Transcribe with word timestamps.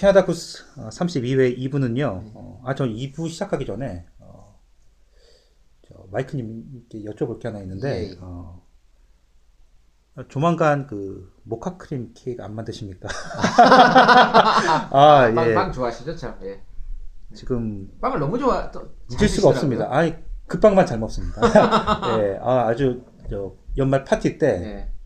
자, 0.00 0.06
캐나다 0.06 0.24
구스 0.24 0.64
32회 0.76 1.58
2부는요. 1.58 2.32
어, 2.34 2.62
아, 2.64 2.74
저 2.74 2.86
2부 2.86 3.28
시작하기 3.28 3.66
전에 3.66 4.06
어, 4.18 4.58
저 5.86 5.94
마이크님께 6.10 7.04
여쭤볼 7.04 7.38
게 7.38 7.48
하나 7.48 7.60
있는데 7.60 8.06
예, 8.06 8.10
예. 8.10 8.16
어, 8.22 8.62
조만간 10.28 10.86
그 10.86 11.30
모카 11.42 11.76
크림 11.76 12.12
케이크 12.14 12.42
안 12.42 12.54
만드십니까? 12.54 13.10
아, 14.90 15.30
빵, 15.34 15.50
예. 15.50 15.54
빵 15.54 15.70
좋아하시죠, 15.70 16.16
참. 16.16 16.38
예. 16.44 16.62
지금 17.34 17.90
빵을 18.00 18.20
너무 18.20 18.38
좋아. 18.38 18.70
또잘 18.70 18.90
잊을 19.12 19.28
수가. 19.28 19.50
없습니다. 19.50 19.86
아이, 19.90 20.16
그 20.46 20.58
빵만 20.58 20.86
잘 20.86 20.98
먹습니다. 20.98 21.42
예, 22.18 22.38
아, 22.40 22.68
아주 22.68 23.04
저 23.28 23.54
연말 23.76 24.04
파티 24.04 24.38
때 24.38 24.46
예. 24.48 24.99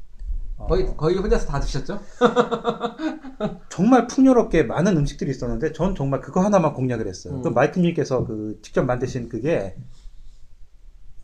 어, 0.57 0.67
거의 0.67 0.97
거의 0.97 1.17
혼자서 1.17 1.47
다 1.47 1.61
드셨죠? 1.61 2.01
정말 3.69 4.07
풍요롭게 4.07 4.65
많은 4.65 4.97
음식들이 4.97 5.31
있었는데 5.31 5.73
전 5.73 5.95
정말 5.95 6.21
그거 6.21 6.41
하나만 6.41 6.75
공략을 6.75 7.09
했어요. 7.09 7.35
음. 7.35 7.43
그 7.43 7.49
마이크님께서 7.49 8.25
그 8.25 8.61
직접 8.63 8.85
만드신 8.85 9.29
그게 9.29 9.77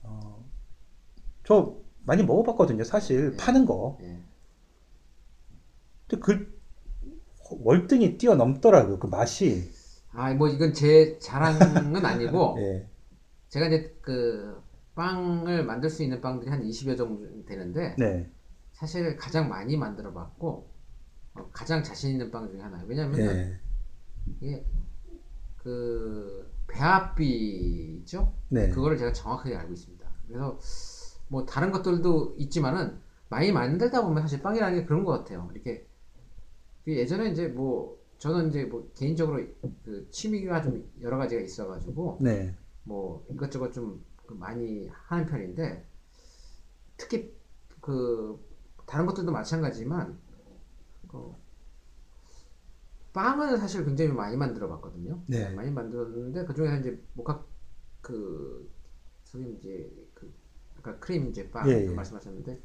어, 0.03 0.45
저 1.45 1.77
많이 2.05 2.25
먹어봤거든요. 2.25 2.83
사실 2.85 3.31
네. 3.31 3.37
파는 3.37 3.67
거. 3.67 3.99
예. 4.03 4.19
근데 6.09 6.23
그 6.23 6.61
월등히 7.63 8.19
뛰어넘더라고요. 8.19 8.99
그 8.99 9.07
맛이. 9.07 9.71
아, 10.13 10.33
뭐 10.35 10.49
이건 10.49 10.73
제 10.73 11.19
자랑은 11.21 12.05
아니고 12.05 12.57
예. 12.63 12.89
제가 13.49 13.67
이제 13.67 13.97
그 14.01 14.61
빵을 14.97 15.65
만들 15.65 15.89
수 15.89 16.03
있는 16.03 16.21
빵들이 16.21 16.51
한 16.51 16.63
20여 16.63 16.97
정도 16.97 17.45
되는데 17.47 17.95
네. 17.97 18.29
사실 18.81 19.15
가장 19.19 19.51
많이 19.51 19.77
만들어 19.77 20.11
봤고 20.11 20.67
어, 21.35 21.51
가장 21.53 21.83
자신 21.83 22.13
있는 22.13 22.31
빵 22.31 22.49
중에 22.51 22.63
하나예요. 22.63 22.87
왜냐면 22.89 23.21
예. 23.21 23.61
이게 24.41 24.65
그 25.59 26.51
배합비죠? 26.67 28.33
네. 28.49 28.71
그거를 28.71 28.97
제가 28.97 29.13
정확하게 29.13 29.55
알고 29.55 29.75
있습니다. 29.75 30.11
그래서 30.27 30.59
뭐 31.29 31.45
다른 31.45 31.71
것들도 31.71 32.37
있지만은 32.39 32.99
많이 33.29 33.53
만들다 33.53 34.03
보면 34.03 34.23
사실 34.23 34.41
빵이라는 34.41 34.81
게 34.81 34.87
그런 34.87 35.05
것 35.05 35.13
같아요. 35.13 35.51
이렇게 35.53 35.87
그 36.87 36.97
예전에 36.97 37.29
이제 37.29 37.49
뭐 37.49 38.01
저는 38.17 38.49
이제 38.49 38.65
뭐 38.65 38.91
개인적으로 38.95 39.45
그 39.85 40.09
취미가 40.11 40.63
좀 40.63 40.91
여러 41.03 41.19
가지가 41.19 41.43
있어가지고 41.43 42.19
네. 42.23 42.55
뭐 42.85 43.27
이것저것 43.29 43.73
좀그 43.73 44.33
많이 44.33 44.89
하는 44.89 45.27
편인데 45.27 45.85
특히 46.97 47.35
그 47.83 48.50
다른 48.91 49.07
것들도 49.07 49.31
마찬가지지만 49.31 50.19
그 51.07 51.33
빵은 53.13 53.57
사실 53.59 53.85
굉장히 53.85 54.11
많이 54.13 54.37
만들어 54.37 54.69
봤거든요. 54.69 55.23
네. 55.29 55.49
많이 55.51 55.71
만들었는데 55.71 56.45
그 56.45 56.55
중에서 56.55 56.79
이제 56.79 57.01
모카 57.15 57.45
그 58.01 58.69
선생님 59.23 59.59
이제 59.59 60.09
그 60.13 60.33
아까 60.77 60.99
크림 60.99 61.29
이제 61.29 61.49
빵 61.51 61.69
예, 61.69 61.87
예. 61.87 61.95
말씀하셨는데 61.95 62.61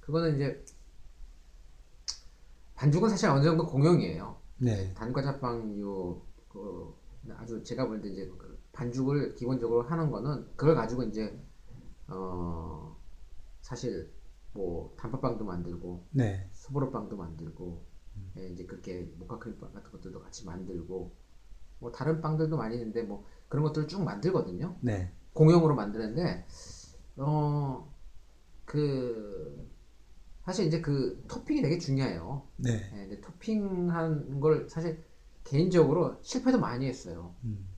그거는 0.00 0.36
이제 0.36 0.62
반죽은 2.74 3.08
사실 3.08 3.30
어느 3.30 3.42
정도 3.42 3.66
공용이에요. 3.66 4.38
네. 4.58 4.92
단과자빵류 4.94 6.20
그 6.50 6.94
아주 7.30 7.62
제가 7.62 7.86
볼 7.86 8.02
때 8.02 8.08
이제 8.10 8.26
그 8.26 8.58
반죽을 8.72 9.34
기본적으로 9.34 9.82
하는 9.84 10.10
거는 10.10 10.48
그걸 10.54 10.74
가지고 10.74 11.02
이제 11.04 11.38
어 12.08 12.94
사실 13.62 14.12
뭐 14.56 14.94
단팥빵도 14.96 15.44
만들고 15.44 16.06
네. 16.10 16.48
수보로빵도 16.52 17.16
만들고 17.16 17.84
예, 18.38 18.48
이제 18.48 18.64
그렇게 18.64 19.08
모카크림빵 19.16 19.72
같은 19.72 19.90
것들도 19.92 20.20
같이 20.20 20.44
만들고 20.44 21.12
뭐 21.78 21.92
다른 21.92 22.20
빵들도 22.20 22.56
많이 22.56 22.76
있는데 22.76 23.02
뭐 23.02 23.24
그런 23.48 23.64
것들을 23.64 23.86
쭉 23.86 24.02
만들거든요. 24.02 24.76
네. 24.80 25.12
공용으로 25.34 25.74
만드는데 25.74 26.46
어그 27.16 28.66
사실 30.44 30.66
이제 30.66 30.80
그 30.80 31.22
토핑이 31.28 31.60
되게 31.60 31.76
중요해요. 31.78 32.42
네. 32.56 32.70
예, 32.92 33.06
근데 33.06 33.20
토핑한 33.20 34.40
걸 34.40 34.68
사실 34.68 35.02
개인적으로 35.44 36.16
실패도 36.22 36.58
많이 36.58 36.86
했어요. 36.86 37.34
음. 37.44 37.68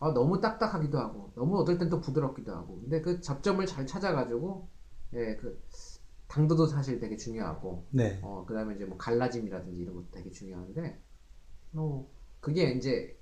아, 0.00 0.12
너무 0.12 0.40
딱딱하기도 0.40 0.98
하고, 0.98 1.32
너무 1.34 1.58
어떨 1.58 1.78
땐 1.78 1.88
또 1.88 2.00
부드럽기도 2.00 2.52
하고. 2.52 2.80
근데 2.80 3.00
그 3.00 3.20
접점을 3.20 3.64
잘 3.66 3.86
찾아가지고, 3.86 4.68
예, 5.14 5.36
그 5.36 5.60
당도도 6.28 6.66
사실 6.66 6.98
되게 7.00 7.16
중요하고, 7.16 7.86
네. 7.90 8.18
어, 8.22 8.44
그 8.46 8.54
다음에 8.54 8.74
이제 8.76 8.84
뭐 8.84 8.96
갈라짐이라든지 8.98 9.80
이런 9.82 9.94
것도 9.96 10.06
되게 10.12 10.30
중요한데, 10.30 11.00
어, 11.74 12.06
그게 12.40 12.72
이제 12.72 13.18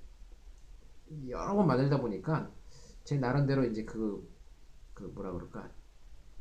여러 1.29 1.55
번 1.55 1.67
만들다 1.67 1.99
보니까 1.99 2.51
제 3.03 3.17
나름대로 3.17 3.65
이제 3.65 3.83
그, 3.85 4.27
그 4.93 5.03
뭐라 5.15 5.31
그럴까, 5.33 5.69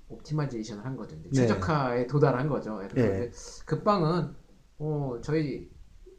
optimization을 0.08 0.84
한 0.84 0.96
거죠. 0.96 1.16
이제 1.16 1.30
네. 1.30 1.34
최적화에 1.34 2.06
도달한 2.08 2.48
거죠. 2.48 2.80
예, 2.84 2.88
그래서 2.88 3.08
예. 3.08 3.14
이제 3.14 3.30
그 3.66 3.82
빵은, 3.82 4.36
어, 4.78 5.20
저희 5.22 5.70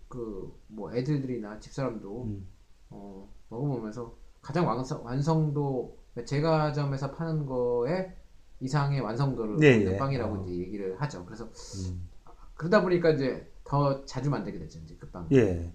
그 0.10 0.54
뭐 0.70 0.94
애들들이나 0.94 1.60
집사람도 1.60 2.26
음. 2.26 2.48
어, 2.92 3.30
먹어보면서 3.50 4.18
가장 4.42 4.68
완성, 4.68 5.06
완성도 5.06 5.98
제가 6.26 6.74
점에서 6.74 7.12
파는 7.12 7.46
거에 7.48 8.17
이상의 8.60 9.02
완성도를 9.02 9.58
네, 9.58 9.76
보이는 9.76 9.94
예. 9.94 9.98
빵이라고 9.98 10.36
어. 10.36 10.44
이제 10.46 10.56
얘기를 10.58 11.00
하죠. 11.02 11.26
그래서 11.26 11.46
음. 11.46 12.08
그러다 12.56 12.82
보니까 12.82 13.12
이제 13.12 13.52
더 13.64 14.04
자주 14.06 14.30
만들게 14.30 14.58
됐죠. 14.60 14.80
이제 14.80 14.96
그 15.00 15.10
빵. 15.10 15.28
예. 15.32 15.72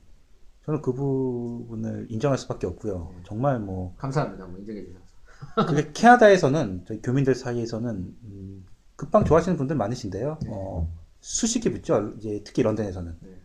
저는 0.64 0.80
그 0.80 0.92
부분을 0.92 2.06
인정할 2.08 2.38
수밖에 2.38 2.66
없고요. 2.66 3.12
네. 3.16 3.22
정말 3.24 3.58
뭐 3.60 3.94
감사합니다. 3.98 4.46
뭐 4.46 4.58
인정해 4.58 4.84
주셔서. 4.84 5.02
그게 5.66 5.90
캐나다에서는 5.92 6.84
저희 6.86 7.02
교민들 7.02 7.34
사이에서는 7.34 7.90
음, 7.90 8.66
급빵 8.96 9.24
좋아하시는 9.24 9.56
분들 9.56 9.74
많으신데요. 9.76 10.38
네. 10.42 10.48
어, 10.52 10.88
수식이 11.20 11.70
붙죠. 11.72 12.12
이제 12.18 12.42
특히 12.44 12.62
런던에서는 12.62 13.16
네. 13.20 13.40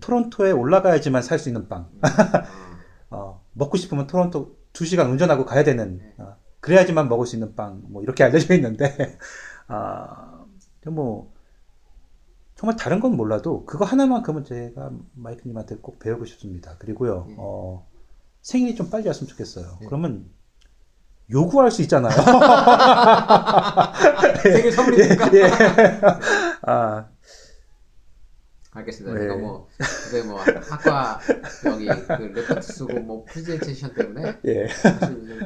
토론토에 0.00 0.50
올라가야지만 0.52 1.22
살 1.22 1.38
수 1.38 1.48
있는 1.48 1.68
빵. 1.68 1.88
음, 1.92 2.00
아, 2.02 2.46
어, 3.10 3.42
먹고 3.52 3.76
싶으면 3.76 4.06
토론토 4.06 4.56
2 4.72 4.84
시간 4.84 5.10
운전하고 5.10 5.44
가야 5.46 5.64
되는 5.64 5.98
네. 5.98 6.14
어, 6.18 6.36
그래야지만 6.66 7.08
먹을 7.08 7.26
수 7.26 7.36
있는 7.36 7.54
빵. 7.54 7.80
뭐 7.86 8.02
이렇게 8.02 8.24
알려져 8.24 8.52
있는데 8.54 9.16
아, 9.68 10.44
뭐 10.86 11.32
정말 12.56 12.76
다른 12.76 12.98
건 12.98 13.16
몰라도 13.16 13.64
그거 13.66 13.84
하나만큼은 13.84 14.44
제가 14.44 14.90
마이크님한테 15.14 15.76
꼭 15.76 16.00
배우고 16.00 16.24
싶습니다. 16.24 16.74
그리고요. 16.78 17.26
네. 17.28 17.36
어, 17.38 17.86
생일이 18.42 18.74
좀 18.74 18.90
빨리 18.90 19.06
왔으면 19.06 19.28
좋겠어요. 19.28 19.78
네. 19.80 19.86
그러면 19.86 20.28
요구할 21.30 21.70
수 21.70 21.82
있잖아요. 21.82 22.10
생일 24.42 24.72
선물이니까. 24.72 25.30
예. 25.34 25.50
아, 26.62 27.06
알겠습니다. 28.76 29.14
네. 29.14 29.20
제가 29.22 29.36
뭐 29.36 29.68
요새 29.80 30.22
뭐 30.28 30.38
학과 30.40 31.18
여기 31.64 31.86
그 31.86 32.22
레포트 32.38 32.60
쓰고 32.60 33.00
뭐 33.00 33.24
프레젠테이션 33.24 33.94
때문에 33.94 34.38
예. 34.44 34.66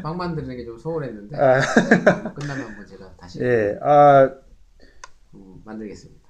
빵 0.02 0.16
만드는 0.16 0.56
게 0.56 0.64
좀 0.64 0.78
소홀했는데 0.78 1.36
아. 1.36 1.60
뭐 2.22 2.32
끝나면 2.34 2.66
한번 2.68 2.86
제가 2.86 3.14
다시 3.16 3.40
예. 3.42 3.78
아, 3.82 4.30
음, 5.34 5.62
만들겠습니다. 5.64 6.20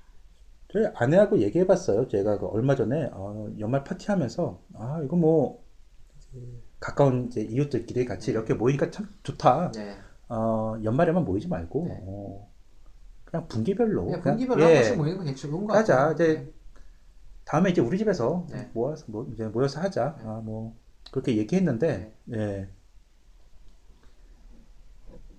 저희 0.73 0.87
아내하고 0.94 1.38
얘기해봤어요. 1.38 2.06
제가 2.08 2.38
그 2.38 2.47
얼마 2.47 2.76
전에 2.76 3.08
어, 3.12 3.49
연말 3.58 3.82
파티하면서 3.82 4.62
아 4.75 5.00
이거 5.05 5.17
뭐 5.17 5.64
가까운 6.79 7.26
이제 7.26 7.41
이웃들끼리 7.41 8.05
같이 8.05 8.31
이렇게 8.31 8.55
모이니까 8.55 8.91
참 8.91 9.08
좋다. 9.23 9.73
네. 9.75 9.96
어, 10.29 10.76
연말에만 10.85 11.25
모이지 11.25 11.49
말고 11.49 11.87
네. 11.88 11.99
어, 12.03 12.49
그냥 13.25 13.49
분기별로 13.49 14.05
그냥 14.05 14.20
그냥, 14.23 14.37
분기별로 14.37 14.61
예, 14.62 14.67
한 14.67 14.75
번씩 14.75 14.96
모이는 14.96 15.19
거 15.19 15.25
되게 15.25 15.35
좋은 15.35 15.67
거. 15.67 15.73
같아요. 15.73 16.12
이제 16.12 16.53
다음에 17.50 17.70
이제 17.70 17.81
우리 17.81 17.99
집에서 17.99 18.47
네. 18.52 18.70
모아서 18.75 19.06
뭐 19.08 19.29
이제 19.35 19.44
모여서 19.47 19.81
하자. 19.81 20.14
네. 20.19 20.25
아, 20.25 20.41
뭐 20.44 20.76
그렇게 21.11 21.37
얘기했는데 21.37 22.14
예. 22.32 22.69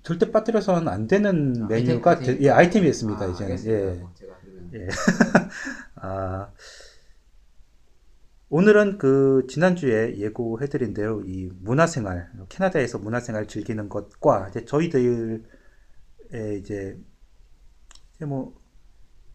절대 0.03 0.29
빠뜨려서는 0.29 0.89
안 0.89 1.07
되는 1.07 1.63
아, 1.63 1.67
메뉴가 1.67 2.11
아이템, 2.11 2.25
되- 2.25 2.31
아이템. 2.31 2.45
예, 2.45 2.49
아이템이 2.49 2.89
있습니다. 2.89 3.23
아, 3.23 3.27
이제는 3.29 3.51
알겠습니다. 3.53 4.11
예. 4.73 4.79
예. 4.81 4.87
아, 5.95 6.51
오늘은 8.49 8.97
그 8.97 9.45
지난주에 9.47 10.17
예고해드린 10.17 10.93
대로 10.93 11.21
이 11.21 11.49
문화생활, 11.61 12.29
캐나다에서 12.49 12.97
문화생활 12.97 13.47
즐기는 13.47 13.87
것과 13.87 14.49
이제 14.49 14.65
저희들의 14.65 15.43
이제, 16.59 16.99
이제 18.17 18.25
뭐 18.25 18.60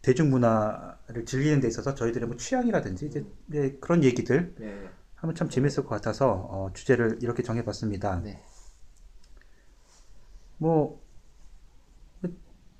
대중문화를 0.06 1.25
즐기는 1.26 1.58
데 1.61 1.67
있어서 1.67 1.94
저희들의 1.97 2.29
뭐 2.29 2.37
취향이라든지 2.37 3.06
이제 3.06 3.26
네, 3.47 3.73
그런 3.81 4.05
얘기들 4.05 4.55
네. 4.56 4.88
하면 5.17 5.35
참 5.35 5.49
재밌을 5.49 5.82
것 5.85 5.88
같아서 5.91 6.31
어, 6.49 6.70
주제를 6.73 7.19
이렇게 7.23 7.43
정해봤습니다. 7.43 8.20
네. 8.20 8.41
뭐 10.58 11.05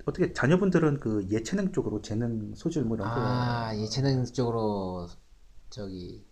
어떻게 0.05 0.31
자녀분들은 0.31 1.01
그 1.01 1.27
예체능 1.29 1.73
쪽으로 1.73 2.01
재능 2.01 2.55
소질 2.55 2.83
뭐 2.85 2.95
이런 2.95 3.09
거 3.09 3.15
아, 3.17 3.75
예체능 3.75 4.23
쪽으로 4.23 5.09
저기 5.69 6.25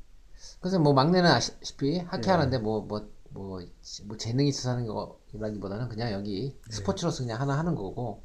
그래서 0.61 0.79
뭐 0.79 0.93
막내는 0.93 1.29
아시다시피 1.29 1.99
하키 1.99 2.21
네. 2.21 2.31
하는데 2.31 2.57
뭐뭐 2.57 2.87
뭐 3.31 3.61
뭐 4.05 4.17
재능이 4.17 4.49
있어서 4.49 4.71
하는 4.71 4.87
거라기보다는 4.87 5.89
그냥 5.89 6.13
여기 6.13 6.55
네. 6.69 6.75
스포츠로서 6.75 7.23
그냥 7.23 7.41
하나 7.41 7.57
하는 7.57 7.75
거고 7.75 8.23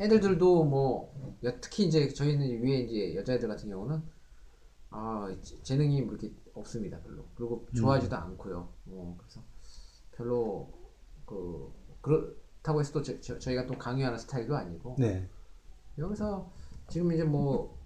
애들들도 0.00 0.64
뭐 0.64 1.36
여- 1.44 1.60
특히 1.60 1.84
이제 1.86 2.08
저희는 2.08 2.62
위에 2.62 2.78
이제 2.80 3.14
여자애들 3.14 3.48
같은 3.48 3.68
경우는 3.68 4.02
아 4.90 5.34
재- 5.42 5.62
재능이 5.62 6.02
뭐 6.02 6.14
이렇게 6.14 6.34
없습니다 6.54 6.98
별로 7.00 7.24
그리고 7.34 7.66
좋아하지도 7.74 8.16
않고요 8.16 8.68
뭐 8.84 9.16
그래서 9.18 9.42
별로 10.12 10.72
그 11.26 11.72
그렇다고 12.00 12.80
해서 12.80 12.92
또 12.92 13.02
저, 13.02 13.20
저- 13.20 13.38
저 13.38 13.50
희가 13.50 13.66
또 13.66 13.76
강요하는 13.78 14.18
스타일도 14.18 14.56
아니고 14.56 14.96
네. 14.98 15.28
여기서 15.98 16.50
지금 16.88 17.12
이제 17.12 17.24
뭐 17.24 17.78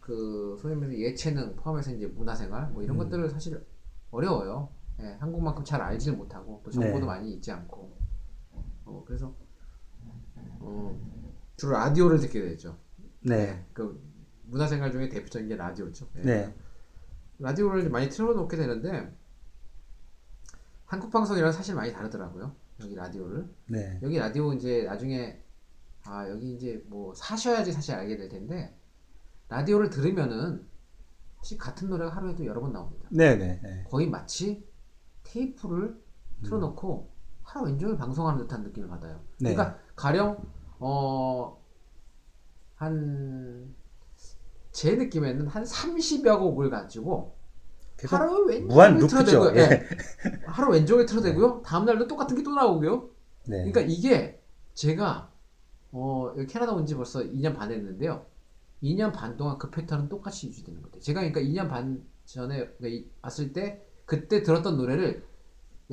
그 0.00 0.54
소위 0.60 0.74
말해서 0.74 0.98
예체능 0.98 1.56
포함해서 1.56 1.90
이제 1.92 2.06
문화생활 2.06 2.68
뭐 2.72 2.82
이런 2.82 2.98
것들을 2.98 3.30
사실 3.30 3.64
어려워요. 4.10 4.68
예, 5.00 5.16
한국만큼 5.18 5.64
잘 5.64 5.80
알지를 5.80 6.18
못하고 6.18 6.60
또 6.62 6.70
정보도 6.70 7.00
네. 7.00 7.06
많이 7.06 7.32
있지 7.32 7.50
않고 7.50 7.90
어 8.84 9.02
그래서 9.06 9.34
어 10.64 10.98
주로 11.56 11.72
라디오를 11.72 12.18
듣게 12.18 12.40
되죠. 12.40 12.76
네. 13.20 13.64
그 13.72 14.00
문화생활 14.44 14.92
중에 14.92 15.08
대표적인 15.08 15.48
게 15.48 15.56
라디오죠. 15.56 16.08
예. 16.16 16.20
네. 16.22 16.54
라디오를 17.38 17.88
많이 17.90 18.08
틀어놓게 18.08 18.56
되는데 18.56 19.14
한국 20.84 21.10
방송이랑 21.10 21.52
사실 21.52 21.74
많이 21.74 21.92
다르더라고요. 21.92 22.54
여기 22.80 22.94
라디오를 22.94 23.48
네. 23.68 23.98
여기 24.02 24.18
라디오 24.18 24.52
이제 24.52 24.84
나중에 24.84 25.42
아 26.04 26.28
여기 26.28 26.54
이제 26.54 26.84
뭐 26.86 27.14
사셔야지 27.14 27.72
사실 27.72 27.94
알게 27.94 28.16
될 28.16 28.28
텐데 28.28 28.76
라디오를 29.48 29.90
들으면은 29.90 30.66
사실 31.38 31.58
같은 31.58 31.88
노래가 31.88 32.14
하루에도 32.14 32.44
여러 32.46 32.60
번 32.60 32.72
나옵니다. 32.72 33.08
네. 33.10 33.36
네. 33.36 33.60
네. 33.62 33.84
거의 33.88 34.08
마치 34.08 34.66
테이프를 35.22 36.02
틀어놓고 36.42 37.10
하루 37.42 37.66
왼종일 37.66 37.96
방송하는 37.96 38.42
듯한 38.42 38.62
느낌을 38.64 38.88
받아요. 38.88 39.20
네. 39.40 39.54
그러니까 39.54 39.78
가령 39.94 40.42
어, 40.86 41.58
어한 42.80 43.74
제 44.72 44.96
느낌에는 44.96 45.46
한 45.46 45.64
30여 45.64 46.38
곡을 46.38 46.70
가지고 46.70 47.36
계속 47.96 48.16
하루 48.16 48.44
왼종일 48.46 48.66
무한 48.66 48.94
루프죠. 48.98 49.24
틀어대고요. 49.24 49.52
예. 49.56 49.60
예. 49.70 49.88
하루 50.46 50.72
왼종일 50.72 51.06
틀어대고요. 51.06 51.62
다음 51.64 51.84
날도 51.84 52.06
똑같은 52.08 52.36
게 52.36 52.42
또 52.42 52.54
나오고요. 52.54 53.08
네. 53.46 53.58
그러니까 53.70 53.80
이게 53.82 54.42
제가 54.74 55.30
어 55.92 56.32
여기 56.36 56.46
캐나다 56.46 56.72
온 56.72 56.84
지 56.86 56.94
벌써 56.96 57.20
2년 57.20 57.54
반 57.56 57.70
했는데요. 57.70 58.26
2년 58.82 59.12
반 59.12 59.36
동안 59.36 59.58
그 59.58 59.70
패턴은 59.70 60.08
똑같이 60.08 60.48
유지되는 60.48 60.82
것 60.82 60.88
같아요. 60.90 61.02
제가 61.02 61.20
그러니까 61.20 61.40
2년 61.40 61.68
반 61.70 62.04
전에 62.24 62.56
그러니까 62.76 62.88
이- 62.88 63.08
왔을 63.22 63.52
때 63.52 63.80
그때 64.04 64.42
들었던 64.42 64.76
노래를 64.76 65.24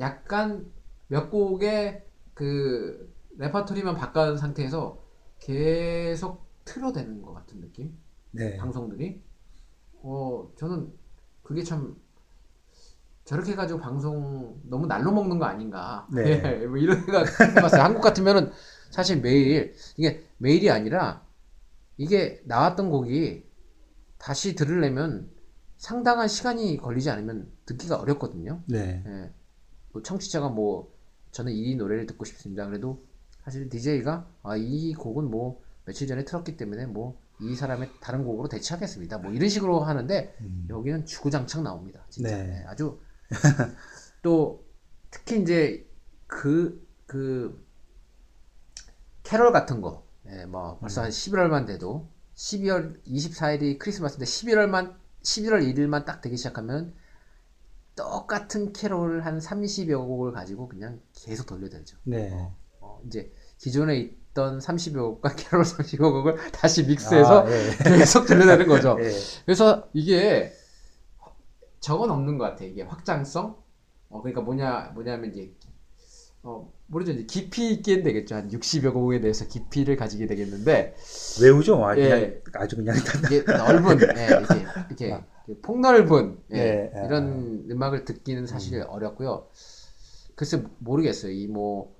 약간 0.00 0.70
몇 1.06 1.30
곡의 1.30 2.04
그 2.34 3.11
레퍼토리만 3.38 3.96
바꾼 3.96 4.36
상태에서 4.36 5.02
계속 5.38 6.46
틀어대는 6.64 7.22
것 7.22 7.32
같은 7.34 7.60
느낌? 7.60 7.96
네. 8.30 8.56
방송들이 8.56 9.22
어 10.02 10.50
저는 10.56 10.92
그게 11.42 11.62
참 11.62 11.96
저렇게 13.24 13.52
해가지고 13.52 13.80
방송 13.80 14.60
너무 14.64 14.86
날로 14.86 15.12
먹는 15.12 15.38
거 15.38 15.44
아닌가 15.44 16.06
네. 16.12 16.42
예, 16.62 16.66
뭐 16.66 16.76
이런 16.76 17.04
생각 17.04 17.26
해봤어요 17.56 17.82
한국 17.82 18.00
같으면은 18.00 18.50
사실 18.90 19.20
매일 19.20 19.74
이게 19.96 20.24
매일이 20.38 20.70
아니라 20.70 21.24
이게 21.96 22.42
나왔던 22.46 22.90
곡이 22.90 23.44
다시 24.18 24.54
들으려면 24.54 25.30
상당한 25.76 26.28
시간이 26.28 26.76
걸리지 26.78 27.10
않으면 27.10 27.50
듣기가 27.66 27.96
어렵거든요 27.96 28.62
네. 28.66 29.02
예. 29.06 29.32
뭐 29.92 30.02
청취자가 30.02 30.48
뭐 30.48 30.92
저는 31.32 31.52
이 31.52 31.74
노래를 31.76 32.06
듣고 32.06 32.24
싶습니다. 32.24 32.66
그래도 32.66 33.04
사실 33.44 33.68
DJ가 33.68 34.28
아, 34.42 34.56
이 34.56 34.94
곡은 34.94 35.30
뭐 35.30 35.60
며칠 35.84 36.06
전에 36.06 36.24
틀었기 36.24 36.56
때문에 36.56 36.86
뭐 36.86 37.22
이 37.42 37.56
사람의 37.56 37.90
다른 38.00 38.24
곡으로 38.24 38.48
대체하겠습니다. 38.48 39.18
뭐 39.18 39.32
이런 39.32 39.48
식으로 39.48 39.80
하는데 39.80 40.36
음. 40.40 40.66
여기는 40.70 41.06
주구장창 41.06 41.64
나옵니다. 41.64 42.04
진짜 42.08 42.36
네. 42.36 42.60
예, 42.62 42.66
아주 42.66 43.00
또 44.22 44.64
특히 45.10 45.40
이제 45.42 45.88
그그 46.28 47.66
캐럴 49.24 49.52
같은 49.52 49.80
거, 49.80 50.06
예, 50.26 50.46
뭐 50.46 50.78
벌써 50.78 51.02
한 51.02 51.10
11월만 51.10 51.66
돼도 51.66 52.08
12월 52.36 53.04
24일이 53.06 53.78
크리스마스인데 53.78 54.24
11월만 54.24 54.94
11월 55.22 55.74
1일만 55.74 56.04
딱 56.04 56.20
되기 56.20 56.36
시작하면 56.36 56.94
똑같은 57.96 58.72
캐롤 58.72 59.22
한 59.22 59.38
30여 59.38 59.98
곡을 60.06 60.32
가지고 60.32 60.68
그냥 60.68 61.00
계속 61.12 61.46
돌려대죠. 61.46 61.98
네. 62.04 62.30
어, 62.32 62.56
이제 63.06 63.32
기존에 63.58 63.96
있던 63.98 64.58
30여 64.58 64.94
곡과 64.94 65.34
캐롤 65.36 65.64
30여 65.64 65.98
곡을 65.98 66.36
다시 66.52 66.84
믹스해서 66.84 67.46
아, 67.46 67.50
예. 67.50 67.70
계속 67.98 68.26
돌려대는 68.26 68.66
거죠. 68.66 68.96
예. 69.00 69.12
그래서 69.44 69.88
이게 69.92 70.52
적은 71.82 72.10
없는 72.10 72.38
것 72.38 72.44
같아. 72.44 72.64
이게 72.64 72.82
확장성. 72.82 73.56
어, 74.08 74.20
그러니까 74.22 74.40
뭐냐, 74.40 74.92
뭐냐면 74.94 75.30
이제, 75.32 75.52
어, 76.42 76.72
모르죠. 76.86 77.12
이제 77.12 77.24
깊이 77.24 77.72
있게 77.72 78.02
되겠죠. 78.02 78.34
한 78.36 78.48
60여 78.50 78.92
곡에 78.92 79.20
대해서 79.20 79.46
깊이를 79.46 79.96
가지게 79.96 80.26
되겠는데, 80.26 80.94
외우죠. 81.42 81.84
아, 81.84 81.96
예. 81.98 82.40
아주 82.54 82.76
그냥 82.76 82.94
이게 83.26 83.42
넓은, 83.42 83.98
예, 84.16 84.26
이렇게, 84.26 84.54
이렇게, 84.88 85.06
이렇게 85.06 85.60
폭넓은, 85.62 86.38
예, 86.52 86.58
예, 86.58 86.92
예, 86.94 87.06
이런 87.06 87.66
음악을 87.70 88.04
듣기는 88.04 88.46
사실 88.46 88.82
어렵고요. 88.82 89.48
글쎄, 90.36 90.62
모르겠어요. 90.78 91.32
이 91.32 91.48
뭐, 91.48 91.96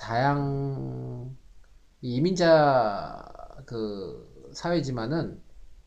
다양, 0.00 1.36
이 2.00 2.16
이민자 2.16 3.62
그 3.66 4.50
사회지만은 4.54 5.42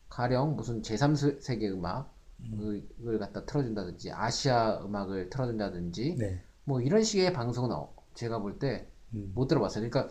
가령 0.08 0.54
무슨 0.54 0.82
제3세계 0.82 1.68
음악을 1.72 3.18
갖다 3.18 3.44
틀어준다든지 3.44 4.12
아시아 4.12 4.80
음악을 4.84 5.30
틀어준다든지 5.30 6.14
네. 6.16 6.40
뭐 6.62 6.80
이런 6.80 7.02
식의 7.02 7.32
방송은 7.32 7.72
어- 7.72 7.92
제가 8.14 8.38
볼 8.38 8.60
때못 8.60 8.86
음. 9.14 9.48
들어봤어요. 9.48 9.90
그러니까 9.90 10.08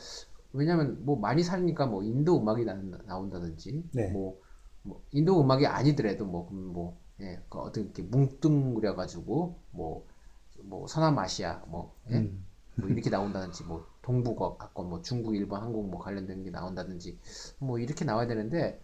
왜냐면 0.51 1.03
뭐 1.05 1.17
많이 1.17 1.41
살니까 1.41 1.85
뭐 1.85 2.03
인도 2.03 2.41
음악이 2.41 2.65
나, 2.65 2.73
나온다든지 3.05 3.89
네. 3.93 4.11
뭐, 4.11 4.37
뭐 4.81 5.01
인도 5.11 5.39
음악이 5.41 5.65
아니더라도 5.65 6.25
뭐, 6.25 6.45
그럼 6.49 6.73
뭐, 6.73 6.99
예, 7.21 7.39
그 7.47 7.57
어떤 7.59 7.85
이렇게 7.85 8.03
뭉뚱그려 8.03 8.95
가지고 8.95 9.61
뭐, 9.71 10.05
뭐 10.61 10.87
서남아시아 10.87 11.63
뭐, 11.67 11.95
예? 12.11 12.17
음. 12.17 12.45
뭐 12.75 12.89
이렇게 12.89 13.09
나온다든지 13.09 13.63
뭐 13.63 13.92
동북아권 14.03 14.89
뭐 14.89 15.01
중국, 15.01 15.35
일본, 15.35 15.61
한국 15.61 15.89
뭐 15.89 15.99
관련된 15.99 16.43
게 16.43 16.51
나온다든지 16.51 17.17
뭐 17.57 17.79
이렇게 17.79 18.05
나와야 18.05 18.27
되는데 18.27 18.79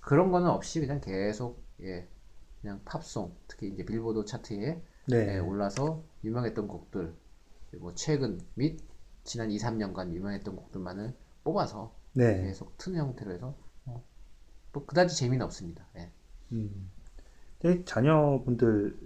그런 0.00 0.32
거는 0.32 0.48
없이 0.48 0.80
그냥 0.80 1.00
계속 1.00 1.62
예 1.80 2.08
그냥 2.60 2.80
팝송 2.84 3.34
특히 3.46 3.68
이제 3.68 3.84
빌보드 3.84 4.24
차트에 4.24 4.82
네. 5.06 5.34
예, 5.34 5.38
올라서 5.38 6.02
유명했던 6.24 6.66
곡들 6.66 7.14
그리고 7.70 7.94
최근 7.94 8.40
및 8.54 8.80
지난 9.22 9.50
2, 9.50 9.58
3년간 9.58 10.12
유명했던 10.12 10.56
곡들만을 10.56 11.14
뽑아서 11.44 11.94
네. 12.14 12.42
계속 12.42 12.76
트는 12.78 12.98
형태로 12.98 13.32
해서 13.32 13.54
어, 13.84 14.02
뭐 14.72 14.86
그다지 14.86 15.16
재미는 15.16 15.44
없습니다. 15.44 15.86
예. 15.96 16.10
음. 16.52 16.90
자녀분들 17.86 18.98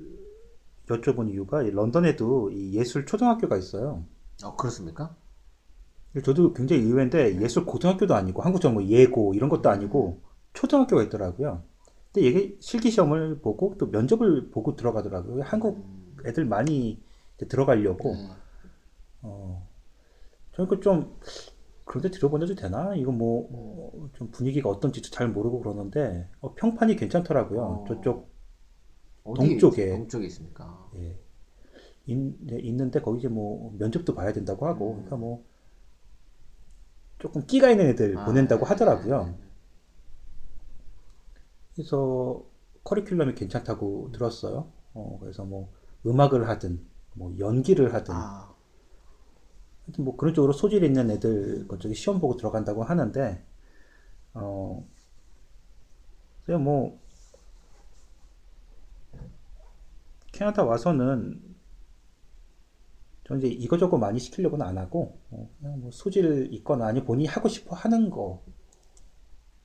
여쭤본 0.88 1.30
이유가 1.30 1.62
이 1.62 1.70
런던에도 1.70 2.50
이 2.50 2.74
예술 2.74 3.06
초등학교가 3.06 3.56
있어요. 3.56 4.04
어 4.42 4.56
그렇습니까? 4.56 5.14
저도 6.22 6.52
굉장히 6.54 6.82
의외인데 6.82 7.40
예술 7.42 7.64
고등학교도 7.66 8.14
아니고 8.14 8.42
한국처럼 8.42 8.74
뭐 8.74 8.84
예고 8.84 9.34
이런 9.34 9.48
것도 9.48 9.68
아니고 9.70 10.20
초등학교가 10.54 11.02
있더라고요. 11.04 11.62
근데 12.12 12.26
이게 12.28 12.56
실기 12.60 12.90
시험을 12.90 13.40
보고 13.40 13.74
또 13.78 13.86
면접을 13.88 14.50
보고 14.50 14.76
들어가더라고요. 14.76 15.42
한국 15.44 15.84
애들 16.26 16.44
많이 16.46 17.02
들어가려고. 17.48 18.10
예. 18.14 18.28
어, 19.22 19.68
저는 20.52 20.68
그좀 20.68 21.16
그런데 21.84 22.10
들어보내도 22.10 22.54
되나? 22.54 22.94
이거 22.96 23.12
뭐 23.12 23.88
좀 24.14 24.30
분위기가 24.30 24.68
어떤지도 24.70 25.10
잘 25.10 25.28
모르고 25.28 25.60
그러는데 25.60 26.28
어, 26.40 26.54
평판이 26.54 26.96
괜찮더라고요. 26.96 27.60
어. 27.62 27.84
저쪽 27.88 28.30
동쪽에. 29.24 29.84
있- 29.86 29.90
동쪽에 29.90 30.26
있습니까? 30.26 30.88
예. 30.96 31.18
있, 32.06 32.16
네, 32.40 32.58
있는데 32.60 33.00
거기 33.00 33.18
이제 33.20 33.28
뭐 33.28 33.74
면접도 33.78 34.14
봐야 34.14 34.32
된다고 34.32 34.66
하고 34.66 34.92
그러니까 34.94 35.16
뭐 35.16 35.44
조금 37.18 37.46
끼가 37.46 37.70
있는 37.70 37.86
애들 37.86 38.18
아, 38.18 38.24
보낸다고 38.24 38.64
네, 38.64 38.68
하더라고요. 38.68 39.24
네, 39.24 39.30
네. 39.30 39.38
그래서 41.74 42.44
커리큘럼이 42.84 43.36
괜찮다고 43.36 44.10
들었어요. 44.12 44.72
어, 44.94 45.18
그래서 45.20 45.44
뭐 45.44 45.72
음악을 46.06 46.48
하든 46.48 46.80
뭐 47.14 47.34
연기를 47.38 47.94
하든 47.94 48.14
아, 48.14 48.54
하여튼 49.86 50.04
뭐 50.04 50.16
그런 50.16 50.34
쪽으로 50.34 50.52
소질 50.52 50.84
있는 50.84 51.10
애들 51.10 51.66
그쪽에 51.66 51.94
시험 51.94 52.20
보고 52.20 52.36
들어간다고 52.36 52.82
하는데 52.82 53.44
어 54.34 54.86
그냥 56.44 56.62
뭐 56.62 57.00
캐나다 60.32 60.64
와서는 60.64 61.47
저 63.28 63.36
이제 63.36 63.46
이거저거 63.48 63.98
많이 63.98 64.18
시키려고는 64.18 64.64
안 64.64 64.78
하고 64.78 65.18
어, 65.30 65.50
그냥 65.60 65.80
뭐 65.80 65.90
소질 65.92 66.48
있거나 66.54 66.86
아니 66.86 67.04
본인이 67.04 67.28
하고 67.28 67.48
싶어 67.48 67.76
하는 67.76 68.08
거. 68.10 68.42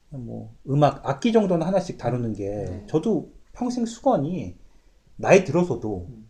뭐 0.10 0.56
음악 0.70 1.08
악기 1.10 1.32
정도는 1.32 1.66
하나씩 1.66 1.98
다루는 1.98 2.34
게 2.34 2.48
네. 2.50 2.86
저도 2.88 3.32
평생 3.54 3.86
수건이 3.86 4.56
나이 5.16 5.44
들어서도 5.44 6.08
음. 6.10 6.28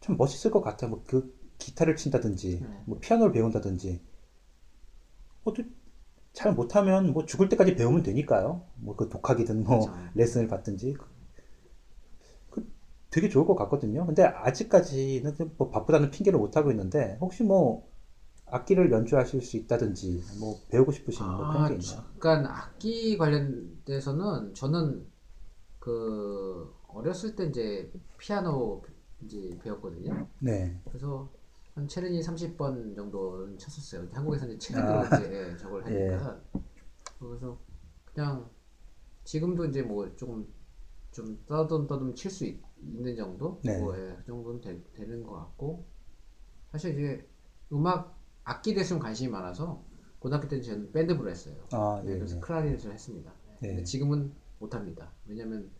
참 0.00 0.16
멋있을 0.16 0.50
것 0.50 0.62
같아요. 0.62 0.90
뭐 0.90 1.02
그 1.06 1.38
기타를 1.58 1.96
친다든지 1.96 2.60
네. 2.60 2.66
뭐 2.86 2.98
피아노를 3.00 3.32
배운다든지 3.32 4.00
뭐또 5.44 5.64
잘 6.32 6.54
못하면 6.54 7.12
뭐 7.12 7.26
죽을 7.26 7.48
때까지 7.50 7.74
배우면 7.76 8.02
되니까요. 8.04 8.64
뭐 8.76 8.96
그 8.96 9.08
독학이든 9.10 9.64
뭐 9.64 9.80
그렇죠. 9.80 9.94
레슨을 10.14 10.48
받든지 10.48 10.96
되게 13.10 13.28
좋을 13.28 13.46
것 13.46 13.54
같거든요. 13.56 14.06
근데 14.06 14.24
아직까지는 14.24 15.34
그뭐 15.34 15.70
바쁘다는 15.70 16.10
핑계를 16.10 16.38
못 16.38 16.56
하고 16.56 16.70
있는데 16.70 17.18
혹시 17.20 17.42
뭐 17.44 17.88
악기를 18.46 18.92
연주하실 18.92 19.42
수 19.42 19.56
있다든지 19.58 20.24
뭐 20.40 20.56
배우고 20.70 20.92
싶으신 20.92 21.26
뭐 21.36 21.46
그런 21.48 21.64
아, 21.64 21.68
게 21.68 21.74
있나요? 21.74 22.04
약간 22.16 22.46
악기 22.46 23.16
관련돼서는 23.18 24.54
저는 24.54 25.06
그 25.78 26.74
어렸을 26.88 27.36
때 27.36 27.46
이제 27.46 27.92
피아노 28.18 28.82
이제 29.24 29.58
배웠거든요. 29.62 30.28
네, 30.38 30.80
그래서 30.84 31.30
한 31.74 31.88
체르니 31.88 32.22
30번 32.22 32.94
정도는 32.96 33.58
쳤었어요. 33.58 34.08
한국에서 34.12 34.46
이제 34.48 34.58
체르니로 34.58 35.04
아. 35.04 35.08
이제 35.08 35.56
저걸 35.58 35.84
하니까 35.86 36.40
그래서 37.18 37.58
그냥 38.06 38.50
지금도 39.24 39.66
이제 39.66 39.82
뭐 39.82 40.14
조금 40.16 40.46
좀 41.12 41.42
떠듬 41.46 41.86
떠듬 41.86 42.14
칠 42.14 42.30
수 42.30 42.46
있 42.46 42.60
는 42.82 43.14
정도, 43.16 43.60
네. 43.62 43.78
뭐, 43.78 43.96
예, 43.96 44.16
그 44.18 44.24
정도는 44.26 44.60
되, 44.60 44.82
되는 44.94 45.22
것 45.22 45.32
같고 45.32 45.86
사실 46.72 46.92
이제 46.94 47.28
음악 47.72 48.18
악기 48.44 48.74
좀 48.84 48.98
관심이 48.98 49.30
많아서 49.30 49.84
고등학교 50.18 50.48
때는 50.48 50.62
저는 50.62 50.92
밴드부를 50.92 51.30
했어요. 51.30 51.54
아, 51.72 52.02
네, 52.04 52.12
예, 52.12 52.16
그래서 52.18 52.36
예. 52.36 52.40
클라리넷을 52.40 52.92
했습니다. 52.92 53.32
네. 53.60 53.68
근데 53.68 53.84
지금은 53.84 54.32
못합니다. 54.58 55.12
왜냐면 55.26 55.70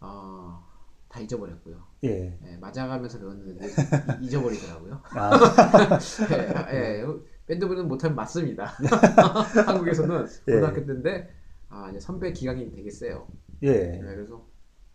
어, 0.00 0.64
다 1.08 1.20
잊어버렸고요. 1.20 1.82
예. 2.04 2.38
예, 2.44 2.56
맞아가면서 2.56 3.18
배웠는데 3.18 3.66
이- 3.66 3.70
잊어버리더라고요. 4.26 5.00
아, 5.04 5.30
예, 6.72 7.00
예, 7.00 7.04
밴드부는 7.46 7.88
못하면 7.88 8.16
맞습니다. 8.16 8.66
한국에서는 9.66 10.26
예. 10.48 10.52
고등학교 10.54 10.84
때인데 10.86 11.34
아 11.68 11.90
이제 11.90 12.00
선배 12.00 12.32
기강이 12.32 12.70
되게 12.70 12.90
세요. 12.90 13.28
예. 13.62 13.72
네, 13.72 14.00
그래서 14.00 14.46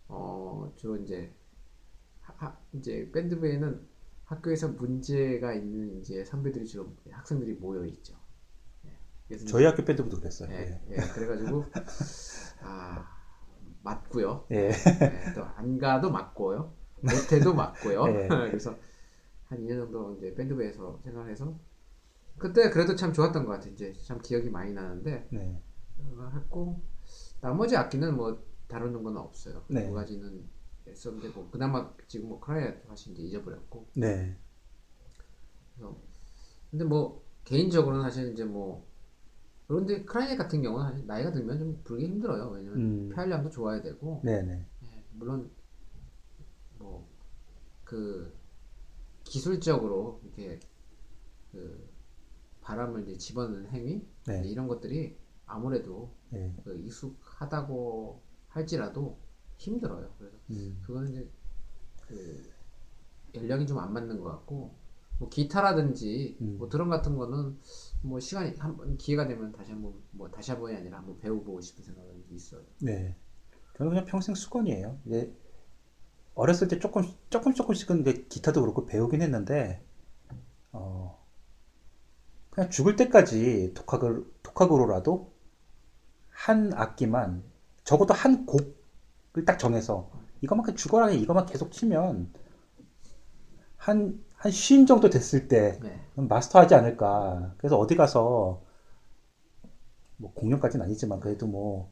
어 0.08 0.72
주로 0.76 0.96
이제 0.96 1.32
하, 2.20 2.34
하- 2.48 2.58
이제 2.74 3.10
밴드부에는 3.12 3.86
학교에서 4.24 4.68
문제가 4.68 5.54
있는 5.54 6.00
이제 6.00 6.24
선배들이 6.24 6.66
주로 6.66 6.92
학생들이 7.10 7.54
모여 7.54 7.84
있죠. 7.86 8.14
예, 9.30 9.36
저희 9.38 9.64
학교 9.64 9.84
밴드부도 9.84 10.18
그랬어요. 10.18 10.50
예, 10.52 10.80
예. 10.90 10.92
예, 10.92 10.96
그래가지고 10.96 11.64
아 12.62 13.06
맞고요. 13.82 14.46
예. 14.52 14.70
예, 14.70 15.32
또 15.34 15.42
안 15.56 15.78
가도 15.78 16.10
맞고요. 16.10 16.72
못해도 17.00 17.54
맞고요. 17.54 18.04
예. 18.08 18.28
그래서 18.50 18.76
한 19.48 19.58
2년 19.60 19.78
정도 19.78 20.14
이제 20.16 20.34
밴드부에서 20.34 21.00
생활해서 21.04 21.58
그때 22.38 22.70
그래도 22.70 22.96
참 22.96 23.12
좋았던 23.12 23.46
것 23.46 23.52
같아요. 23.52 23.72
이제 23.72 23.92
참 24.04 24.20
기억이 24.20 24.50
많이 24.50 24.72
나는데 24.72 25.28
네. 25.30 25.60
어, 25.98 26.30
했고 26.34 26.80
나머지 27.40 27.76
악기는 27.76 28.16
뭐 28.16 28.42
다루는 28.68 29.02
건 29.02 29.16
없어요. 29.16 29.64
네. 29.68 29.86
두 29.86 29.92
가지는 29.92 30.44
했었는데 30.86 31.28
뭐 31.30 31.48
그나마 31.50 31.92
지금 32.06 32.28
뭐 32.28 32.40
크라이아 32.40 32.74
사실 32.88 33.12
이제 33.12 33.22
잊어버렸고 33.24 33.86
네. 33.94 34.36
그래서 35.74 35.96
근데 36.70 36.84
뭐 36.84 37.24
개인적으로는 37.44 38.02
사실 38.02 38.32
이제 38.32 38.44
뭐 38.44 38.86
그런데 39.66 40.04
크라이넷 40.04 40.38
같은 40.38 40.62
경우는 40.62 40.90
사실 40.90 41.06
나이가 41.06 41.32
들면 41.32 41.58
좀 41.58 41.80
부르기 41.84 42.06
힘들어요. 42.06 42.50
왜냐면 42.50 42.78
음. 42.78 43.08
폐활량도 43.14 43.50
좋아야 43.50 43.82
되고 43.82 44.20
네, 44.24 44.42
네. 44.42 44.66
예, 44.84 45.04
물론 45.12 45.50
뭐 46.78 47.18
그 47.88 48.30
기술적으로 49.24 50.20
이렇게 50.22 50.60
그 51.50 51.88
바람을 52.60 53.04
이제 53.04 53.16
집어넣는 53.16 53.70
행위 53.70 54.06
네. 54.26 54.42
이런 54.44 54.68
것들이 54.68 55.16
아무래도 55.46 56.14
네. 56.28 56.54
그 56.62 56.76
익숙하다고 56.76 58.20
할지라도 58.58 59.18
힘들어요. 59.58 60.14
그래서 60.18 60.36
음. 60.50 60.80
그거는 60.84 61.10
이제 61.12 61.28
그 62.02 62.50
연령이 63.34 63.66
좀 63.66 63.78
안 63.78 63.92
맞는 63.92 64.20
것 64.20 64.24
같고 64.30 64.74
뭐 65.18 65.28
기타라든지 65.28 66.38
음. 66.40 66.58
뭐 66.58 66.68
드럼 66.68 66.88
같은 66.90 67.16
거는 67.16 67.58
뭐 68.02 68.20
시간이 68.20 68.54
한번 68.58 68.96
기회가 68.98 69.26
되면 69.26 69.52
다시 69.52 69.72
한번 69.72 69.94
뭐 70.12 70.30
다시 70.30 70.50
한번이 70.52 70.76
아니라 70.76 70.98
한번 70.98 71.18
배워보고 71.18 71.60
싶은 71.60 71.84
생각은 71.84 72.24
있어요. 72.30 72.62
네. 72.80 73.16
저는 73.76 73.90
그냥 73.90 74.04
평생 74.06 74.34
수건이에요. 74.34 74.98
이제 75.06 75.32
어렸을 76.34 76.68
때 76.68 76.78
조금 76.78 77.02
조금 77.30 77.52
조금씩은 77.54 78.02
이제 78.02 78.26
기타도 78.28 78.60
그렇고 78.62 78.86
배우긴 78.86 79.22
했는데 79.22 79.82
어 80.72 81.18
그냥 82.50 82.70
죽을 82.70 82.96
때까지 82.96 83.72
독학을 83.74 84.24
독학으로라도 84.42 85.32
한 86.30 86.72
악기만 86.74 87.44
적어도 87.88 88.12
한 88.14 88.44
곡을 88.46 89.44
딱 89.46 89.58
정해서 89.58 90.10
이것만 90.42 90.64
그냥 90.64 90.76
죽어라 90.76 91.10
이것만 91.10 91.46
계속 91.46 91.72
치면 91.72 92.32
한 93.76 94.24
한 94.38 94.52
쉰 94.52 94.86
정도 94.86 95.10
됐을 95.10 95.48
때 95.48 95.80
네. 95.82 96.00
마스터하지 96.14 96.74
않을까. 96.76 97.54
그래서 97.58 97.76
어디 97.76 97.96
가서 97.96 98.62
뭐 100.16 100.32
공연까지는 100.34 100.84
아니지만 100.84 101.20
그래도 101.20 101.46
뭐 101.46 101.90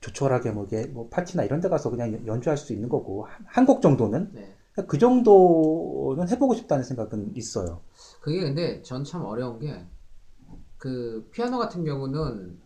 조촐하게 0.00 0.52
뭐 0.52 0.64
이게 0.66 0.86
뭐 0.86 1.08
파티나 1.08 1.44
이런 1.44 1.60
데 1.60 1.68
가서 1.68 1.90
그냥 1.90 2.24
연주할 2.26 2.56
수 2.56 2.72
있는 2.72 2.88
거고 2.88 3.26
한 3.46 3.66
곡 3.66 3.82
정도는 3.82 4.32
네. 4.34 4.56
그 4.86 4.98
정도는 4.98 6.28
해보고 6.28 6.54
싶다는 6.54 6.84
생각은 6.84 7.36
있어요. 7.36 7.82
그게 8.20 8.40
근데 8.40 8.82
전 8.82 9.04
참 9.04 9.24
어려운 9.24 9.58
게 9.60 9.86
그 10.78 11.28
피아노 11.32 11.58
같은 11.58 11.84
경우는 11.84 12.60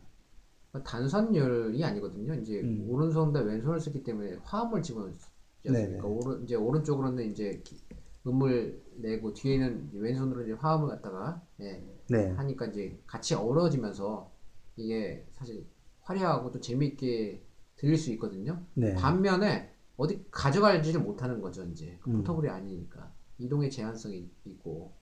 단선율이 0.80 1.84
아니거든요. 1.84 2.34
이제 2.34 2.60
음. 2.62 2.86
오른손과 2.88 3.40
왼손을 3.40 3.78
쓰기 3.78 4.02
때문에 4.02 4.36
화음을 4.42 4.82
집어넣지. 4.82 5.20
않습니까? 5.68 6.06
오른 6.08 6.42
이제 6.42 6.54
오른쪽으로는 6.56 7.30
이제 7.30 7.60
기- 7.64 7.80
음을 8.26 8.82
내고 8.96 9.32
뒤에는 9.32 9.88
이제 9.88 9.98
왼손으로 9.98 10.42
이제 10.44 10.52
화음을 10.52 10.88
갖다가 10.88 11.40
예, 11.60 11.84
네, 12.08 12.30
하니까 12.30 12.66
이제 12.66 12.98
같이 13.06 13.34
어우러지면서 13.34 14.30
이게 14.76 15.26
사실 15.32 15.66
화려하고 16.02 16.50
또 16.50 16.60
재미있게 16.60 17.42
들릴 17.76 17.96
수 17.96 18.10
있거든요. 18.12 18.64
네, 18.74 18.94
반면에 18.94 19.72
어디 19.96 20.24
가져가지를 20.30 21.00
못하는 21.00 21.40
거죠 21.40 21.64
이제 21.64 21.98
그 22.00 22.10
음. 22.10 22.18
포터블이 22.18 22.48
아니니까 22.48 23.12
이동의 23.38 23.70
제한성이 23.70 24.28
있고 24.46 24.92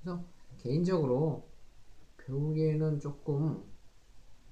그래서 0.00 0.24
개인적으로 0.58 1.48
배우기에는 2.18 3.00
조금 3.00 3.62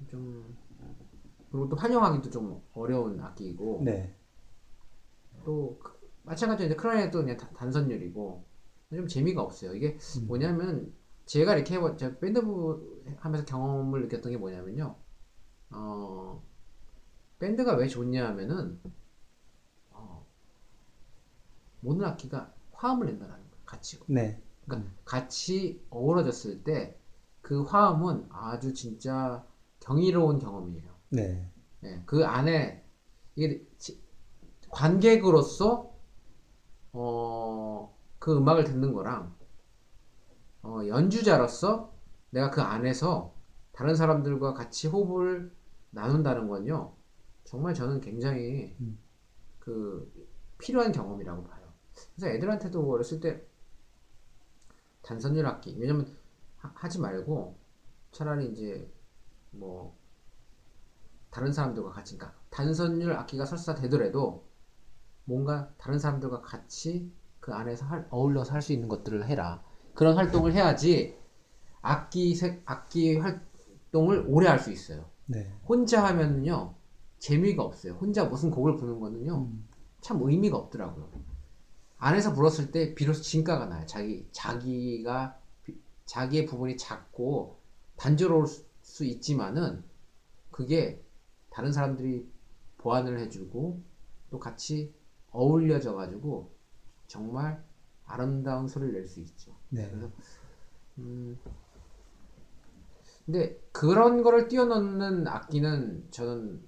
좀 0.09 0.57
그리고 1.51 1.69
또 1.69 1.77
활용하기도 1.77 2.31
좀 2.31 2.63
어려운 2.75 3.21
악기이고. 3.21 3.83
네, 3.85 4.15
또 5.45 5.79
그- 5.83 5.99
마찬가지로 6.23 6.67
이제 6.67 6.77
클라리넷도 6.77 7.19
그냥 7.21 7.37
다- 7.37 7.51
단선율이고. 7.57 8.45
좀 8.93 9.07
재미가 9.07 9.41
없어요. 9.43 9.75
이게 9.75 9.97
음. 10.19 10.27
뭐냐면 10.27 10.93
제가 11.25 11.55
이렇게 11.55 11.75
해본 11.77 11.97
제가 11.97 12.19
밴드부 12.19 13.05
하면서 13.19 13.45
경험을 13.45 14.03
느꼈던 14.03 14.33
게 14.33 14.37
뭐냐면요. 14.39 14.97
어 15.71 16.43
밴드가 17.39 17.77
왜 17.77 17.87
좋냐 17.87 18.27
하면은 18.31 18.81
어, 19.93 20.27
모든 21.81 22.05
악기가 22.05 22.53
화음을 22.73 23.07
낸다는 23.07 23.33
거예요. 23.35 23.47
같이. 23.65 24.01
네, 24.09 24.43
그러니까 24.67 24.93
같이 25.05 25.85
어우러졌을 25.91 26.65
때 26.65 26.97
그 27.43 27.63
화음은 27.63 28.27
아주 28.31 28.75
진짜 28.75 29.47
경이로운 29.91 30.39
경험이에요 30.39 30.91
네, 31.11 31.51
예, 31.83 32.03
그 32.07 32.25
안에 32.25 32.85
이게 33.35 33.67
관객으로서 34.69 35.93
어, 36.93 37.97
그 38.19 38.37
음악을 38.37 38.65
듣는 38.65 38.93
거랑 38.93 39.35
어, 40.63 40.81
연주자로서 40.87 41.93
내가 42.31 42.51
그 42.51 42.61
안에서 42.61 43.35
다른 43.73 43.95
사람들과 43.97 44.55
같이 44.55 44.87
호흡을 44.87 45.53
나눈다는 45.91 46.49
건요 46.49 46.95
정말 47.45 47.75
저는 47.75 48.01
굉장히 48.01 48.77
음. 48.81 48.99
그 49.59 50.13
필요한 50.59 50.93
경험이라고 50.93 51.43
봐요. 51.45 51.73
그래서 52.15 52.29
애들한테도 52.29 52.89
어렸을 52.89 53.19
때 53.19 53.45
단선율 55.03 55.45
악기 55.47 55.77
왜냐면 55.79 56.17
하, 56.59 56.71
하지 56.75 57.01
말고 57.01 57.59
차라리 58.13 58.47
이제 58.53 58.89
뭐 59.51 59.97
다른 61.31 61.53
사람들과 61.53 61.91
같이 61.91 62.17
그러니까 62.17 62.39
단선율 62.51 63.13
악기가 63.13 63.45
설사 63.45 63.75
되더라도 63.75 64.45
뭔가 65.25 65.71
다른 65.79 65.99
사람들과 65.99 66.41
같이 66.43 67.11
그 67.41 67.53
안에서 67.55 67.85
할- 67.87 68.07
어울려서 68.11 68.53
할 68.53 68.63
수 68.63 68.73
있는 68.73 68.89
것들을 68.89 69.27
해라. 69.27 69.63
그런 69.95 70.17
활동을 70.17 70.53
해야지 70.53 71.17
악기 71.83 72.35
세- 72.35 72.61
악기 72.65 73.17
활동을 73.17 74.25
오래 74.29 74.49
할 74.49 74.59
수 74.59 74.71
있어요. 74.71 75.09
네. 75.27 75.53
혼자 75.69 76.05
하면은요 76.05 76.75
재미가 77.19 77.63
없어요. 77.63 77.95
혼자 77.95 78.25
무슨 78.25 78.51
곡을 78.51 78.77
부는 78.77 78.99
거는요 78.99 79.39
음. 79.43 79.69
참 80.01 80.21
의미가 80.23 80.57
없더라고요. 80.57 81.11
안에서 81.99 82.33
불었을 82.33 82.71
때 82.73 82.95
비로소 82.95 83.23
진가가 83.23 83.67
나요. 83.67 83.85
자기 83.87 84.27
자기가 84.33 85.39
비- 85.63 85.79
자기의 86.07 86.47
부분이 86.47 86.77
작고 86.77 87.59
단조로울 87.97 88.47
수- 88.47 88.65
수 88.91 89.05
있지만은 89.05 89.83
그게 90.51 91.03
다른 91.51 91.73
사람들이 91.73 92.29
보완을 92.79 93.19
해주고 93.21 93.83
또 94.31 94.39
같이 94.39 94.95
어울려져 95.31 95.95
가지고 95.95 96.55
정말 97.07 97.65
아름다운 98.05 98.67
소리를 98.69 98.93
낼 98.95 99.07
수 99.07 99.21
있죠. 99.21 99.57
네. 99.71 99.89
그래서 99.89 100.11
음, 100.99 101.39
근데 103.25 103.59
그런 103.73 104.23
거를 104.23 104.49
뛰어넘는 104.49 105.29
악기는 105.29 106.09
저는 106.11 106.67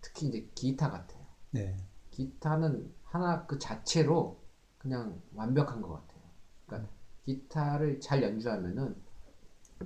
특히 0.00 0.26
이제 0.28 0.50
기타 0.54 0.90
같아요. 0.90 1.24
네. 1.50 1.76
기타는 2.10 2.92
하나 3.04 3.46
그 3.46 3.58
자체로 3.58 4.42
그냥 4.78 5.20
완벽한 5.34 5.80
것 5.80 5.88
같아요. 5.92 6.22
그러니까 6.66 6.90
기타를 7.24 8.00
잘 8.00 8.22
연주하면은 8.22 8.96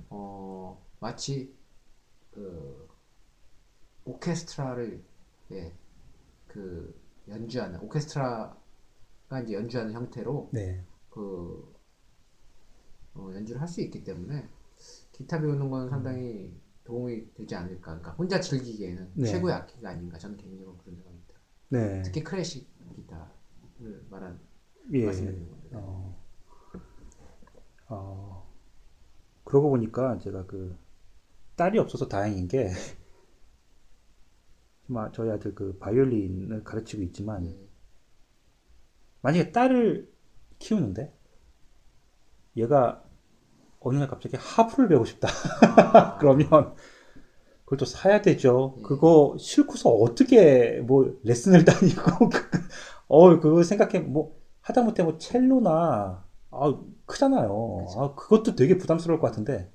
어 0.09 0.83
마치 1.03 1.53
그 2.31 2.87
오케스트라를 4.05 5.03
예, 5.51 5.77
그 6.47 6.97
연주하는 7.27 7.79
오케스트라가 7.81 9.41
이제 9.43 9.53
연주하는 9.53 9.93
형태로 9.93 10.49
네. 10.53 10.85
그 11.09 11.73
어, 13.15 13.29
연주를 13.33 13.59
할 13.61 13.67
수 13.67 13.81
있기 13.81 14.03
때문에 14.03 14.49
기타 15.11 15.39
배우는 15.41 15.69
건 15.69 15.89
상당히 15.89 16.57
도움이 16.85 17.33
되지 17.33 17.53
않을까. 17.55 17.81
그러니까 17.91 18.11
혼자 18.13 18.39
즐기기에는 18.39 19.11
네. 19.15 19.25
최고의 19.27 19.53
악기가 19.55 19.89
아닌가. 19.89 20.17
저는 20.17 20.37
개인적으로 20.37 20.77
그런 20.77 20.95
생각입니다. 20.95 21.33
네. 21.69 22.01
특히 22.03 22.23
클래식 22.23 22.69
기타를 22.95 24.05
말한 24.09 24.39
예. 24.93 25.05
말씀드리는 25.05 25.49
건데. 25.49 25.69
어, 25.73 26.17
어, 27.89 28.49
그러고 29.43 29.69
보니까 29.69 30.17
제가 30.19 30.45
그 30.45 30.77
딸이 31.55 31.79
없어서 31.79 32.07
다행인 32.07 32.47
게 32.47 32.69
저희 35.13 35.31
아들 35.31 35.55
그 35.55 35.77
바이올린을 35.79 36.63
가르치고 36.63 37.01
있지만 37.03 37.47
예. 37.47 37.57
만약에 39.21 39.51
딸을 39.51 40.11
키우는데 40.59 41.13
얘가 42.57 43.03
어느 43.79 43.97
날 43.97 44.07
갑자기 44.07 44.37
하프를 44.37 44.89
배우고 44.89 45.05
싶다. 45.05 45.27
아, 45.93 46.17
그러면 46.17 46.75
그걸 47.63 47.77
또 47.77 47.85
사야 47.85 48.21
되죠. 48.21 48.75
예. 48.79 48.81
그거 48.83 49.35
싫고서 49.39 49.89
어떻게 49.89 50.79
뭐 50.81 51.17
레슨을 51.23 51.63
다니고 51.65 52.29
어 53.07 53.39
그거 53.39 53.63
생각해 53.63 53.99
뭐 53.99 54.37
하다못해 54.61 55.03
뭐 55.03 55.17
첼로나 55.17 56.25
아 56.51 56.79
크잖아요. 57.05 57.85
그쵸. 57.87 58.01
아 58.01 58.15
그것도 58.15 58.55
되게 58.55 58.77
부담스러울 58.77 59.19
것 59.19 59.27
같은데 59.27 59.63
뭐 59.63 59.71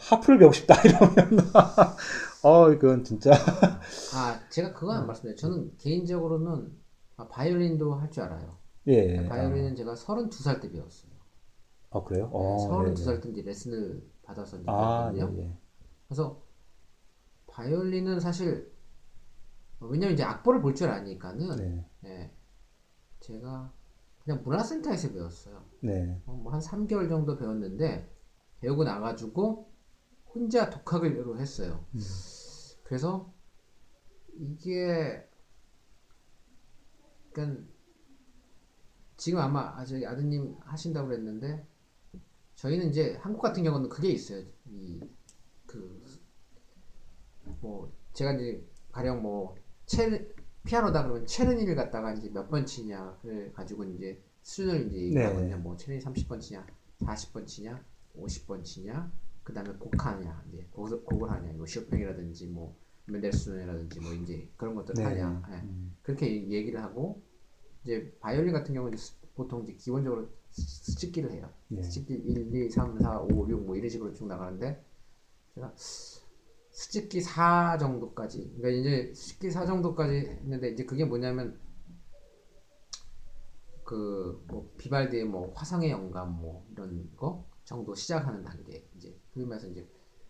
하프를 0.00 0.38
배우고 0.38 0.52
싶다 0.52 0.74
이러면 0.82 1.38
어 2.42 2.70
이건 2.72 3.04
진짜 3.04 3.32
아, 4.14 4.40
제가 4.50 4.72
그건 4.74 4.96
안 4.98 5.06
말씀드려요. 5.06 5.36
저는 5.36 5.76
개인적으로는 5.78 6.72
아, 7.16 7.28
바이올린도 7.28 7.94
할 7.94 8.10
줄 8.10 8.22
알아요. 8.24 8.58
예. 8.88 9.26
바이올린은 9.28 9.76
제가 9.76 9.94
32살 9.94 10.60
때 10.60 10.70
배웠어요. 10.70 11.12
아 11.90 12.02
그래요? 12.02 12.26
네, 12.26 12.30
어, 12.32 12.82
네, 12.82 12.92
32살 12.94 13.22
때 13.22 13.28
이제 13.30 13.42
레슨을 13.42 14.02
받아서 14.22 14.56
이제 14.58 14.64
아, 14.68 15.10
예, 15.14 15.18
배웠거든요. 15.18 15.42
예. 15.44 15.58
그래서 16.08 16.42
바이올린은 17.46 18.20
사실 18.20 18.72
왜냐면 19.80 20.14
이제 20.14 20.22
악보를 20.24 20.60
볼 20.60 20.74
줄 20.74 20.88
아니까는 20.90 21.56
네. 21.56 21.86
예, 22.04 22.30
제가 23.20 23.72
그냥 24.24 24.42
문화센터에서 24.42 25.12
배웠어요. 25.12 25.62
네. 25.80 26.20
뭐한 26.24 26.60
3개월 26.60 27.08
정도 27.08 27.36
배웠는데 27.36 28.10
배우고 28.60 28.84
나가지고 28.84 29.70
혼자 30.34 30.68
독학을 30.70 31.38
했어요. 31.38 31.84
음. 31.94 32.00
그래서 32.84 33.32
이게 34.34 35.26
그러니까 37.32 37.62
지금 39.16 39.38
아마 39.38 39.78
아, 39.78 39.84
저희 39.84 40.04
아드님 40.04 40.56
하신다고 40.60 41.08
그랬는데 41.08 41.66
저희는 42.56 42.90
이제 42.90 43.16
한국 43.20 43.40
같은 43.42 43.62
경우는 43.62 43.88
그게 43.88 44.08
있어요. 44.10 44.44
이 44.66 45.00
그 45.66 46.02
뭐 47.60 47.92
제가 48.14 48.32
이제 48.32 48.66
가령 48.92 49.20
뭐 49.22 49.54
체, 49.86 50.34
피아노다 50.64 51.02
그러면 51.02 51.26
체르니를 51.26 51.74
갖다가 51.76 52.12
이제 52.14 52.30
몇 52.30 52.48
번 52.48 52.64
치냐를 52.64 53.52
가지고 53.52 53.84
이제 53.84 54.22
수준을 54.42 54.86
이제 54.86 54.96
얘기하거든요. 54.96 55.58
뭐 55.58 55.76
체르니 55.76 56.02
30번 56.02 56.40
치냐, 56.40 56.66
40번 57.00 57.46
치냐, 57.46 57.84
50번 58.16 58.64
치냐, 58.64 59.12
그 59.44 59.52
다음에 59.52 59.70
곡하냐, 59.78 60.44
이제 60.48 60.66
곡을, 60.72 61.04
곡을 61.04 61.30
하냐, 61.30 61.52
뭐 61.52 61.66
쇼팽이라든지 61.66 62.46
뭐 62.48 62.76
멘델스존이라든지 63.06 64.00
뭐 64.00 64.12
이제 64.14 64.48
그런 64.56 64.74
것들 64.74 64.94
네. 64.94 65.02
하냐, 65.04 65.42
예. 65.50 65.54
음. 65.56 65.94
그렇게 66.02 66.26
얘- 66.26 66.50
얘기를 66.50 66.82
하고 66.82 67.22
이제 67.84 68.16
바이올린 68.20 68.52
같은 68.54 68.72
경우는 68.74 68.94
이제 68.96 69.02
수- 69.04 69.14
보통 69.34 69.62
이제 69.64 69.74
기본적으로 69.74 70.28
수- 70.50 70.62
수직기를 70.92 71.30
해요. 71.32 71.52
네. 71.68 71.82
수직기 71.82 72.14
1, 72.14 72.54
2, 72.54 72.70
3, 72.70 72.98
4, 72.98 73.20
5, 73.20 73.46
6 73.48 73.60
뭐 73.66 73.76
이런 73.76 73.88
식으로 73.90 74.14
쭉 74.14 74.26
나가는데 74.26 74.82
제가 75.54 75.72
스즈키 75.76 77.20
4 77.20 77.76
정도까지 77.78 78.54
그러니까 78.56 78.68
이제 78.70 79.12
스즈키 79.14 79.50
4 79.50 79.66
정도까지 79.66 80.14
했는데 80.16 80.70
이제 80.70 80.84
그게 80.86 81.04
뭐냐면 81.04 81.58
그 83.84 84.42
뭐 84.48 84.72
비발디의 84.78 85.24
뭐 85.26 85.52
화성의 85.54 85.90
영감 85.90 86.40
뭐 86.40 86.66
이런 86.72 87.10
거 87.16 87.44
정도 87.64 87.94
시작하는 87.94 88.42
단계 88.42 88.86
그러면서 89.34 89.66
이제 89.68 89.86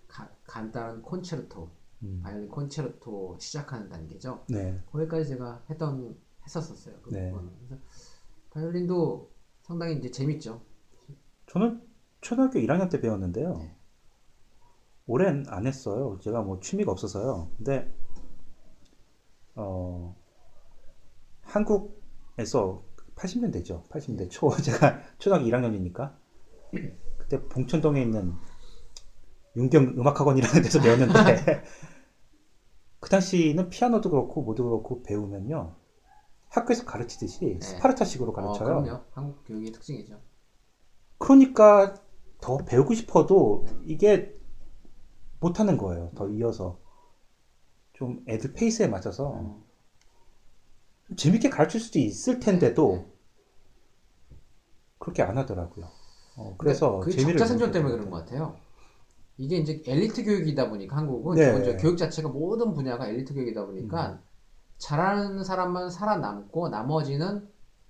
가- 0.08 0.30
간단한 0.44 1.02
콘체르토 1.02 1.70
음. 2.02 2.20
바이올린 2.22 2.48
콘체르토 2.48 3.36
시작하는 3.38 3.88
단계죠. 3.88 4.44
네. 4.48 4.80
거기까지 4.90 5.28
제가 5.30 5.62
했던 5.70 6.16
했었었어요. 6.44 6.96
그 7.02 7.10
네. 7.10 7.30
부분은. 7.30 7.52
그래서 7.68 7.82
바이올린도 8.50 9.30
상당히 9.62 9.96
이제 9.98 10.10
재밌죠. 10.10 10.60
저는 11.46 11.82
초등학교 12.20 12.58
1학년 12.58 12.90
때 12.90 13.00
배웠는데요. 13.00 13.54
네. 13.58 13.76
오랜 15.06 15.44
안 15.48 15.66
했어요. 15.66 16.18
제가 16.22 16.42
뭐 16.42 16.60
취미가 16.60 16.90
없어서요. 16.92 17.50
근데 17.58 17.94
어 19.54 20.16
한국에서 21.42 22.84
80년대죠. 23.14 23.86
80년대 23.88 24.30
초 24.30 24.50
제가 24.56 24.98
초등학교 25.18 25.46
1학년이니까 25.46 26.16
그때 27.18 27.40
봉천동에 27.48 28.02
있는 28.02 28.32
윤경 29.56 29.94
음악학원이라는 29.96 30.62
데서 30.62 30.80
배웠는데 30.80 31.12
그 33.00 33.08
당시는 33.08 33.68
피아노도 33.68 34.10
그렇고 34.10 34.42
뭐도 34.42 34.64
그렇고 34.64 35.02
배우면요 35.02 35.76
학교에서 36.48 36.84
가르치듯이 36.84 37.40
네. 37.44 37.60
스파르타식으로 37.60 38.30
어, 38.30 38.34
가르쳐요. 38.34 38.82
그럼요. 38.82 39.04
한국 39.10 39.44
교육의 39.44 39.72
특징이죠. 39.72 40.20
그러니까 41.18 41.94
더 42.40 42.58
배우고 42.58 42.94
싶어도 42.94 43.66
이게 43.84 44.34
못하는 45.40 45.76
거예요. 45.76 46.10
더 46.14 46.28
이어서 46.28 46.78
좀 47.92 48.24
애들 48.28 48.52
페이스에 48.52 48.86
맞춰서 48.86 49.28
어. 49.28 49.64
좀 51.06 51.16
재밌게 51.16 51.50
가르칠 51.50 51.80
수도 51.80 51.98
있을 51.98 52.40
텐데도 52.40 52.92
네. 52.92 53.12
그렇게 54.98 55.22
안 55.22 55.36
하더라고요. 55.36 55.88
어, 56.36 56.54
그래서 56.56 57.00
그 57.00 57.10
재미를 57.10 57.38
적자 57.38 57.46
생존 57.46 57.68
못 57.68 57.72
때문에 57.72 57.96
그런 57.96 58.10
것 58.10 58.18
같아요. 58.18 58.56
이게 59.36 59.56
이제 59.56 59.82
엘리트 59.86 60.24
교육이다 60.24 60.68
보니까 60.68 60.96
한국은 60.96 61.36
네. 61.36 61.46
기본적으로 61.46 61.80
교육 61.80 61.98
자체가 61.98 62.28
모든 62.28 62.72
분야가 62.72 63.08
엘리트 63.08 63.34
교육이다 63.34 63.66
보니까 63.66 64.10
음. 64.12 64.18
잘하는 64.78 65.42
사람만 65.42 65.90
살아남고 65.90 66.68
나머지는 66.68 67.48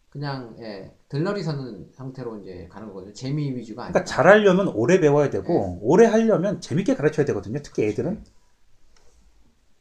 그냥 0.08 0.54
예, 0.60 0.92
들러리 1.08 1.42
서는 1.42 1.90
형태로 1.94 2.38
이제 2.38 2.68
가는 2.70 2.86
거거든요. 2.88 3.12
재미 3.12 3.52
위주가 3.54 3.84
아니라. 3.84 3.92
그러니까 3.92 4.04
잘하려면 4.04 4.68
오래 4.68 5.00
배워야 5.00 5.28
되고 5.28 5.52
네. 5.52 5.78
오래 5.82 6.06
하려면 6.06 6.60
재밌게 6.60 6.94
가르쳐야 6.94 7.26
되거든요. 7.26 7.58
특히 7.62 7.84
애들은. 7.84 8.22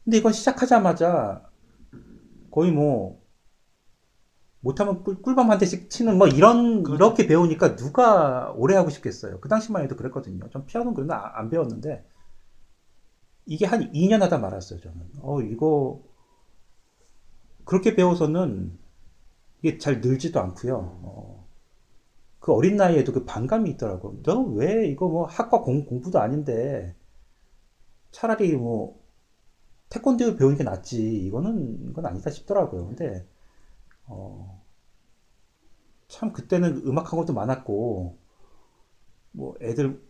근데 0.02 0.16
이건 0.18 0.32
시작하자마자 0.32 1.44
거의 2.50 2.72
뭐 2.72 3.23
못하면 4.64 5.04
꿀, 5.04 5.20
꿀밤 5.22 5.50
한 5.50 5.58
대씩 5.58 5.90
치는 5.90 6.18
뭐 6.18 6.26
이런 6.28 6.82
그렇죠. 6.82 7.04
이렇게 7.06 7.26
배우니까 7.26 7.76
누가 7.76 8.52
오래 8.56 8.76
하고 8.76 8.90
싶겠어요. 8.90 9.40
그 9.40 9.48
당시만 9.48 9.82
해도 9.84 9.96
그랬거든요. 9.96 10.48
전 10.50 10.66
피아노는 10.66 10.94
그래도 10.94 11.14
아- 11.14 11.32
안 11.38 11.50
배웠는데 11.50 12.04
이게 13.46 13.66
한 13.66 13.90
2년 13.92 14.20
하다 14.20 14.38
말았어요. 14.38 14.80
저는. 14.80 15.00
어 15.22 15.40
이거 15.42 16.02
그렇게 17.64 17.94
배워서는 17.94 18.78
이게 19.62 19.78
잘 19.78 20.00
늘지도 20.00 20.40
않고요. 20.40 20.76
어, 21.04 21.48
그 22.40 22.52
어린 22.52 22.76
나이에도 22.76 23.12
그 23.12 23.24
반감이 23.24 23.70
있더라고. 23.72 24.22
너 24.24 24.40
왜 24.42 24.88
이거 24.88 25.08
뭐 25.08 25.26
학과 25.26 25.60
공, 25.62 25.86
공부도 25.86 26.20
아닌데 26.20 26.94
차라리 28.12 28.56
뭐 28.56 29.00
태권도 29.90 30.36
배우는 30.36 30.56
게 30.58 30.64
낫지. 30.64 31.02
이거는 31.26 31.90
이건 31.90 32.06
아니다 32.06 32.30
싶더라고요. 32.30 32.86
근데 32.88 33.26
어, 34.06 34.62
참 36.08 36.32
그때는 36.32 36.82
음악학원도 36.86 37.32
많았고 37.32 38.18
뭐 39.32 39.54
애들 39.60 40.00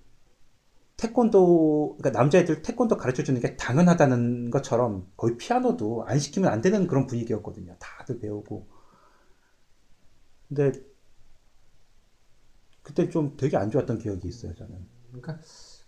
태권도 0.96 1.96
그러니까 1.98 2.18
남자애들 2.18 2.62
태권도 2.62 2.96
가르쳐 2.96 3.22
주는 3.22 3.40
게 3.40 3.56
당연하다는 3.56 4.50
것처럼 4.50 5.10
거의 5.16 5.36
피아노도 5.36 6.04
안 6.06 6.18
시키면 6.18 6.50
안 6.50 6.60
되는 6.60 6.86
그런 6.86 7.06
분위기였거든요. 7.06 7.76
다들 7.78 8.20
배우고. 8.20 8.66
근데 10.48 10.72
그때 12.82 13.08
좀 13.08 13.36
되게 13.36 13.56
안 13.56 13.70
좋았던 13.70 13.98
기억이 13.98 14.28
있어요, 14.28 14.54
저는. 14.54 14.86
그러니까 15.08 15.38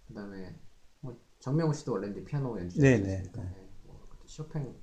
그다음에 0.07 0.55
뭐 1.01 1.17
정명훈 1.39 1.73
씨도 1.73 1.93
원래 1.93 2.09
이제 2.11 2.23
피아노. 2.23 2.59
연주자였으니까 2.59 3.41
뭐 3.85 4.05
그때 4.09 4.23
쇼팽 4.27 4.75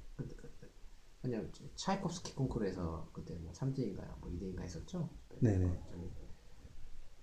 그냥 1.26 1.50
차이콥스키 1.74 2.34
콩쿠르에서 2.34 3.10
그때 3.12 3.34
뭐 3.34 3.52
3등인가요? 3.52 4.18
뭐 4.20 4.30
2등인가 4.30 4.62
했었죠. 4.62 5.10
네네. 5.40 5.82
저기 5.90 6.10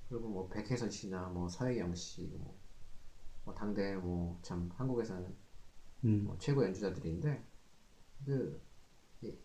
그리고 0.09 0.29
뭐 0.29 0.49
백혜선 0.49 0.91
씨나 0.91 1.29
뭐 1.29 1.49
서혜경 1.49 1.95
씨, 1.95 2.27
뭐, 2.37 2.57
뭐 3.45 3.53
당대 3.55 3.95
뭐 3.97 4.39
참 4.43 4.69
한국에서는 4.75 5.35
음. 6.05 6.23
뭐 6.25 6.37
최고 6.39 6.63
연주자들인데 6.65 7.43
그 8.25 8.61
이- 9.21 9.37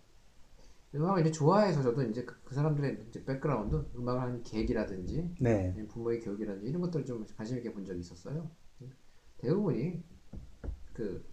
음악을 0.95 1.23
이제 1.23 1.31
좋아해서 1.33 1.83
저도 1.83 2.03
이제 2.05 2.25
그, 2.25 2.41
그 2.45 2.55
사람들의 2.55 3.07
이제 3.09 3.25
백그라운드 3.25 3.91
음악을 3.97 4.21
하는 4.23 4.43
계기라든지 4.43 5.35
네. 5.41 5.75
부모의 5.89 6.21
교육이라든지 6.21 6.69
이런 6.69 6.81
것들을 6.83 7.05
좀 7.07 7.27
관심 7.37 7.59
있게 7.59 7.73
본 7.73 7.85
적이 7.85 8.01
있었어요. 8.01 8.51
대부분이 9.39 10.03
그 10.95 11.25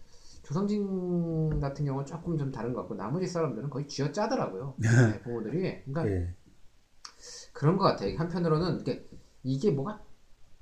조성진 0.46 1.58
같은 1.58 1.84
경우는 1.84 2.06
조금 2.06 2.38
좀 2.38 2.52
다른 2.52 2.72
것 2.72 2.82
같고 2.82 2.94
나머지 2.94 3.26
사람들은 3.26 3.68
거의 3.68 3.88
쥐어 3.88 4.12
짜더라고요. 4.12 4.74
네, 4.78 5.20
부모들이. 5.22 5.82
그러니까 5.84 6.08
예. 6.08 6.32
그런 7.52 7.76
것 7.76 7.82
같아요. 7.82 8.16
한편으로는 8.16 8.78
이게 8.78 9.04
이게 9.42 9.72
뭐가 9.72 10.00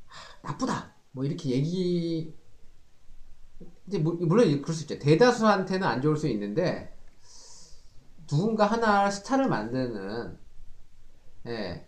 하, 0.06 0.48
나쁘다 0.48 0.94
뭐 1.12 1.26
이렇게 1.26 1.50
얘기 1.50 2.34
이제 3.86 3.98
물- 3.98 4.16
물론 4.26 4.62
그럴 4.62 4.74
수 4.74 4.84
있죠. 4.84 4.98
대다수한테는 4.98 5.86
안 5.86 6.00
좋을 6.00 6.16
수 6.16 6.28
있는데 6.28 6.96
누군가 8.26 8.64
하나 8.64 9.10
스타를 9.10 9.50
만드는 9.50 10.38
예 11.48 11.86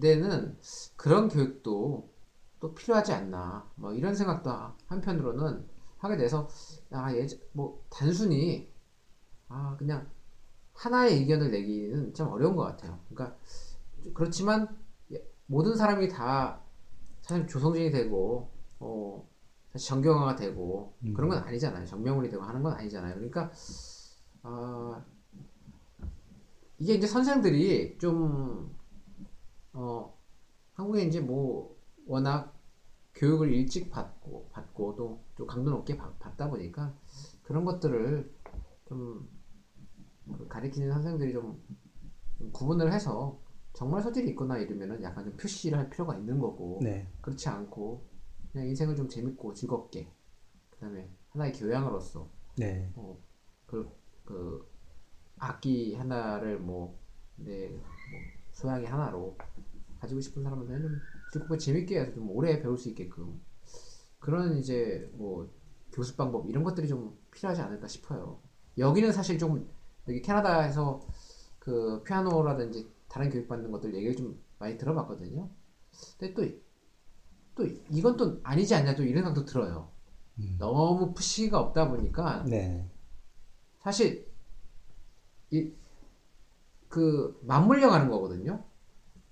데는 0.00 0.56
그런 0.94 1.28
교육도 1.28 2.08
또 2.60 2.74
필요하지 2.76 3.12
않나 3.14 3.68
뭐 3.74 3.92
이런 3.94 4.14
생각도 4.14 4.52
한편으로는 4.86 5.69
하게 6.00 6.16
돼서 6.16 6.48
아예뭐 6.90 7.84
단순히 7.90 8.68
아 9.48 9.76
그냥 9.78 10.08
하나의 10.74 11.18
의견을 11.20 11.50
내기는 11.50 12.14
참 12.14 12.28
어려운 12.28 12.56
것 12.56 12.64
같아요. 12.64 12.98
그러니까 13.08 13.36
그렇지만 14.14 14.68
예, 15.12 15.22
모든 15.46 15.76
사람이 15.76 16.08
다 16.08 16.60
사실 17.22 17.46
조성진이 17.46 17.90
되고 17.90 18.50
어 18.78 19.28
사실 19.72 19.88
정경화가 19.88 20.36
되고 20.36 20.94
음. 21.04 21.14
그런 21.14 21.30
건 21.30 21.38
아니잖아요. 21.44 21.86
정명훈이 21.86 22.30
되고 22.30 22.42
하는 22.42 22.62
건 22.62 22.72
아니잖아요. 22.74 23.14
그러니까 23.14 23.50
아 24.42 25.04
이게 26.78 26.94
이제 26.94 27.06
선생들이 27.06 27.98
좀 27.98 28.80
어 29.72 30.12
한국에 30.74 31.02
이제 31.04 31.20
뭐 31.20 31.76
워낙 32.06 32.54
교육을 33.14 33.52
일찍 33.52 33.90
받고 33.90 34.48
받고 34.52 34.96
또 34.96 35.20
좀 35.40 35.46
강도 35.46 35.70
높게 35.70 35.96
받, 35.96 36.18
받다 36.18 36.50
보니까 36.50 36.94
그런 37.42 37.64
것들을 37.64 38.30
좀그 38.84 40.48
가리키는 40.50 40.92
선생들이 40.92 41.32
좀, 41.32 41.64
좀 42.36 42.52
구분을 42.52 42.92
해서 42.92 43.40
정말 43.72 44.02
소질이 44.02 44.28
있거나 44.30 44.58
이러면은 44.58 45.02
약간 45.02 45.24
좀 45.24 45.34
표시를 45.38 45.78
할 45.78 45.88
필요가 45.88 46.14
있는 46.14 46.38
거고 46.38 46.80
네. 46.82 47.08
그렇지 47.22 47.48
않고 47.48 48.04
그냥 48.52 48.68
인생을 48.68 48.94
좀 48.94 49.08
재밌고 49.08 49.54
즐겁게 49.54 50.12
그다음에 50.72 51.08
하나의 51.30 51.54
교양으로서 51.54 52.28
네. 52.58 52.92
어, 52.94 53.16
그, 53.64 53.90
그 54.26 54.68
악기 55.38 55.94
하나를 55.94 56.58
뭐, 56.58 56.98
내, 57.36 57.68
뭐 57.68 57.80
소양이 58.52 58.84
하나로 58.84 59.38
가지고 60.00 60.20
싶은 60.20 60.42
사람들은 60.42 60.82
좀 60.82 61.00
즐겁고 61.32 61.56
재밌게 61.56 61.98
해서 61.98 62.12
좀 62.12 62.28
오래 62.28 62.60
배울 62.60 62.76
수 62.76 62.90
있게끔 62.90 63.40
그런 64.20 64.58
이제 64.58 65.10
뭐 65.14 65.50
교습 65.92 66.16
방법 66.16 66.48
이런 66.48 66.62
것들이 66.64 66.88
좀 66.88 67.18
필요하지 67.32 67.62
않을까 67.62 67.88
싶어요. 67.88 68.40
여기는 68.78 69.12
사실 69.12 69.38
좀 69.38 69.68
여기 70.08 70.22
캐나다에서 70.22 71.00
그 71.58 72.02
피아노라든지 72.04 72.90
다른 73.08 73.30
교육 73.30 73.48
받는 73.48 73.70
것들 73.72 73.94
얘기를 73.94 74.14
좀 74.16 74.40
많이 74.58 74.78
들어봤거든요. 74.78 75.48
근데 76.18 76.34
또, 76.34 76.44
또 77.56 77.66
이건 77.90 78.16
또 78.16 78.40
아니지 78.44 78.74
않냐 78.74 78.94
또 78.94 79.02
이런 79.02 79.24
생각도 79.24 79.44
들어요. 79.44 79.90
음. 80.38 80.56
너무 80.58 81.12
푸시가 81.12 81.58
없다 81.58 81.88
보니까 81.88 82.44
네. 82.44 82.88
사실 83.82 84.30
이 85.50 85.80
그 86.90 87.38
맞물려 87.44 87.88
가는 87.88 88.10
거거든요. 88.10 88.64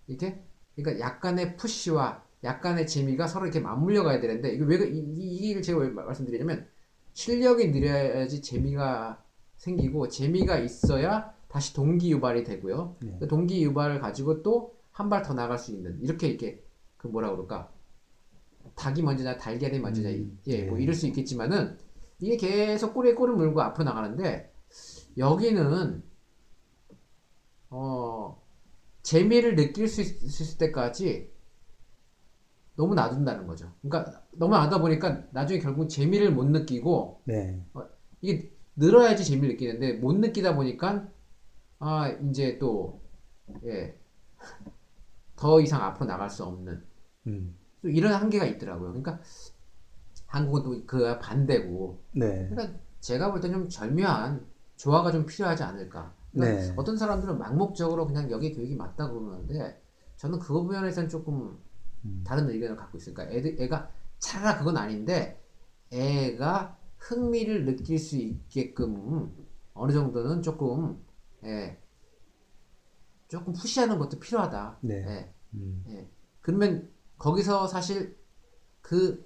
이게 0.06 0.42
그러니까 0.76 1.04
약간의 1.04 1.56
푸시와 1.56 2.24
약간의 2.44 2.86
재미가 2.86 3.26
서로 3.26 3.46
이렇게 3.46 3.60
맞물려 3.60 4.04
가야 4.04 4.20
되는데 4.20 4.52
이게 4.52 4.64
왜 4.64 4.76
이, 4.88 4.98
이, 4.98 5.36
이 5.36 5.42
얘기를 5.44 5.62
제가 5.62 5.78
왜 5.80 5.88
말- 5.88 6.06
말씀드리냐면 6.06 6.66
실력이 7.12 7.68
늘어야지 7.68 8.42
재미가 8.42 9.22
생기고 9.56 10.08
재미가 10.08 10.58
있어야 10.58 11.34
다시 11.48 11.74
동기 11.74 12.12
유발이 12.12 12.44
되고요. 12.44 12.96
네. 13.00 13.16
그 13.18 13.26
동기 13.26 13.62
유발을 13.64 14.00
가지고 14.00 14.42
또 14.42 14.76
한 14.92 15.08
발 15.08 15.22
더 15.22 15.32
나갈 15.32 15.58
수 15.58 15.70
있는 15.72 15.96
이렇게 16.02 16.26
이렇게 16.28 16.60
그 16.96 17.06
뭐라 17.06 17.30
그럴까 17.30 17.70
닭이 18.74 19.02
먼저냐 19.02 19.36
달걀이 19.36 19.78
먼저냐 19.78 20.08
음, 20.10 20.38
예, 20.48 20.64
뭐 20.64 20.76
네. 20.76 20.82
이럴 20.82 20.94
수 20.94 21.06
있겠지만은 21.06 21.78
이게 22.20 22.36
계속 22.36 22.94
꼬리에 22.94 23.14
꼬리 23.14 23.32
물고 23.32 23.62
앞으로 23.62 23.84
나가는데 23.84 24.52
여기는 25.16 26.02
어 27.70 28.42
재미를 29.02 29.54
느낄 29.56 29.88
수 29.88 30.00
있- 30.02 30.22
있을 30.22 30.58
때까지 30.58 31.30
너무 32.78 32.94
놔둔다는 32.94 33.46
거죠. 33.48 33.72
그러니까 33.82 34.22
너무 34.30 34.54
놔다 34.54 34.80
보니까 34.80 35.24
나중에 35.32 35.58
결국 35.58 35.88
재미를 35.88 36.30
못 36.32 36.44
느끼고 36.44 37.22
네. 37.24 37.60
이게 38.20 38.52
늘어야지 38.76 39.24
재미를 39.24 39.50
느끼는데 39.54 39.94
못 39.94 40.14
느끼다 40.14 40.54
보니까 40.54 41.08
아 41.80 42.08
이제 42.08 42.56
또 42.58 43.02
예, 43.64 43.98
더 45.36 45.60
이상 45.60 45.82
앞으로 45.82 46.06
나갈 46.06 46.30
수 46.30 46.44
없는 46.44 46.84
음. 47.26 47.56
또 47.82 47.88
이런 47.88 48.12
한계가 48.14 48.44
있더라고요. 48.46 48.90
그러니까 48.90 49.20
한국은 50.26 50.62
또 50.62 50.86
그 50.86 51.18
반대고 51.18 52.04
네. 52.12 52.48
그러니까 52.48 52.78
제가 53.00 53.32
볼 53.32 53.40
때 53.40 53.50
좀 53.50 53.68
절묘한 53.68 54.46
조화가 54.76 55.10
좀 55.12 55.26
필요하지 55.26 55.64
않을까. 55.64 56.14
그러니까 56.32 56.60
네. 56.60 56.72
어떤 56.76 56.96
사람들은 56.96 57.38
망목적으로 57.38 58.06
그냥 58.06 58.30
여기 58.30 58.54
교육이 58.54 58.76
맞다 58.76 59.08
그러는데 59.10 59.82
저는 60.16 60.38
그 60.38 60.52
부분에서는 60.52 61.08
조금 61.08 61.58
음. 62.04 62.22
다른 62.26 62.48
의견을 62.48 62.76
갖고 62.76 62.98
있으니까 62.98 63.24
애들, 63.24 63.56
애가 63.60 63.90
차라리 64.18 64.58
그건 64.58 64.76
아닌데 64.76 65.42
애가 65.92 66.76
흥미를 66.96 67.64
느낄 67.64 67.98
수 67.98 68.16
있게끔 68.16 69.32
어느 69.74 69.92
정도는 69.92 70.42
조금 70.42 71.02
예, 71.44 71.80
조금 73.28 73.52
푸시하는 73.52 73.98
것도 73.98 74.18
필요하다. 74.18 74.78
네. 74.82 74.94
예, 75.06 75.34
음. 75.54 75.84
예. 75.88 76.08
그러면 76.40 76.90
거기서 77.18 77.66
사실 77.68 78.16
그 78.80 79.24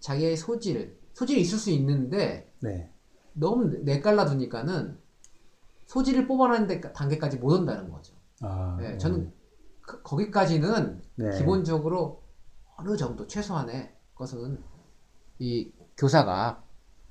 자기의 0.00 0.36
소질, 0.36 0.98
소질이 1.14 1.40
있을 1.40 1.58
수 1.58 1.70
있는데 1.70 2.52
네. 2.60 2.92
너무 3.32 3.66
내깔라 3.66 4.26
두니까는 4.26 4.98
소지를 5.86 6.26
뽑아내는 6.26 6.66
데- 6.66 6.80
단계까지 6.92 7.38
못 7.38 7.52
온다는 7.52 7.90
거죠. 7.90 8.14
아, 8.40 8.78
예, 8.82 8.98
저는 8.98 9.32
그- 9.88 10.02
거기까지는 10.02 11.02
네. 11.16 11.30
기본적으로 11.38 12.22
어느 12.76 12.94
정도 12.96 13.26
최소한의 13.26 13.90
것은 14.14 14.62
이 15.38 15.72
교사가 15.96 16.62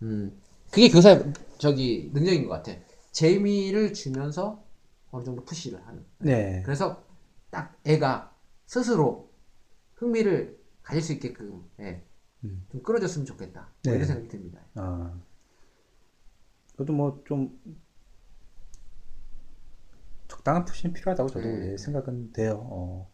음 0.04 0.40
그게 0.70 0.90
교사 0.90 1.20
저기 1.58 2.12
능력인 2.14 2.48
것 2.48 2.50
같아. 2.50 2.80
재미를 3.12 3.94
주면서 3.94 4.64
어느 5.10 5.24
정도 5.24 5.44
푸시를 5.44 5.86
하는. 5.88 6.06
네. 6.20 6.62
그래서 6.64 7.02
딱 7.50 7.76
애가 7.84 8.36
스스로 8.68 9.32
흥미를 9.96 10.60
가질 10.84 11.02
수 11.02 11.14
있게끔 11.14 11.68
예, 11.80 12.06
음. 12.44 12.66
좀 12.72 12.84
끌어줬으면 12.84 13.26
좋겠다. 13.26 13.62
뭐 13.62 13.70
네. 13.84 13.92
이런 13.96 14.06
생각이 14.06 14.28
듭니다. 14.28 14.62
아, 14.76 15.20
그래도 16.76 16.94
뭐 16.94 17.24
좀 17.26 17.60
적당한 20.48 20.64
푸시는 20.64 20.94
필요하다고 20.94 21.30
저도 21.30 21.46
네. 21.46 21.74
예, 21.74 21.78
생각은 21.78 22.32
돼요. 22.32 22.66
어. 22.72 23.12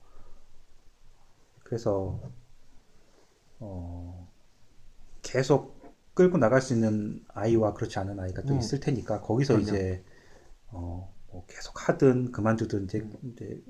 그래서 1.63 2.19
어, 3.59 4.31
계속 5.23 5.81
끌고 6.13 6.37
나갈 6.37 6.61
수 6.61 6.75
있는 6.75 7.25
아이와 7.29 7.73
그렇지 7.73 7.97
않은 7.97 8.19
아이가 8.19 8.43
또 8.43 8.53
음. 8.53 8.59
있을 8.59 8.79
테니까 8.79 9.21
거기서 9.21 9.55
그럼요. 9.55 9.63
이제 9.63 10.03
어, 10.67 11.11
뭐 11.31 11.45
계속 11.47 11.89
하든 11.89 12.31
그만두든 12.31 12.83
이제, 12.83 13.09
이제 13.23 13.63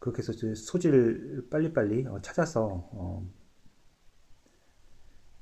그렇게 0.00 0.18
해서 0.18 0.32
이제 0.32 0.54
소질을 0.54 1.48
빨리빨리 1.50 2.06
어, 2.08 2.20
찾아서 2.20 2.90
어, 2.92 3.26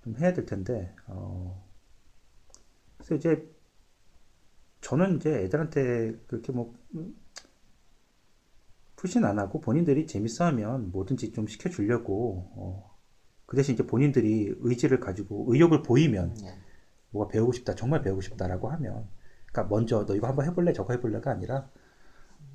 좀 0.05 0.17
해야 0.19 0.33
될 0.33 0.47
텐데 0.47 0.95
어, 1.09 1.69
그래서 2.97 3.17
이제 3.17 3.53
저는 4.83 5.17
이제 5.17 5.45
애들한테 5.45 6.19
그렇게 6.27 6.53
뭐 6.53 6.75
음, 6.95 7.17
푸신 8.97 9.25
안 9.25 9.39
하고 9.39 9.61
본인들이 9.61 10.07
재밌어하면 10.07 10.93
뭐든지 10.93 11.33
좀 11.33 11.47
시켜주려고 11.47 12.51
어, 12.55 12.99
그 13.47 13.57
대신 13.57 13.75
이제 13.75 13.87
본인들이 13.87 14.57
의지를 14.59 15.01
가지고 15.01 15.47
의욕을 15.49 15.83
보이면 15.83 16.37
예. 16.43 16.59
뭐가 17.11 17.31
배우고 17.31 17.53
싶다 17.53 17.75
정말 17.75 18.03
배우고 18.03 18.21
싶다라고 18.21 18.69
하면 18.69 19.09
그러니까 19.47 19.75
먼저 19.75 20.05
너 20.05 20.15
이거 20.15 20.27
한번 20.27 20.47
해볼래 20.47 20.73
저거 20.73 20.93
해볼래가 20.95 21.31
아니라 21.31 21.71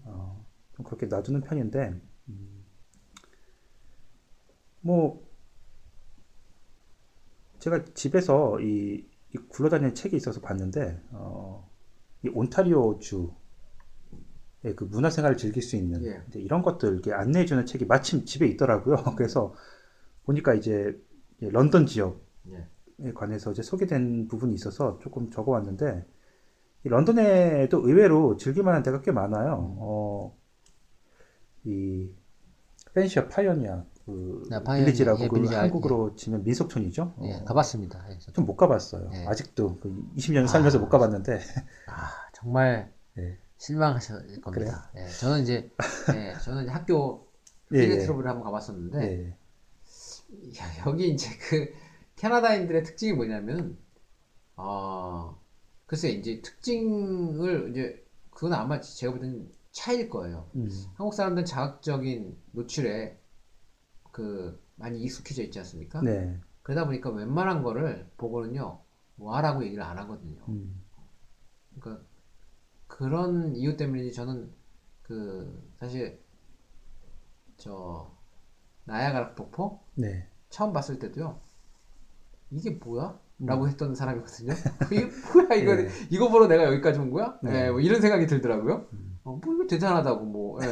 어, 0.03 0.45
좀 0.75 0.85
그렇게 0.85 1.05
놔두는 1.05 1.41
편인데 1.41 1.99
음, 2.29 2.65
뭐 4.81 5.25
제가 7.59 7.85
집에서 7.93 8.59
이, 8.59 9.05
이 9.33 9.37
굴러다니는 9.49 9.95
책이 9.95 10.15
있어서 10.15 10.41
봤는데 10.41 11.01
어, 11.11 11.66
이 12.27 12.31
온타리오주 12.33 13.33
의그 14.63 14.85
문화생활을 14.85 15.37
즐길 15.37 15.61
수 15.63 15.75
있는 15.75 16.03
예. 16.05 16.21
이제 16.27 16.39
이런 16.39 16.61
것들 16.61 16.93
이렇게 16.93 17.13
안내해주는 17.13 17.65
책이 17.65 17.85
마침 17.85 18.25
집에 18.25 18.47
있더라고요. 18.47 18.97
그래서 19.15 19.53
보니까 20.25 20.53
이제 20.53 20.99
런던 21.39 21.85
지역 21.85 22.21
예. 22.51 22.67
에 22.99 23.13
관해서 23.13 23.51
이제 23.51 23.61
소개된 23.61 24.27
부분이 24.27 24.55
있어서 24.55 24.97
조금 24.99 25.29
적어왔는데 25.29 26.05
이 26.83 26.89
런던에도 26.89 27.87
의외로 27.87 28.37
즐길만한 28.37 28.81
데가 28.81 29.01
꽤 29.01 29.11
많아요. 29.11 29.75
어, 29.79 30.37
이 31.63 32.09
펜시어 32.93 33.27
파이오니아 33.27 33.85
그 34.07 34.41
아, 34.53 34.63
파이오니아, 34.63 34.85
빌리지라고 34.85 35.23
예, 35.25 35.27
그 35.27 35.35
빌리지 35.35 35.53
알- 35.55 35.63
한국으로 35.65 36.15
치면 36.15 36.45
민속촌이죠. 36.45 37.13
어, 37.17 37.21
예, 37.25 37.43
가봤습니다. 37.43 38.05
예, 38.09 38.17
저도. 38.19 38.31
좀못 38.33 38.55
가봤어요. 38.55 39.09
예. 39.13 39.25
아직도 39.27 39.79
그 39.81 39.93
20년 40.15 40.47
살면서 40.47 40.77
아. 40.77 40.81
못 40.81 40.87
가봤는데 40.89 41.41
아, 41.87 42.09
정말 42.33 42.93
예. 43.17 43.37
실망하실 43.57 44.39
겁니다. 44.41 44.89
예, 44.95 45.07
저는 45.19 45.43
이제 45.43 45.69
예, 46.15 46.33
저는 46.41 46.63
이제 46.63 46.71
학교 46.71 47.27
예, 47.75 47.79
예. 47.79 47.97
트러블을 47.99 48.29
한번 48.29 48.45
가봤었는데 48.45 49.01
예. 49.01 49.37
야, 50.57 50.87
여기 50.87 51.09
이제 51.09 51.29
그 51.49 51.73
캐나다인들의 52.15 52.83
특징이 52.85 53.11
뭐냐면 53.11 53.77
어 54.55 55.37
글쎄 55.85 56.09
이제 56.11 56.41
특징을 56.41 57.71
이제 57.71 58.05
그건 58.29 58.53
아마 58.53 58.79
제가 58.79 59.11
볼 59.11 59.21
때는 59.21 59.51
차일 59.71 60.09
거예요. 60.09 60.49
음, 60.55 60.69
한국 60.95 61.13
사람들은 61.13 61.45
자극적인 61.45 62.37
노출에 62.53 63.19
그 64.17 64.59
많이 64.77 64.99
익숙해져 65.03 65.43
있지 65.43 65.59
않습니까? 65.59 66.01
네. 66.01 66.39
그러다 66.63 66.85
보니까 66.85 67.11
웬만한 67.11 67.61
거를 67.61 68.09
보고는요 68.17 68.79
뭐 69.15 69.35
하라고 69.35 69.63
얘기를 69.63 69.83
안 69.83 69.99
하거든요. 69.99 70.41
음, 70.49 70.81
그러니까 71.79 72.03
그런 72.87 73.55
이유 73.55 73.77
때문인지 73.77 74.13
저는 74.13 74.49
그 75.03 75.71
사실 75.79 76.19
저 77.57 78.11
나야가라 78.85 79.35
폭포 79.35 79.81
네. 79.93 80.27
처음 80.49 80.73
봤을 80.73 80.97
때도요 80.97 81.39
이게 82.49 82.71
뭐야? 82.71 83.19
라고 83.37 83.65
음. 83.65 83.69
했던 83.69 83.93
사람이거든요. 83.93 84.53
이게 84.91 85.05
뭐야 85.31 85.53
이거 85.61 85.79
예. 85.79 85.89
이거 86.09 86.29
보러 86.29 86.47
내가 86.47 86.63
여기까지 86.63 86.97
온 86.97 87.11
거야? 87.11 87.37
네. 87.43 87.67
예, 87.67 87.69
뭐 87.69 87.81
이런 87.81 88.01
생각이 88.01 88.25
들더라고요. 88.25 88.87
음. 88.93 89.19
어, 89.25 89.39
뭐 89.43 89.53
이거 89.53 89.67
대단하다고 89.67 90.25
뭐 90.25 90.59
예. 90.63 90.71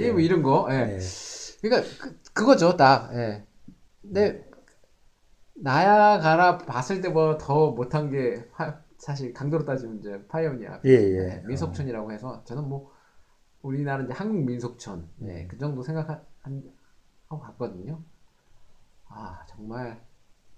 예, 0.00 0.12
뭐 0.12 0.20
이런 0.20 0.42
거. 0.42 0.66
예. 0.70 0.96
네. 0.96 0.98
그러니까 1.60 1.88
그, 2.00 2.16
그거죠 2.38 2.76
딱. 2.76 3.12
예. 3.14 3.44
근데 4.00 4.48
나야가라 5.54 6.58
봤을 6.58 7.00
때보다 7.00 7.36
더 7.38 7.72
못한 7.72 8.10
게 8.10 8.48
파- 8.50 8.80
사실 8.96 9.32
강도로 9.32 9.64
따지면 9.64 9.98
이제 9.98 10.24
파이오니아 10.28 10.80
예, 10.84 10.90
예. 10.90 11.18
네, 11.18 11.42
민속촌이라고 11.46 12.12
해서 12.12 12.42
저는 12.44 12.68
뭐 12.68 12.92
우리나라 13.62 14.04
이제 14.04 14.12
한국 14.12 14.44
민속촌 14.44 15.08
네, 15.16 15.46
그 15.48 15.58
정도 15.58 15.82
생각하고 15.82 16.22
갔거든요. 17.28 18.00
아 19.08 19.44
정말 19.48 20.00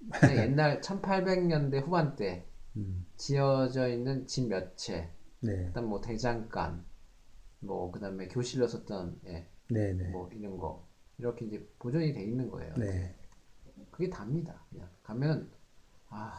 옛날 0.37 0.81
1800년대 0.83 1.81
후반 1.83 2.15
때 2.17 2.47
음, 2.77 3.07
지어져 3.17 3.89
있는 3.89 4.27
집 4.27 4.49
몇 4.49 4.77
채, 4.77 5.11
네. 5.41 5.67
그다음 5.67 5.89
뭐 5.89 6.01
대장간, 6.01 6.85
뭐 7.61 7.91
그다음에 7.91 8.29
교실로 8.29 8.69
썼던 8.69 9.21
예, 9.27 9.47
네, 9.71 9.93
네. 9.93 10.09
뭐 10.11 10.29
이런 10.33 10.57
거 10.59 10.87
이렇게 11.21 11.45
이제 11.47 11.69
보존이 11.79 12.13
돼 12.13 12.23
있는 12.25 12.49
거예요. 12.51 12.75
네. 12.77 13.15
그게 13.91 14.09
답니다. 14.11 14.65
그냥 14.71 14.89
가면 15.03 15.51
아 16.09 16.35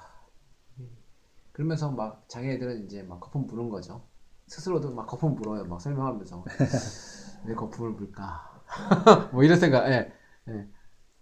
그러면서 1.51 1.91
막 1.91 2.25
자기애들은 2.27 2.85
이제 2.85 3.03
막 3.03 3.19
거품 3.19 3.45
부는 3.47 3.69
거죠. 3.69 4.07
스스로도 4.47 4.93
막 4.93 5.05
거품 5.07 5.35
불어요. 5.35 5.65
막 5.65 5.79
설명하면서 5.81 6.43
왜 7.45 7.53
거품을 7.55 7.95
불까? 7.95 8.63
뭐 9.33 9.43
이런 9.43 9.59
생각. 9.59 9.87
예. 9.89 10.11
예. 10.49 10.67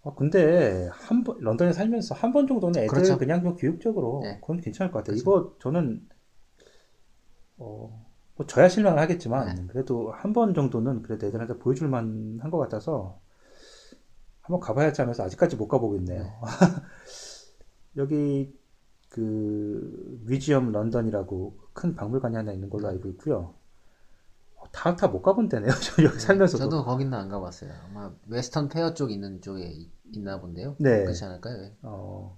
아, 0.02 0.14
근데 0.14 0.88
한 0.92 1.24
번, 1.24 1.38
런던에 1.40 1.72
살면서 1.72 2.14
한 2.14 2.32
번 2.32 2.46
정도는 2.46 2.80
애들 2.84 2.88
그렇죠. 2.88 3.18
그냥좀 3.18 3.56
교육적으로 3.56 4.20
네. 4.24 4.40
그건 4.40 4.60
괜찮을 4.60 4.90
것 4.92 5.00
같아요. 5.00 5.16
그렇죠. 5.16 5.20
이거 5.22 5.56
저는 5.60 6.08
어, 7.58 8.06
뭐 8.36 8.46
저야 8.46 8.68
실망을 8.68 8.98
하겠지만 9.00 9.54
네. 9.54 9.66
그래도 9.68 10.12
한 10.12 10.32
번 10.32 10.54
정도는 10.54 11.02
그래도 11.02 11.26
애들한테 11.26 11.58
보여줄 11.58 11.88
만한 11.88 12.50
것 12.50 12.58
같아서 12.58 13.20
한번 14.50 14.58
가봐야지 14.60 15.00
하면서 15.00 15.22
아직까지 15.22 15.54
못 15.56 15.68
가봤네요. 15.68 16.28
여기 17.96 18.52
그 19.08 20.20
Museum 20.26 20.72
London이라고 20.72 21.56
큰 21.72 21.94
박물관이 21.94 22.34
하나 22.36 22.52
있는 22.52 22.68
걸로 22.68 22.88
알고 22.88 23.08
있고요. 23.10 23.54
다 24.72 24.94
다 24.96 25.06
못 25.08 25.22
가본 25.22 25.48
데네요. 25.48 25.70
저 25.82 26.02
여기 26.04 26.18
살면서도. 26.18 26.64
저도 26.64 26.84
거기는 26.84 27.12
안 27.14 27.28
가봤어요. 27.28 27.72
아마 27.90 28.12
Western 28.28 28.68
Fair 28.68 28.94
쪽 28.94 29.10
있는 29.12 29.40
쪽에 29.40 29.64
이- 29.64 29.90
있나 30.12 30.40
본데요. 30.40 30.76
네. 30.78 31.02
그렇지 31.04 31.24
않을까요? 31.24 31.56
예. 31.64 31.72
어, 31.82 32.36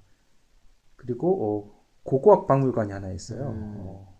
그리고 0.96 1.66
어, 1.66 1.82
고고학 2.04 2.46
박물관이 2.46 2.92
하나 2.92 3.10
있어요. 3.10 3.48
음. 3.50 3.74
어, 3.78 4.18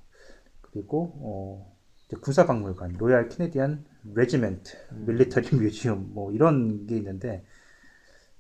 그리고 0.63 1.13
어, 1.21 1.77
군사 2.21 2.45
박물관, 2.47 2.97
Royal 2.99 3.29
Canadian 3.31 3.85
Regiment, 4.15 4.77
음. 4.93 5.05
Military 5.07 5.57
Museum 5.57 6.13
뭐 6.13 6.33
이런 6.33 6.87
게 6.87 6.97
있는데 6.97 7.45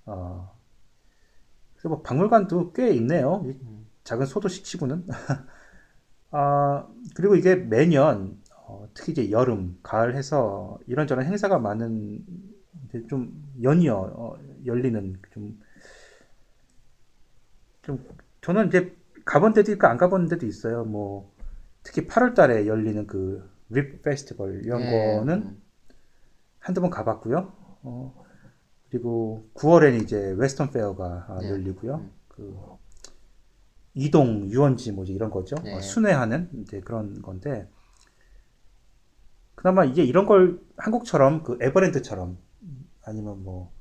어, 0.06 0.56
그래서 1.74 1.88
뭐 1.88 2.02
박물관도 2.02 2.72
꽤 2.72 2.90
있네요. 2.94 3.42
이 3.44 3.50
음. 3.50 3.86
작은 4.04 4.26
소도시 4.26 4.62
치고는. 4.62 5.06
아, 6.30 6.88
그리고 7.14 7.36
이게 7.36 7.56
매년 7.56 8.40
어, 8.56 8.88
특히 8.94 9.12
이제 9.12 9.30
여름, 9.30 9.78
가을 9.82 10.16
해서 10.16 10.78
이런저런 10.86 11.26
행사가 11.26 11.58
많은 11.58 12.24
이제 12.88 13.06
좀 13.08 13.32
연이어 13.62 14.12
어, 14.14 14.38
열리는 14.64 15.18
좀, 15.32 15.60
좀 17.82 18.08
저는 18.40 18.68
이제 18.68 18.96
가본 19.24 19.52
데도 19.52 19.72
있고 19.72 19.86
안 19.86 19.98
가본 19.98 20.28
데도 20.28 20.46
있어요. 20.46 20.84
뭐 20.84 21.32
특히 21.82 22.06
8월 22.06 22.34
달에 22.34 22.66
열리는 22.66 23.06
그 23.06 23.52
Rib 23.72 24.02
Festival 24.02 24.62
이런 24.64 24.82
예, 24.82 25.18
거는 25.18 25.34
음. 25.42 25.62
한두 26.58 26.80
번 26.80 26.90
가봤고요. 26.90 27.52
어, 27.82 28.21
그리고 28.92 29.48
9월에는 29.54 30.02
이제 30.02 30.34
Western 30.36 30.70
Fair가 30.70 31.24
아, 31.26 31.38
네. 31.40 31.48
열리고요. 31.48 31.94
음. 31.94 32.10
그 32.28 32.54
이동 33.94 34.50
유원지 34.50 34.92
뭐지 34.92 35.14
이런 35.14 35.30
거죠. 35.30 35.56
네. 35.64 35.74
어, 35.74 35.80
순회하는 35.80 36.50
이제 36.60 36.80
그런 36.80 37.22
건데 37.22 37.70
그나마 39.54 39.86
이제 39.86 40.02
이런 40.04 40.26
걸 40.26 40.60
한국처럼 40.76 41.42
그 41.42 41.56
에버랜드처럼 41.62 42.36
아니면 43.04 43.42
뭐 43.42 43.72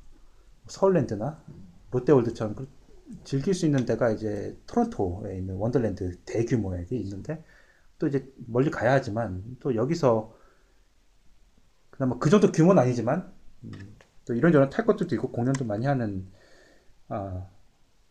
서울랜드나 0.68 1.44
롯데월드처럼 1.92 2.56
그- 2.56 2.70
즐길 3.26 3.54
수 3.54 3.66
있는 3.66 3.86
데가 3.86 4.12
이제 4.12 4.58
토론토에 4.66 5.38
있는 5.38 5.56
원더랜드 5.56 6.20
대규모에 6.24 6.86
있는데 6.92 7.44
또 8.00 8.08
이제 8.08 8.32
멀리 8.48 8.72
가야 8.72 8.94
하지만 8.94 9.58
또 9.60 9.76
여기서 9.76 10.34
그나마 11.90 12.18
그 12.18 12.30
정도 12.30 12.50
규모는 12.54 12.82
아니지만 12.82 13.34
음, 13.66 13.72
또 14.26 14.34
이런저런 14.34 14.70
탈 14.70 14.86
것들도 14.86 15.16
있고 15.16 15.32
공연도 15.32 15.66
많이 15.66 15.86
하는 15.86 16.28
아, 17.10 17.48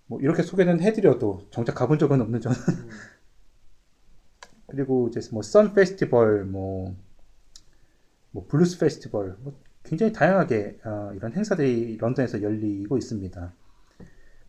뭐 0.07 0.21
이렇게 0.21 0.43
소개는 0.43 0.81
해드려도 0.81 1.49
정작 1.51 1.75
가본 1.75 1.99
적은 1.99 2.21
없는 2.21 2.41
저는 2.41 2.57
그리고 4.67 5.09
이제 5.09 5.21
뭐 5.33 5.57
Sun 5.57 5.75
페스티벌 5.75 6.45
뭐, 6.45 6.95
뭐 8.31 8.47
블루스 8.49 8.79
페스티벌 8.79 9.37
뭐 9.41 9.59
굉장히 9.83 10.13
다양하게 10.13 10.79
어, 10.85 11.13
이런 11.15 11.33
행사들이 11.33 11.97
런던에서 11.99 12.43
열리고 12.43 12.99
있습니다. 12.99 13.53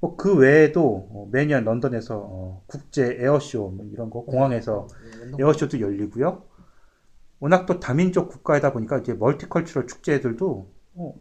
뭐 0.02 0.18
그 0.18 0.36
외에도 0.36 1.08
어, 1.12 1.30
매년 1.32 1.64
런던에서 1.64 2.18
어, 2.18 2.64
국제 2.68 3.18
에어쇼 3.20 3.70
뭐 3.70 3.86
이런 3.94 4.10
거 4.10 4.24
공항에서 4.24 4.88
에어쇼도 5.40 5.80
열리고요. 5.80 6.44
워낙 7.40 7.66
또 7.66 7.80
다민족 7.80 8.30
국가이다 8.30 8.74
보니까 8.74 9.00
이제 9.00 9.14
multicultural 9.14 9.88
축제들도 9.88 10.72
어, 10.96 11.14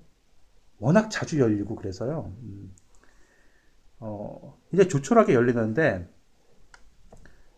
워낙 0.81 1.11
자주 1.11 1.39
열리고 1.39 1.77
그래서요. 1.77 2.33
음, 2.43 2.75
어, 4.01 4.59
이제 4.73 4.89
조촐하게 4.89 5.35
열리는데 5.35 6.09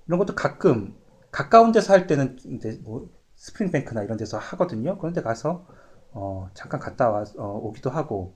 이런 0.06 0.18
것도 0.18 0.34
가끔 0.34 0.94
가까운 1.30 1.72
데서 1.72 1.94
할 1.94 2.06
때는 2.06 2.36
이제 2.44 2.78
뭐 2.82 3.08
스프링뱅크나 3.36 4.02
이런 4.02 4.18
데서 4.18 4.36
하거든요. 4.36 4.98
그런데 4.98 5.22
가서 5.22 5.66
어, 6.10 6.50
잠깐 6.52 6.80
갔다 6.80 7.10
와 7.10 7.24
어, 7.38 7.60
오기도 7.62 7.90
하고 7.90 8.34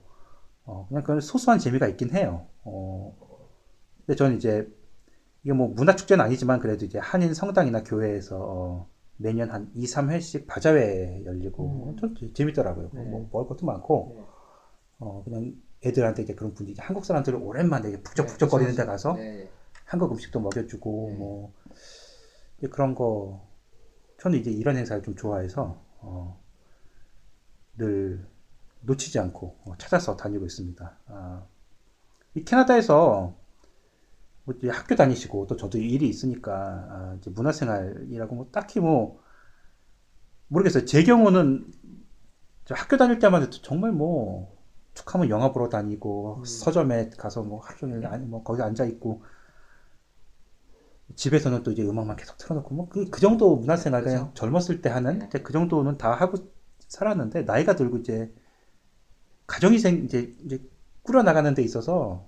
어, 0.63 0.85
그냥 0.87 1.03
그런 1.03 1.21
소소한 1.21 1.59
재미가 1.59 1.87
있긴 1.87 2.11
해요. 2.11 2.47
어, 2.63 3.15
근데 4.05 4.15
저는 4.15 4.37
이제 4.37 4.67
이게 5.43 5.53
뭐 5.53 5.67
문화 5.67 5.95
축제는 5.95 6.23
아니지만 6.23 6.59
그래도 6.59 6.85
이제 6.85 6.97
한인 6.97 7.33
성당이나 7.33 7.83
교회에서 7.83 8.37
어, 8.39 8.89
매년 9.17 9.49
한 9.49 9.69
2, 9.73 9.85
3회씩 9.85 10.47
바자회 10.47 11.23
열리고 11.25 11.95
좀 11.99 12.33
재밌더라고요. 12.33 12.89
네. 12.93 13.01
뭐 13.03 13.29
먹을 13.31 13.47
것도 13.47 13.65
많고 13.65 14.15
네. 14.15 14.36
어, 14.99 15.23
그냥 15.23 15.55
애들한테 15.85 16.23
이제 16.23 16.33
그런 16.33 16.53
분위기 16.53 16.79
한국 16.81 17.05
사람들은 17.05 17.39
오랜만에 17.39 17.89
이제 17.89 18.01
북적북적거리는 18.01 18.75
데 18.75 18.85
가서 18.85 19.13
네. 19.13 19.49
한국 19.85 20.11
음식도 20.11 20.39
먹여주고 20.39 21.09
네. 21.11 21.17
뭐 21.17 21.53
이제 22.57 22.67
그런 22.67 22.95
거 22.95 23.47
저는 24.19 24.39
이제 24.39 24.51
이런 24.51 24.75
행사를 24.75 25.01
좀 25.03 25.15
좋아해서 25.15 25.79
어, 25.99 26.41
늘 27.77 28.27
놓치지 28.81 29.19
않고 29.19 29.59
어, 29.65 29.77
찾아서 29.77 30.17
다니고 30.17 30.45
있습니다. 30.45 30.97
아, 31.07 31.45
이 32.33 32.43
캐나다에서 32.43 33.35
뭐 34.45 34.55
이제 34.57 34.69
학교 34.69 34.95
다니시고 34.95 35.47
또 35.47 35.55
저도 35.55 35.77
일이 35.77 36.07
있으니까 36.07 36.53
아, 36.89 37.15
이제 37.19 37.29
문화생활이라고 37.29 38.35
뭐 38.35 38.49
딱히 38.51 38.79
뭐 38.79 39.21
모르겠어요. 40.47 40.85
제 40.85 41.03
경우는 41.03 41.71
저 42.65 42.73
학교 42.73 42.97
다닐 42.97 43.19
때만 43.19 43.43
해도 43.43 43.51
정말 43.61 43.91
뭐 43.91 44.56
툭하면 44.97 45.29
영화 45.29 45.51
보러 45.51 45.69
다니고 45.69 46.37
음. 46.39 46.45
서점에 46.45 47.09
가서 47.11 47.43
뭐 47.43 47.59
하루 47.61 47.77
종일 47.79 48.05
아니 48.07 48.25
뭐 48.25 48.43
거기 48.43 48.61
앉아 48.61 48.85
있고 48.85 49.21
집에서는 51.15 51.63
또 51.63 51.71
이제 51.71 51.83
음악만 51.83 52.17
계속 52.17 52.37
틀어놓고 52.37 52.75
뭐그 52.75 53.09
그 53.09 53.21
정도 53.21 53.55
문화생활 53.55 54.03
그냥 54.03 54.27
그죠. 54.27 54.33
젊었을 54.35 54.81
때 54.81 54.89
하는 54.89 55.19
네. 55.19 55.29
그 55.29 55.53
정도는 55.53 55.97
다 55.97 56.11
하고 56.11 56.37
살았는데 56.87 57.43
나이가 57.43 57.75
들고 57.75 57.97
이제 57.97 58.33
가정이 59.47 59.79
생 59.79 60.03
이제 60.05 60.35
이제 60.45 60.61
꾸려 61.03 61.23
나가는 61.23 61.53
데 61.53 61.61
있어서 61.63 62.27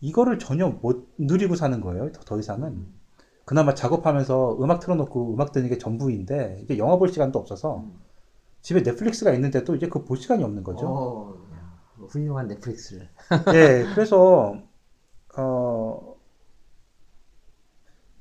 이거를 0.00 0.38
전혀 0.38 0.68
못 0.68 1.08
누리고 1.18 1.56
사는 1.56 1.80
거예요. 1.80 2.12
더, 2.12 2.22
더 2.22 2.38
이상은 2.40 2.86
그나마 3.44 3.74
작업하면서 3.74 4.58
음악 4.62 4.80
틀어놓고 4.80 5.34
음악 5.34 5.52
듣는 5.52 5.68
게 5.70 5.78
전부인데 5.78 6.62
이제 6.64 6.78
영화 6.78 6.96
볼 6.98 7.08
시간도 7.10 7.38
없어서 7.38 7.78
음. 7.78 8.00
집에 8.62 8.82
넷플릭스가 8.82 9.32
있는데도 9.34 9.74
이제 9.76 9.88
그 9.88 10.04
볼 10.04 10.16
시간이 10.18 10.42
없는 10.44 10.64
거죠. 10.64 10.86
어, 10.88 11.43
훌륭한 12.08 12.48
넷플릭스를. 12.48 13.08
예, 13.52 13.84
그래서 13.94 14.62
어 15.36 16.16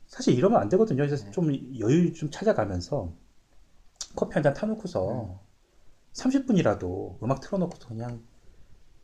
사실 0.08 0.34
이러면 0.36 0.62
안 0.62 0.70
되거든요. 0.70 0.98
그래서 1.06 1.30
좀 1.32 1.52
여유 1.80 2.14
좀 2.14 2.30
찾아가면서 2.32 3.14
커피 4.16 4.34
한 4.36 4.44
잔 4.44 4.54
타놓고서 4.54 5.40
30분이라도 6.14 7.22
음악 7.24 7.42
틀어놓고서 7.42 7.88
그냥 7.90 8.24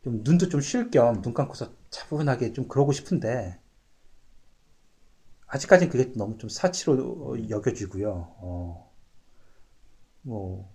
좀 0.02 0.22
눈도 0.24 0.48
좀 0.48 0.60
쉴 0.62 0.90
겸 0.90 1.22
눈 1.22 1.34
감고서 1.34 1.72
차분하게 1.90 2.52
좀 2.54 2.68
그러고 2.68 2.92
싶은데 2.92 3.60
아직까지는 5.48 5.90
그게 5.90 6.12
너무 6.16 6.38
좀 6.38 6.48
사치로 6.48 6.94
어, 7.34 7.48
여겨지고요. 7.50 8.08
어, 8.38 8.90
뭐 10.22 10.70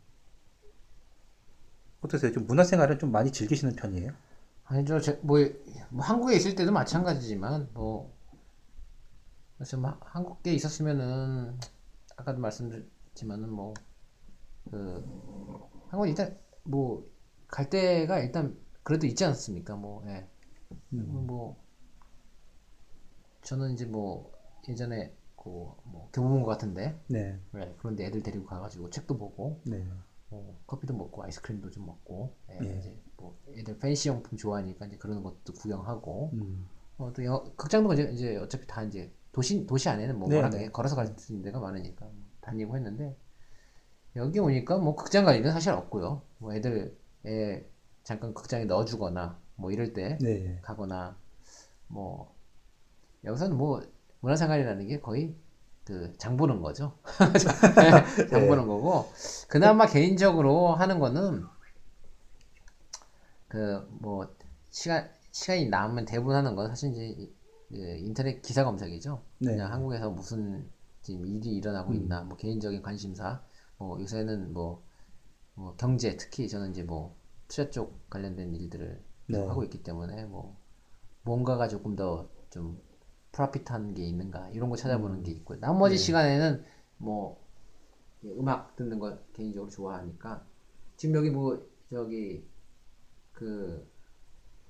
어떠세요? 2.05 2.31
좀 2.31 2.45
문화생활을 2.47 2.99
좀 2.99 3.11
많이 3.11 3.31
즐기시는 3.31 3.75
편이에요? 3.75 4.11
아니죠. 4.65 4.99
제, 4.99 5.19
뭐, 5.21 5.39
뭐 5.89 6.03
한국에 6.03 6.35
있을 6.35 6.55
때도 6.55 6.71
마찬가지지만 6.71 7.69
뭐 7.73 8.13
그래서 9.57 9.77
뭐 9.77 9.97
한국에 10.01 10.53
있었으면은 10.53 11.57
아까도 12.17 12.39
말씀드렸지만은 12.39 13.49
뭐 13.49 13.73
그 14.71 15.03
한국 15.89 16.07
일단 16.07 16.37
뭐갈 16.63 17.69
데가 17.69 18.19
일단 18.19 18.57
그래도 18.83 19.07
있지 19.07 19.23
않습니까? 19.25 19.75
뭐 19.75 20.03
예. 20.07 20.27
뭐 20.89 21.63
저는 23.43 23.73
이제 23.73 23.85
뭐 23.85 24.31
예전에 24.67 25.15
그 25.37 25.49
뭐 25.85 26.09
교보문고 26.11 26.47
같은데 26.47 26.99
네, 27.07 27.39
네, 27.51 27.75
그런데 27.77 28.05
애들 28.05 28.23
데리고 28.23 28.45
가가지고 28.45 28.89
책도 28.89 29.17
보고 29.17 29.61
네, 29.65 29.87
뭐 30.29 30.59
커피도 30.67 30.93
먹고 30.95 31.23
아이스크림도 31.23 31.69
좀 31.71 31.85
먹고 31.85 32.35
예, 32.51 32.59
예. 32.65 32.77
이제 32.79 33.01
뭐 33.17 33.37
애들 33.49 33.77
팬시 33.79 34.09
용품 34.09 34.37
좋아하니까 34.37 34.85
이제 34.87 34.97
그런 34.97 35.21
것도 35.23 35.53
구경하고 35.53 36.31
음, 36.33 36.67
어, 36.97 37.11
또 37.13 37.23
여, 37.25 37.43
극장도 37.55 37.93
이제, 37.93 38.03
이제 38.11 38.37
어차피 38.37 38.65
다 38.67 38.83
이제 38.83 39.13
도시 39.31 39.65
도시 39.65 39.89
안에는 39.89 40.17
뭐 40.17 40.27
네, 40.29 40.37
워낙에 40.37 40.57
네. 40.57 40.69
걸어서 40.69 40.95
갈 40.95 41.07
수 41.17 41.33
있는 41.33 41.43
데가 41.45 41.59
많으니까 41.59 42.05
뭐 42.05 42.13
다니고 42.41 42.75
했는데 42.75 43.17
여기 44.15 44.39
오니까 44.39 44.77
뭐 44.77 44.95
극장 44.95 45.25
갈 45.25 45.37
일은 45.37 45.51
사실 45.51 45.71
없고요. 45.71 46.21
뭐 46.37 46.53
애들 46.53 46.97
애 47.25 47.65
잠깐 48.03 48.33
극장에 48.33 48.65
넣어주거나 48.65 49.39
뭐 49.55 49.71
이럴 49.71 49.93
때 49.93 50.17
네, 50.21 50.59
가거나 50.61 51.17
뭐 51.87 52.35
여기서는 53.23 53.57
뭐 53.57 53.81
문화생활이라는 54.21 54.87
게 54.87 54.99
거의 55.01 55.35
그 55.85 56.13
장 56.17 56.35
보는 56.37 56.61
거죠. 56.61 56.97
장 58.29 58.47
보는 58.47 58.67
거고 58.67 59.05
그나마 59.47 59.85
개인적으로 59.85 60.73
하는 60.73 60.99
거는 60.99 61.45
그 63.47 63.85
뭐 64.01 64.27
시간 64.71 65.09
시간이 65.31 65.69
남으면 65.69 66.05
대부분 66.05 66.35
하는 66.35 66.55
건 66.55 66.67
사실 66.67 66.91
이제 66.91 67.07
이- 67.07 67.33
그 67.69 67.75
인터넷 67.97 68.41
기사 68.41 68.63
검색이죠. 68.63 69.21
네. 69.39 69.51
그냥 69.51 69.71
한국에서 69.71 70.09
무슨 70.11 70.69
지금 71.01 71.25
일이 71.25 71.55
일어나고 71.57 71.93
있나 71.93 72.23
뭐 72.23 72.37
개인적인 72.37 72.81
관심사 72.81 73.43
뭐 73.77 73.99
요새는 73.99 74.53
뭐, 74.53 74.83
뭐 75.55 75.75
경제 75.77 76.15
특히 76.17 76.47
저는 76.47 76.71
이제 76.71 76.83
뭐 76.83 77.15
투자 77.47 77.69
쪽 77.69 78.09
관련된 78.09 78.53
일들을 78.55 79.03
네. 79.27 79.39
하고 79.39 79.63
있기 79.63 79.83
때문에 79.83 80.25
뭐 80.25 80.57
뭔가가 81.23 81.67
조금 81.67 81.95
더좀 81.95 82.81
프로핏한 83.35 83.93
게 83.93 84.03
있는가 84.07 84.49
이런 84.51 84.69
거 84.69 84.77
찾아보는 84.77 85.23
게 85.23 85.31
있고 85.31 85.59
나머지 85.59 85.97
시간에는 85.97 86.63
뭐 86.97 87.43
음악 88.23 88.75
듣는 88.77 88.97
거 88.97 89.17
개인적으로 89.33 89.69
좋아하니까 89.69 90.45
지금 90.95 91.15
여기 91.15 91.29
뭐 91.29 91.61
저기 91.91 92.45
그 93.33 93.85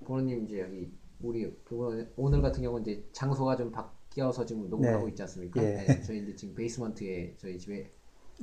보노님 0.04 0.46
이제 0.46 0.62
여기 0.62 0.92
우리 1.22 1.56
그 1.64 2.12
오늘 2.18 2.42
같은 2.42 2.64
경우는 2.64 2.82
이제 2.82 3.08
장소가 3.14 3.56
좀 3.56 3.72
바뀌어서 3.72 4.46
지금 4.46 4.68
녹음하고 4.68 5.06
네. 5.06 5.12
있지 5.12 5.22
않습니까? 5.22 5.64
예. 5.64 5.86
네, 5.86 6.02
저희 6.02 6.24
이제 6.24 6.36
지금 6.36 6.56
베이스먼트에 6.56 7.36
저희 7.38 7.60
집에 7.60 7.92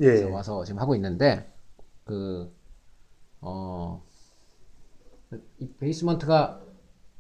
예, 0.01 0.23
와서 0.23 0.65
지금 0.65 0.81
하고 0.81 0.95
있는데 0.95 1.53
그 2.05 2.55
어, 3.41 4.03
이 5.59 5.69
베이스먼트가 5.81 6.65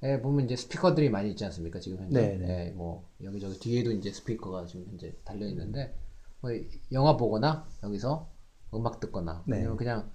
에 0.02 0.20
보면 0.20 0.46
이제 0.46 0.56
스피커들이 0.56 1.10
많이 1.10 1.30
있지 1.30 1.44
않습니까? 1.44 1.78
지금 1.78 1.98
현재 1.98 2.20
네, 2.20 2.36
네. 2.38 2.66
예, 2.66 2.70
뭐 2.72 3.08
여기저기 3.22 3.58
뒤에도 3.58 3.92
이제 3.92 4.10
스피커가 4.12 4.66
지금 4.66 4.86
현재 4.88 5.14
달려 5.24 5.46
있는데 5.46 5.94
뭐 6.40 6.50
영화 6.90 7.16
보거나 7.16 7.68
여기서 7.84 8.28
음악 8.74 8.98
듣거나 9.00 9.44
네. 9.46 9.58
아니면 9.58 9.76
그냥 9.76 10.10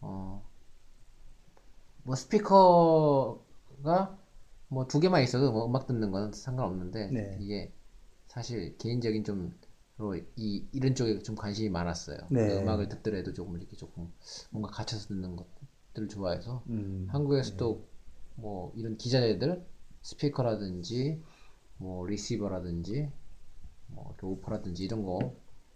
어, 0.00 0.44
뭐 2.02 2.14
스피커가 2.16 3.38
뭐 4.68 4.86
두 4.88 5.00
개만 5.00 5.22
있어도 5.22 5.52
뭐 5.52 5.66
음악 5.66 5.86
듣는 5.86 6.10
건 6.10 6.32
상관없는데 6.32 7.06
네. 7.10 7.38
이게 7.40 7.72
사실 8.28 8.76
개인적인 8.78 9.24
좀 9.24 9.54
이 10.36 10.66
이런 10.72 10.94
쪽에 10.94 11.22
좀 11.22 11.36
관심이 11.36 11.68
많았어요. 11.70 12.18
네. 12.30 12.48
그 12.48 12.58
음악을 12.58 12.88
듣더라도 12.88 13.32
조금 13.32 13.56
이렇게 13.56 13.76
조금 13.76 14.12
뭔가 14.50 14.70
갇혀서 14.70 15.08
듣는 15.08 15.36
것들을 15.36 16.08
좋아해서 16.08 16.64
음, 16.68 17.06
한국에서도 17.10 17.86
뭐 18.36 18.72
이런 18.76 18.96
기자재들 18.96 19.64
스피커라든지 20.02 21.22
뭐 21.78 22.06
리시버라든지 22.06 23.10
뭐 23.88 24.14
오퍼라든지 24.22 24.84
이런 24.84 25.04
거 25.04 25.34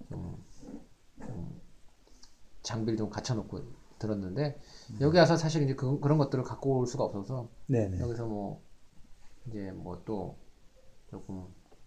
좀, 0.08 0.44
좀 1.26 1.60
장비를 2.62 2.96
좀 2.96 3.10
갖춰놓고 3.10 3.60
들었는데 3.98 4.60
여기 5.00 5.18
와서 5.18 5.36
사실 5.36 5.62
이제 5.62 5.74
그, 5.74 5.98
그런 6.00 6.18
것들을 6.18 6.44
갖고 6.44 6.78
올 6.78 6.86
수가 6.86 7.04
없어서 7.04 7.48
네네. 7.66 8.00
여기서 8.00 8.26
뭐 8.26 8.62
이제 9.46 9.70
뭐 9.72 10.02
또 10.04 10.36
조금 11.10 11.46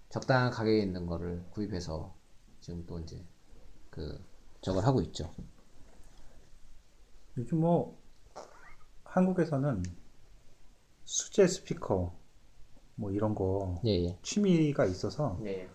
적당한 0.10 0.52
가격에 0.52 0.80
있는 0.82 1.06
거를 1.06 1.44
구입해서 1.52 2.14
지금 2.60 2.86
또 2.86 3.00
이제 3.00 3.24
그 3.90 4.24
저걸 4.62 4.84
하고 4.86 5.02
있죠. 5.02 5.34
요즘 7.38 7.62
뭐 7.62 7.98
한국에서는 9.06 9.84
수제 11.06 11.48
스피커 11.48 12.14
뭐 12.96 13.12
이런 13.12 13.36
거 13.36 13.82
예 13.86 14.06
예. 14.06 14.18
취미가 14.24 14.86
있어서 14.86 15.40
네. 15.42 15.70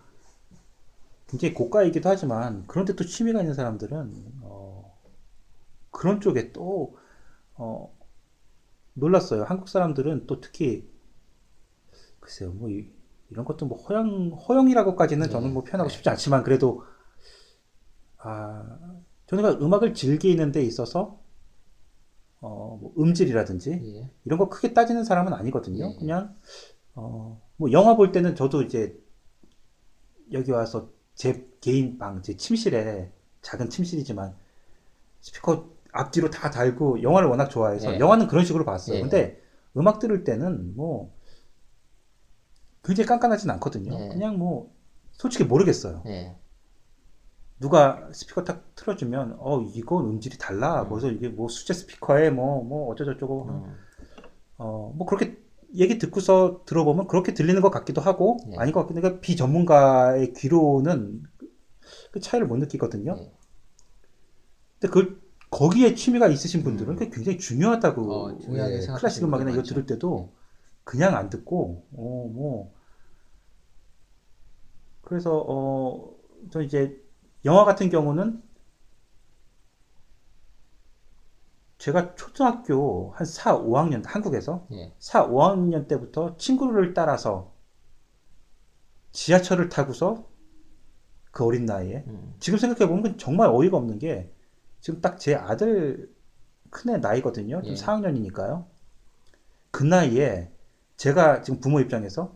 굉장히 1.28 1.54
고가이기도 1.54 2.08
하지만 2.08 2.64
그런데 2.66 2.94
또 2.94 3.04
취미가 3.04 3.40
있는 3.40 3.54
사람들은 3.54 4.12
어, 4.42 4.96
그런 5.90 6.20
쪽에 6.20 6.52
또 6.52 6.96
어, 7.54 7.92
놀랐어요. 8.94 9.44
한국 9.44 9.68
사람들은 9.68 10.26
또 10.26 10.40
특히 10.40 10.88
글쎄요, 12.20 12.52
뭐 12.52 12.68
이, 12.70 12.88
런 13.30 13.44
것도 13.44 13.66
뭐 13.66 13.78
허영 13.78 14.30
허영이라고까지는 14.48 15.30
저는 15.30 15.52
뭐 15.52 15.64
표현하고 15.64 15.88
싶지 15.90 16.08
않지만 16.08 16.44
그래도 16.44 16.84
아 18.18 18.78
저는 19.26 19.60
음악을 19.62 19.94
즐기는 19.94 20.52
데 20.52 20.62
있어서 20.62 21.20
어, 22.40 22.78
뭐 22.80 22.92
음질이라든지 22.98 23.70
예. 23.70 24.10
이런 24.24 24.38
거 24.38 24.48
크게 24.48 24.72
따지는 24.72 25.04
사람은 25.04 25.32
아니거든요. 25.32 25.92
예. 25.92 25.96
그냥 25.98 26.34
어, 26.94 27.40
뭐 27.56 27.72
영화 27.72 27.96
볼 27.96 28.12
때는 28.12 28.34
저도 28.34 28.62
이제 28.62 28.98
여기 30.32 30.50
와서 30.50 30.90
제 31.14 31.48
개인 31.60 31.98
방, 31.98 32.22
제 32.22 32.36
침실에 32.36 33.12
작은 33.42 33.70
침실이지만 33.70 34.34
스피커 35.20 35.70
앞뒤로 35.92 36.30
다 36.30 36.50
달고 36.50 37.02
영화를 37.02 37.28
워낙 37.28 37.48
좋아해서 37.48 37.94
예. 37.94 37.98
영화는 37.98 38.26
그런 38.26 38.44
식으로 38.44 38.64
봤어요. 38.64 38.98
예. 38.98 39.00
근데 39.00 39.40
음악 39.76 39.98
들을 39.98 40.24
때는 40.24 40.76
뭐 40.76 41.14
굉장히 42.84 43.06
깐깐하진 43.06 43.50
않거든요. 43.50 43.98
예. 43.98 44.08
그냥 44.08 44.38
뭐 44.38 44.72
솔직히 45.12 45.44
모르겠어요. 45.44 46.02
예. 47.56 47.60
누가 47.60 48.08
스피커 48.12 48.44
딱 48.44 48.74
틀어주면 48.74 49.36
어 49.38 49.60
이건 49.60 50.06
음질이 50.06 50.38
달라. 50.38 50.82
음. 50.82 50.88
그래서 50.88 51.08
이게 51.08 51.28
뭐 51.28 51.48
수제 51.48 51.74
스피커에 51.74 52.30
뭐뭐 52.30 52.90
어쩌저쩌고 52.92 53.48
음. 53.48 53.76
어, 54.58 54.92
뭐 54.96 55.06
그렇게 55.06 55.38
얘기 55.74 55.98
듣고서 55.98 56.62
들어보면 56.64 57.08
그렇게 57.08 57.34
들리는 57.34 57.60
것 57.60 57.70
같기도 57.70 58.00
하고 58.00 58.38
예. 58.52 58.56
아닌 58.58 58.72
것 58.72 58.86
같기도 58.86 59.06
하고 59.06 59.20
비전문가의 59.20 60.32
귀로는 60.34 61.22
그 62.12 62.20
차이를 62.20 62.46
못 62.46 62.56
느끼거든요. 62.56 63.16
예. 63.18 63.32
근데 64.78 64.92
그 64.92 65.26
거기에 65.50 65.94
취미가 65.94 66.28
있으신 66.28 66.62
분들은 66.62 66.96
그게 66.96 67.10
굉장히 67.10 67.38
중요하다고 67.38 68.26
음. 68.26 68.34
어, 68.34 68.38
예, 68.54 68.86
클래식 68.98 69.24
음악이나 69.24 69.52
이거. 69.52 69.62
들을 69.62 69.86
때도 69.86 70.32
그냥 70.84 71.16
안 71.16 71.30
듣고 71.30 71.84
어, 71.92 72.30
뭐 72.32 72.72
그래서 75.02 75.44
어, 75.46 76.14
저 76.50 76.62
이제 76.62 77.00
영화 77.46 77.64
같은 77.64 77.88
경우는 77.88 78.42
제가 81.78 82.14
초등학교 82.14 83.12
한 83.14 83.26
4, 83.26 83.58
5학년 83.58 84.02
한국에서 84.04 84.66
예. 84.72 84.92
4, 84.98 85.28
5학년 85.28 85.86
때부터 85.88 86.36
친구를 86.36 86.94
따라서 86.94 87.54
지하철을 89.12 89.68
타고서 89.68 90.28
그 91.30 91.44
어린 91.44 91.64
나이에 91.66 92.04
음. 92.06 92.34
지금 92.40 92.58
생각해 92.58 92.88
보면 92.88 93.18
정말 93.18 93.48
어이가 93.50 93.76
없는 93.76 93.98
게 93.98 94.32
지금 94.80 95.00
딱 95.00 95.18
제 95.18 95.34
아들 95.34 96.12
큰애 96.70 96.98
나이거든요. 96.98 97.62
지금 97.62 97.76
예. 97.76 97.80
4학년이니까요. 97.80 98.66
그 99.70 99.84
나이에 99.84 100.50
제가 100.96 101.42
지금 101.42 101.60
부모 101.60 101.80
입장에서 101.80 102.34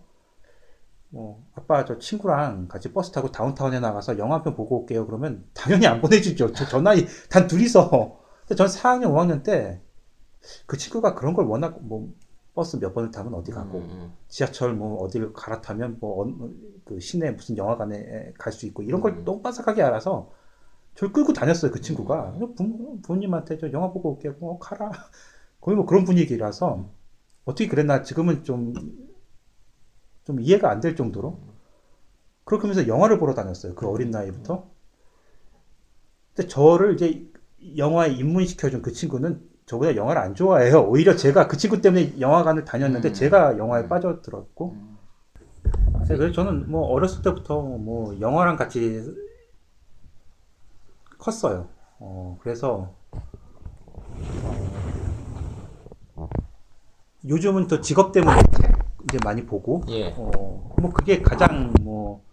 뭐 1.10 1.44
아빠 1.54 1.84
저 1.84 1.98
친구랑 1.98 2.68
같이 2.68 2.92
버스 2.92 3.10
타고 3.12 3.30
다운타운에 3.32 3.80
나가서 3.80 4.18
영화 4.18 4.36
한 4.36 4.42
편 4.42 4.54
보고 4.54 4.80
올게요. 4.80 5.06
그러면 5.06 5.44
당연히 5.54 5.86
안 5.86 6.00
보내주죠. 6.00 6.52
저, 6.52 6.66
저 6.66 6.80
나이 6.80 7.06
단 7.28 7.46
둘이서. 7.46 8.18
근데 8.46 8.54
전 8.56 8.66
4학년, 8.68 9.06
5학년 9.12 9.42
때 9.42 9.80
그 10.66 10.76
친구가 10.78 11.14
그런 11.14 11.34
걸 11.34 11.46
워낙 11.46 11.78
뭐 11.82 12.12
버스 12.54 12.78
몇 12.78 12.94
번을 12.94 13.10
타면 13.10 13.34
어디 13.34 13.52
가고 13.52 13.78
음, 13.78 13.88
음. 13.90 14.12
지하철 14.28 14.72
뭐 14.74 15.02
어디를 15.04 15.32
갈아타면 15.34 15.98
뭐 16.00 16.26
그 16.84 16.98
시내 16.98 17.30
무슨 17.32 17.56
영화관에 17.58 18.32
갈 18.38 18.52
수 18.52 18.66
있고 18.66 18.82
이런 18.82 19.00
걸 19.00 19.12
음. 19.12 19.24
너무 19.24 19.42
빠삭하게 19.42 19.82
알아서 19.82 20.30
저를 20.94 21.12
끌고 21.12 21.32
다녔어요 21.34 21.70
그 21.70 21.80
친구가 21.82 22.32
부, 22.38 22.54
부모님한테 23.02 23.58
저 23.58 23.70
영화 23.72 23.90
보고 23.92 24.12
올게 24.12 24.30
뭐 24.30 24.58
가라 24.58 24.90
거의 25.60 25.76
뭐 25.76 25.86
그런 25.86 26.04
분위기라서 26.04 26.88
어떻게 27.44 27.68
그랬나 27.68 28.02
지금은 28.02 28.42
좀 28.44 28.72
좀 30.24 30.40
이해가 30.40 30.70
안 30.70 30.80
될 30.80 30.96
정도로 30.96 31.38
그렇게 32.44 32.62
하면서 32.68 32.86
영화를 32.88 33.18
보러 33.18 33.34
다녔어요 33.34 33.74
그 33.74 33.88
어린 33.88 34.10
나이부터 34.10 34.68
근데 36.34 36.48
저를 36.48 36.94
이제 36.94 37.30
영화에 37.76 38.10
입문시켜준 38.10 38.82
그 38.82 38.92
친구는 38.92 39.48
저보다 39.66 39.94
영화를 39.94 40.20
안 40.20 40.34
좋아해요. 40.34 40.80
오히려 40.82 41.14
제가 41.14 41.46
그 41.46 41.56
친구 41.56 41.80
때문에 41.80 42.18
영화관을 42.18 42.64
다녔는데 42.64 43.10
음. 43.10 43.14
제가 43.14 43.56
영화에 43.56 43.86
빠져들었고. 43.86 44.72
음. 44.72 44.98
그래서 46.08 46.32
저는 46.32 46.68
뭐 46.70 46.88
어렸을 46.88 47.22
때부터 47.22 47.60
뭐 47.62 48.18
영화랑 48.20 48.56
같이 48.56 49.04
컸어요. 51.18 51.68
어, 52.00 52.36
그래서 52.42 52.94
어, 56.16 56.28
요즘은 57.28 57.68
또 57.68 57.80
직업 57.80 58.10
때문에 58.12 58.40
이제 59.10 59.18
많이 59.24 59.44
보고 59.44 59.82
예. 59.88 60.12
어, 60.16 60.30
뭐 60.80 60.90
그게 60.92 61.20
가장 61.20 61.72
뭐, 61.82 62.24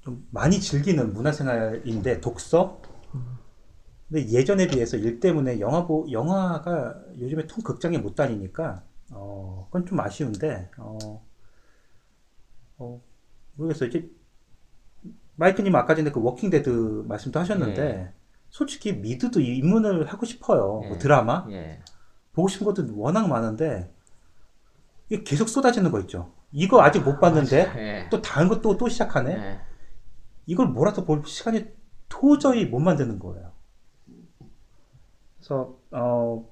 좀 0.00 0.26
많이 0.30 0.60
즐기는 0.60 1.12
문화생활인데, 1.12 2.20
독서? 2.20 2.80
근데 4.08 4.28
예전에 4.28 4.66
비해서 4.66 4.96
일 4.96 5.20
때문에 5.20 5.60
영화 5.60 5.86
보, 5.86 6.06
영화가 6.10 7.00
요즘에 7.18 7.46
통 7.46 7.62
극장에 7.62 7.98
못 7.98 8.16
다니니까, 8.16 8.82
어, 9.12 9.66
그건 9.68 9.86
좀 9.86 10.00
아쉬운데, 10.00 10.68
어, 10.78 11.24
어, 12.78 13.00
모르겠어요. 13.54 13.88
이제, 13.88 14.10
마이크님 15.36 15.74
아까 15.76 15.94
전에 15.94 16.10
그 16.10 16.20
Walking 16.20 16.50
Dead 16.50 17.04
말씀도 17.06 17.38
하셨는데, 17.38 18.12
솔직히 18.48 18.92
미드도 18.94 19.40
입문을 19.40 20.06
하고 20.06 20.26
싶어요. 20.26 20.80
뭐 20.80 20.90
예. 20.94 20.98
드라마? 20.98 21.46
예. 21.50 21.80
보고 22.32 22.48
싶은 22.48 22.64
것도 22.64 22.86
워낙 22.96 23.28
많은데 23.28 23.92
이게 25.10 25.22
계속 25.24 25.48
쏟아지는 25.48 25.90
거 25.90 26.00
있죠. 26.00 26.32
이거 26.52 26.82
아직 26.82 27.00
못 27.00 27.18
봤는데 27.20 27.72
예. 27.76 28.08
또 28.10 28.22
다른 28.22 28.48
것도 28.48 28.76
또 28.76 28.88
시작하네. 28.88 29.32
예. 29.32 29.60
이걸 30.46 30.68
몰아서 30.68 31.04
볼 31.04 31.22
시간이 31.26 31.66
도저히 32.08 32.64
못 32.64 32.78
만드는 32.78 33.18
거예요. 33.18 33.52
그래서 35.38 35.76
어 35.90 36.48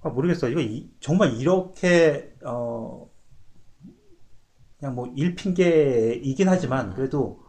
아, 0.00 0.08
모르겠어요. 0.10 0.52
이거 0.52 0.60
이- 0.60 0.90
정말 1.00 1.34
이렇게 1.34 2.32
어 2.44 3.08
그냥 4.78 4.94
뭐 4.94 5.06
일핑계이긴 5.16 6.48
하지만 6.48 6.94
그래도 6.94 7.42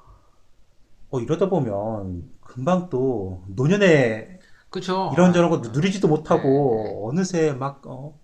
어 1.11 1.19
이러다 1.19 1.49
보면 1.49 2.29
금방 2.41 2.89
또 2.89 3.43
노년에 3.47 4.39
그쵸. 4.69 5.09
이런저런 5.13 5.49
거 5.49 5.57
누리지도 5.57 6.07
못하고 6.07 7.07
어느새 7.07 7.53
막 7.53 7.85
어, 7.87 8.19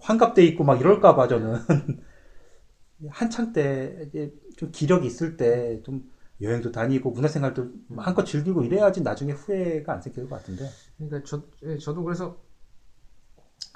환갑돼 0.00 0.44
있고 0.46 0.64
막 0.64 0.80
이럴까 0.80 1.14
봐 1.14 1.28
저는 1.28 1.56
한창 3.10 3.52
때 3.52 4.04
이제 4.08 4.32
좀 4.56 4.70
기력이 4.70 5.06
있을 5.06 5.36
때 5.36 5.80
좀 5.84 6.10
여행도 6.40 6.72
다니고 6.72 7.10
문화생활도 7.12 7.70
한껏 7.98 8.26
즐기고 8.26 8.64
이래야지 8.64 9.02
나중에 9.02 9.32
후회가 9.32 9.92
안 9.92 10.00
생길 10.00 10.28
것 10.28 10.36
같은데 10.36 10.74
그러니까 10.98 11.22
저, 11.24 11.44
예, 11.62 11.78
저도 11.78 12.02
그래서 12.02 12.36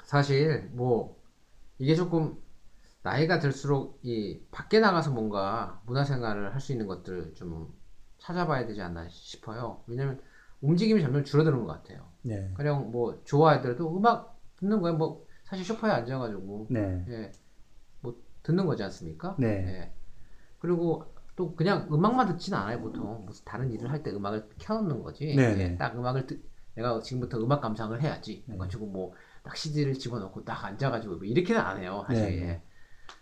사실 0.05 0.69
뭐 0.73 1.21
이게 1.79 1.95
조금 1.95 2.41
나이가 3.03 3.39
들수록 3.39 3.99
이 4.03 4.41
밖에 4.51 4.79
나가서 4.81 5.11
뭔가 5.11 5.81
문화생활을 5.87 6.53
할 6.55 6.61
수 6.61 6.73
있는 6.73 6.87
것들을 6.87 7.35
좀 7.35 7.73
찾아봐야 8.19 8.67
되지 8.67 8.81
않나 8.83 9.09
싶어요. 9.09 9.83
왜냐면 9.87 10.21
움직임이 10.61 11.01
점점 11.03 11.25
줄어드는 11.25 11.61
것 11.65 11.67
같아요. 11.67 12.11
네, 12.21 12.49
그냥 12.55 12.91
뭐 12.91 13.21
좋아하더라도 13.25 13.97
음악 13.97 14.39
듣는 14.57 14.81
거야 14.81 14.93
뭐 14.93 15.26
사실 15.49 15.65
소파에 15.65 15.91
앉아가지고 15.91 16.67
네, 16.69 17.05
예, 17.09 17.31
뭐 18.01 18.15
듣는 18.43 18.65
거지 18.65 18.83
않습니까? 18.83 19.35
네. 19.39 19.47
예. 19.47 19.93
그리고 20.59 21.05
또 21.35 21.55
그냥 21.55 21.87
음악만 21.91 22.27
듣지는 22.27 22.57
않아요 22.57 22.81
보통 22.81 23.25
무슨 23.25 23.45
다른 23.45 23.71
일을 23.71 23.91
할 23.91 24.03
때 24.03 24.11
음악을 24.11 24.49
켜놓는 24.59 25.03
거지. 25.03 25.35
네, 25.35 25.43
예, 25.51 25.55
네. 25.55 25.77
딱 25.77 25.95
음악을 25.97 26.27
듣 26.27 26.43
내가 26.75 26.99
지금부터 27.01 27.39
음악 27.39 27.61
감상을 27.61 27.99
해야지. 28.01 28.43
네. 28.47 28.55
그래가지고 28.57 28.87
뭐 28.87 29.13
딱 29.43 29.55
CD를 29.55 29.93
집어넣고 29.93 30.43
딱 30.43 30.65
앉아가지고 30.65 31.15
뭐 31.15 31.23
이렇게는 31.25 31.61
안 31.61 31.79
해요 31.81 32.03
사실. 32.07 32.25
네, 32.25 32.35
네. 32.35 32.47
예. 32.49 32.61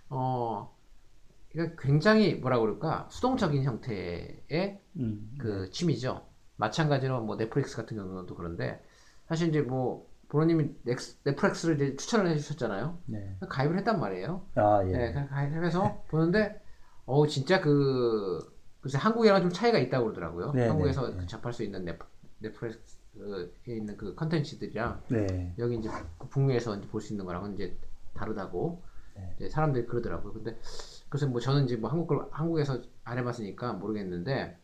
어, 0.09 0.75
그러니까 1.51 1.81
굉장히 1.81 2.35
뭐라 2.35 2.59
그럴까 2.59 3.07
수동적인 3.11 3.63
형태의 3.63 4.81
음, 4.97 5.35
그 5.39 5.69
취미죠. 5.71 6.27
마찬가지로 6.57 7.21
뭐 7.23 7.37
넷플릭스 7.37 7.75
같은 7.77 7.97
경우도 7.97 8.35
그런데 8.35 8.83
사실 9.27 9.49
이제 9.49 9.61
뭐 9.61 10.09
보로님이 10.39 10.75
넥스- 10.85 11.15
넷플릭스를 11.23 11.75
이제 11.75 11.95
추천을 11.95 12.29
해주셨잖아요. 12.31 12.99
네. 13.05 13.37
가입을 13.47 13.77
했단 13.77 14.01
말이에요. 14.01 14.45
아, 14.55 14.81
예. 14.85 14.91
네, 14.91 15.13
가- 15.13 15.27
가입해서 15.29 16.03
보는데 16.09 16.61
어우 17.05 17.25
진짜 17.25 17.61
그 17.61 18.41
글쎄 18.81 18.97
한국이랑 18.97 19.41
좀 19.43 19.49
차이가 19.49 19.77
있다고 19.79 20.03
그러더라고요. 20.07 20.51
네, 20.51 20.67
한국에서 20.67 21.09
네, 21.11 21.21
네. 21.21 21.25
접할 21.25 21.53
수 21.53 21.63
있는 21.63 21.85
넷, 21.85 21.97
넷플릭스에 22.39 22.97
있는 23.65 23.95
그 23.95 24.13
컨텐츠들이랑 24.15 25.03
네. 25.07 25.55
여기 25.57 25.77
이제 25.77 25.89
북미에서 26.29 26.75
이제 26.79 26.87
볼 26.89 26.99
수 26.99 27.13
있는 27.13 27.23
거랑은 27.25 27.53
이제 27.53 27.77
다르다고 28.13 28.83
네. 29.15 29.33
이제 29.37 29.47
사람들이 29.49 29.85
그러더라고요. 29.85 30.33
근데 30.33 30.59
그래서 31.07 31.27
뭐 31.27 31.39
저는 31.39 31.63
이제 31.63 31.77
뭐 31.77 31.89
한국 31.89 32.07
걸 32.07 32.27
한국에서 32.31 32.81
안 33.05 33.17
해봤으니까 33.19 33.71
모르겠는데 33.71 34.57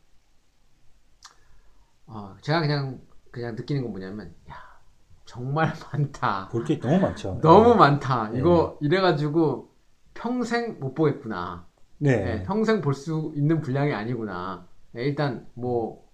어 2.08 2.36
제가 2.42 2.60
그냥 2.60 3.00
그냥 3.32 3.56
느끼는 3.56 3.84
건 3.84 3.92
뭐냐면 3.92 4.36
야 4.50 4.71
정말 5.32 5.72
많다. 5.94 6.50
볼 6.50 6.66
게 6.66 6.78
너무 6.80 7.00
많죠. 7.00 7.40
너무 7.42 7.76
많다. 7.76 8.30
네. 8.32 8.40
이거 8.40 8.78
이래가지고 8.82 9.70
평생 10.14 10.78
못 10.82 10.94
보겠구나. 10.94 11.66
네. 12.00 12.18
네, 12.18 12.44
평생 12.44 12.82
볼 12.82 12.94
수 12.94 13.32
있는 13.36 13.62
분량이 13.62 13.94
아니구나. 13.94 14.68
네, 14.92 15.04
일단 15.06 15.48
뭐 15.54 16.06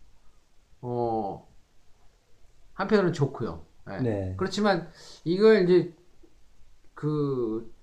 어, 0.82 1.48
한편으로는 2.74 3.14
좋고요. 3.14 3.66
네. 3.88 4.02
네. 4.02 4.34
그렇지만 4.38 4.88
이걸 5.24 5.64
이제 5.64 5.96
그 6.94 7.74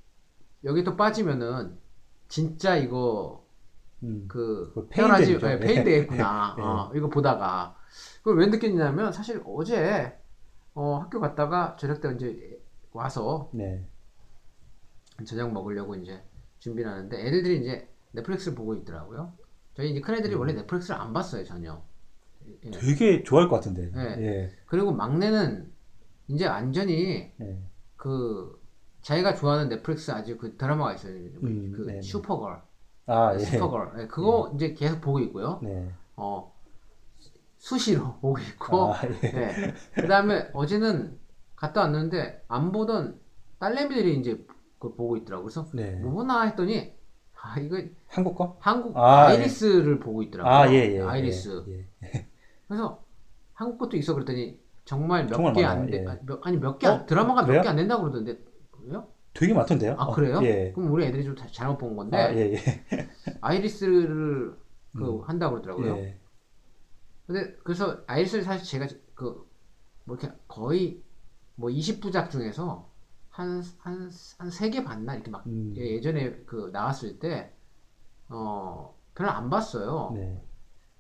여기 0.63 0.85
또 0.85 0.97
빠지면은 0.97 1.77
진짜 2.29 2.77
이거 2.77 3.45
음. 4.05 4.27
그. 4.29 4.73
네, 5.49 5.59
페인 5.67 5.83
되겠구나. 5.85 6.55
네. 6.57 6.63
어, 6.63 6.93
이거 6.95 7.09
보다가 7.09 7.75
그걸 8.19 8.39
왜 8.39 8.47
느꼈냐면 8.47 9.13
사실 9.13 9.43
어제 9.45 10.17
어, 10.75 10.97
학교 10.97 11.21
갔다가 11.21 11.77
저녁 11.77 12.01
때 12.01 12.13
이제 12.15 12.61
와서 12.93 13.51
네. 13.53 13.87
저녁 15.25 15.53
먹으려고 15.53 15.95
이제 15.95 16.23
준비를 16.59 16.91
하는데 16.91 17.27
애들이 17.27 17.61
이제 17.61 17.89
넷플릭스를 18.13 18.57
보고 18.57 18.75
있더라고요. 18.75 19.33
저희 19.75 19.91
이제 19.91 20.01
큰 20.01 20.15
애들이 20.15 20.35
원래 20.35 20.53
넷플릭스를 20.53 21.01
안 21.01 21.13
봤어요 21.13 21.45
전혀. 21.45 21.83
예. 22.65 22.71
되게 22.71 23.23
좋아할 23.23 23.49
것 23.49 23.57
같은데. 23.57 23.91
네. 23.93 24.17
예. 24.19 24.53
그리고 24.67 24.93
막내는 24.93 25.73
이제 26.29 26.47
완전히 26.47 27.33
예. 27.41 27.59
그 27.97 28.61
자기가 29.03 29.35
좋아하는 29.35 29.69
넷플릭스 29.69 30.11
아주 30.11 30.39
그 30.39 30.57
드라마가 30.57 30.95
있어요. 30.95 31.15
음, 31.15 31.73
그 31.77 31.83
네, 31.83 31.95
네. 31.95 32.03
슈퍼걸, 32.03 32.63
아, 33.07 33.35
예. 33.35 33.39
슈퍼걸. 33.39 33.93
예, 33.99 34.07
그거 34.07 34.53
이제 34.55 34.73
계속 34.73 35.01
보고 35.01 35.21
있고요. 35.21 35.61
네. 35.63 35.91
어 36.17 36.54
수시로 37.69 38.17
보고 38.21 38.39
있고. 38.39 38.93
아, 38.93 39.01
예. 39.07 39.19
예. 39.25 39.75
그다음에 39.95 40.51
어제는 40.53 41.19
갔다 41.57 41.81
왔는데 41.81 42.45
안 42.47 42.73
보던 42.73 43.19
딸내미들이 43.59 44.19
이제 44.19 44.45
그걸 44.79 44.97
보고 44.97 45.17
있더라고. 45.17 45.45
그래서 45.45 45.67
네. 45.73 45.93
뭐 45.93 46.13
보나 46.13 46.43
했더니 46.43 46.93
아 47.41 47.59
이거 47.59 47.81
한국 48.07 48.37
거? 48.37 48.59
한국 48.61 48.95
아, 48.99 49.29
아, 49.29 49.33
이리스를 49.33 49.99
보고 49.99 50.23
있더라고요. 50.23 50.53
아, 50.55 50.71
예, 50.71 50.95
예. 50.97 51.01
아이리스. 51.01 51.65
예. 51.69 51.87
예. 52.05 52.29
그래서 52.69 53.03
한국 53.55 53.79
것도 53.79 53.97
있어 53.97 54.13
그랬더니 54.13 54.59
정말 54.85 55.27
몇 55.27 55.53
개. 55.55 55.65
안 55.65 55.87
돼. 55.87 56.03
예. 56.03 56.07
아니, 56.07 56.19
몇, 56.27 56.41
아니 56.47 56.57
몇개 56.59 56.87
안- 56.87 57.01
어? 57.01 57.07
드라마가 57.07 57.47
몇? 57.47 57.63
개 57.63 57.69
안 57.69 57.77
된다고 57.77 58.03
그러던데. 58.03 58.39
그래요? 58.73 59.09
되게 59.33 59.55
많던데요? 59.55 59.95
아 59.99 60.05
어, 60.05 60.15
그래요? 60.15 60.41
예. 60.43 60.71
그럼 60.75 60.93
우리 60.93 61.07
애들이 61.07 61.25
좀 61.25 61.35
다- 61.35 61.47
잘못 61.51 61.79
본 61.79 61.97
건데 61.97 62.17
아, 62.19 62.35
예, 62.35 62.53
예. 62.53 62.59
아이리스를 63.41 64.55
그 64.97 65.05
음. 65.11 65.23
한다고 65.23 65.55
그러더라고요. 65.63 65.97
예. 65.97 66.19
근데 67.27 67.57
그래서 67.65 68.03
아이리스를 68.07 68.45
사실 68.45 68.67
제가 68.67 68.87
그 69.15 69.45
뭐 70.07 70.17
이렇게 70.17 70.37
거의 70.49 71.03
뭐 71.57 71.71
20부작 71.71 72.31
중에서 72.31 72.91
한 73.31 73.63
한 73.83 74.11
한 74.39 74.51
세 74.51 74.71
개 74.71 74.85
봤나 74.85 75.15
이렇게 75.15 75.31
막 75.31 75.47
음. 75.47 75.73
예, 75.79 75.93
예전에 75.95 76.43
그 76.45 76.69
나왔을 76.73 77.19
때어 77.19 78.95
별로 79.15 79.31
안 79.31 79.49
봤어요. 79.51 80.13
네. 80.15 80.43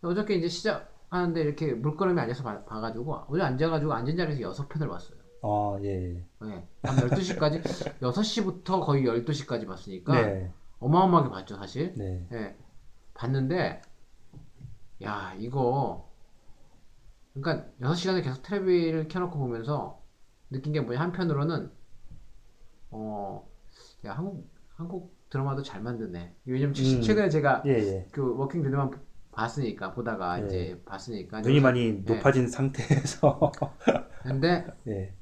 어저께 0.03 0.35
이제 0.37 0.49
시작하는데 0.49 1.41
이렇게 1.43 1.73
물끄러미 1.75 2.19
앉아서 2.21 2.43
봐, 2.43 2.65
봐가지고 2.65 3.25
오늘 3.29 3.43
앉아가지고 3.45 3.93
앉은 3.93 4.17
자리에서 4.17 4.41
여섯 4.41 4.69
편을 4.69 4.89
봤어요. 4.89 5.19
아, 5.43 5.79
예. 5.83 6.17
예. 6.17 6.25
네. 6.41 6.67
밤 6.83 6.97
12시까지 6.97 7.63
6시부터 8.01 8.81
거의 8.85 9.05
12시까지 9.05 9.67
봤으니까 9.67 10.15
네. 10.15 10.53
어마어마하게 10.79 11.29
봤죠 11.31 11.57
사실. 11.57 11.93
네. 11.95 12.27
예. 12.33 12.57
봤는데 13.15 13.83
야 15.03 15.35
이거 15.39 16.11
그러니까 17.35 17.69
6시간을 17.81 18.23
계속 18.23 18.43
텔레비를 18.43 19.09
켜놓고 19.09 19.39
보면서 19.39 20.03
느낀 20.51 20.73
게 20.73 20.81
뭐냐 20.81 21.01
한편으로는 21.01 21.71
어 22.91 23.45
야 24.05 24.13
한국 24.13 24.51
한국 24.77 25.17
드라마도 25.31 25.63
잘 25.63 25.83
만드네 25.83 26.37
왜냐면 26.47 26.75
음. 26.79 27.01
최근에 27.03 27.29
제가 27.31 27.63
예, 27.67 27.71
예. 27.73 28.09
그 28.13 28.37
Walking 28.37 28.63
Dead만 28.63 28.91
봤으니까 29.33 29.95
보다가 29.95 30.39
네. 30.39 30.47
이제 30.47 30.83
봤으니까 30.85 31.41
눈이 31.41 31.61
많이 31.61 32.05
네. 32.05 32.15
높아진 32.15 32.49
상태에서 32.49 33.53
근데 34.23 34.67
예. 34.87 35.15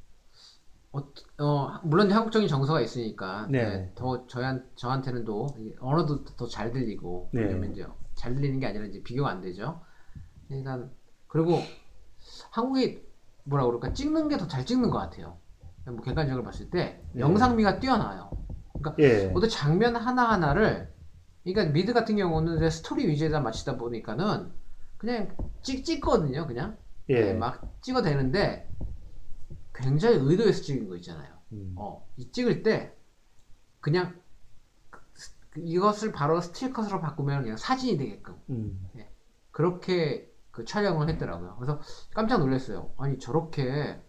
어, 0.92 0.98
어, 1.42 1.80
물론 1.84 2.10
한국적인 2.12 2.48
정서가 2.48 2.80
있으니까 2.82 3.46
네. 3.50 3.64
네, 3.64 3.92
더 3.94 4.26
저한 4.26 4.68
저한테는 4.76 5.24
또이 5.24 5.76
언어도 5.80 6.24
더 6.24 6.46
잘 6.48 6.70
들리고 6.70 7.30
네. 7.32 7.42
왜냐면 7.42 7.72
이제 7.72 7.86
잘 8.14 8.34
들리는 8.34 8.60
게 8.60 8.66
아니라 8.66 8.84
이제 8.84 9.02
비교가 9.02 9.30
안 9.30 9.40
되죠. 9.40 9.80
그러니까 10.48 10.90
그리고 11.28 11.60
한국이 12.51 13.03
뭐라 13.45 13.64
그럴까 13.66 13.93
찍는 13.93 14.29
게 14.29 14.37
더 14.37 14.47
잘 14.49 14.64
찍는 14.66 14.91
것 14.91 14.99
같아요. 14.99 15.39
뭐 15.87 16.01
객관적으로 16.01 16.45
봤을 16.45 16.70
때 16.70 17.03
네. 17.12 17.20
영상미가 17.20 17.81
뛰어나요. 17.81 18.31
그러니까 18.73 18.95
예. 19.03 19.33
어떤 19.35 19.49
장면 19.49 19.97
하나 19.97 20.31
하나를 20.31 20.93
그러니까 21.45 21.73
미드 21.73 21.93
같은 21.93 22.16
경우는 22.16 22.70
스토리 22.70 23.09
위주에다 23.09 23.41
맞추다 23.41 23.77
보니까는 23.79 24.53
그냥 24.97 25.37
찍 25.62 25.85
찍거든요, 25.85 26.47
그냥 26.47 26.77
예. 27.09 27.20
네, 27.20 27.35
막 27.35 27.81
찍어대는데 27.83 28.68
굉장히 29.75 30.16
의도해서 30.18 30.62
찍은 30.62 30.89
거 30.89 30.95
있잖아요. 30.97 31.33
음. 31.53 31.75
어, 31.77 32.07
이 32.16 32.31
찍을 32.31 32.62
때 32.62 32.95
그냥 33.81 34.20
그- 34.91 35.61
이것을 35.61 36.12
바로 36.12 36.41
스틸컷으로 36.41 37.01
바꾸면 37.01 37.43
그냥 37.43 37.57
사진이 37.57 37.99
되게끔 37.99 38.37
음. 38.51 38.89
그렇게 39.51 40.32
그 40.53 40.64
촬영을 40.64 41.09
했더라고요. 41.09 41.57
그래서 41.57 41.80
깜짝 42.14 42.38
놀랐어요. 42.38 42.92
아니 42.98 43.18
저렇게 43.18 44.00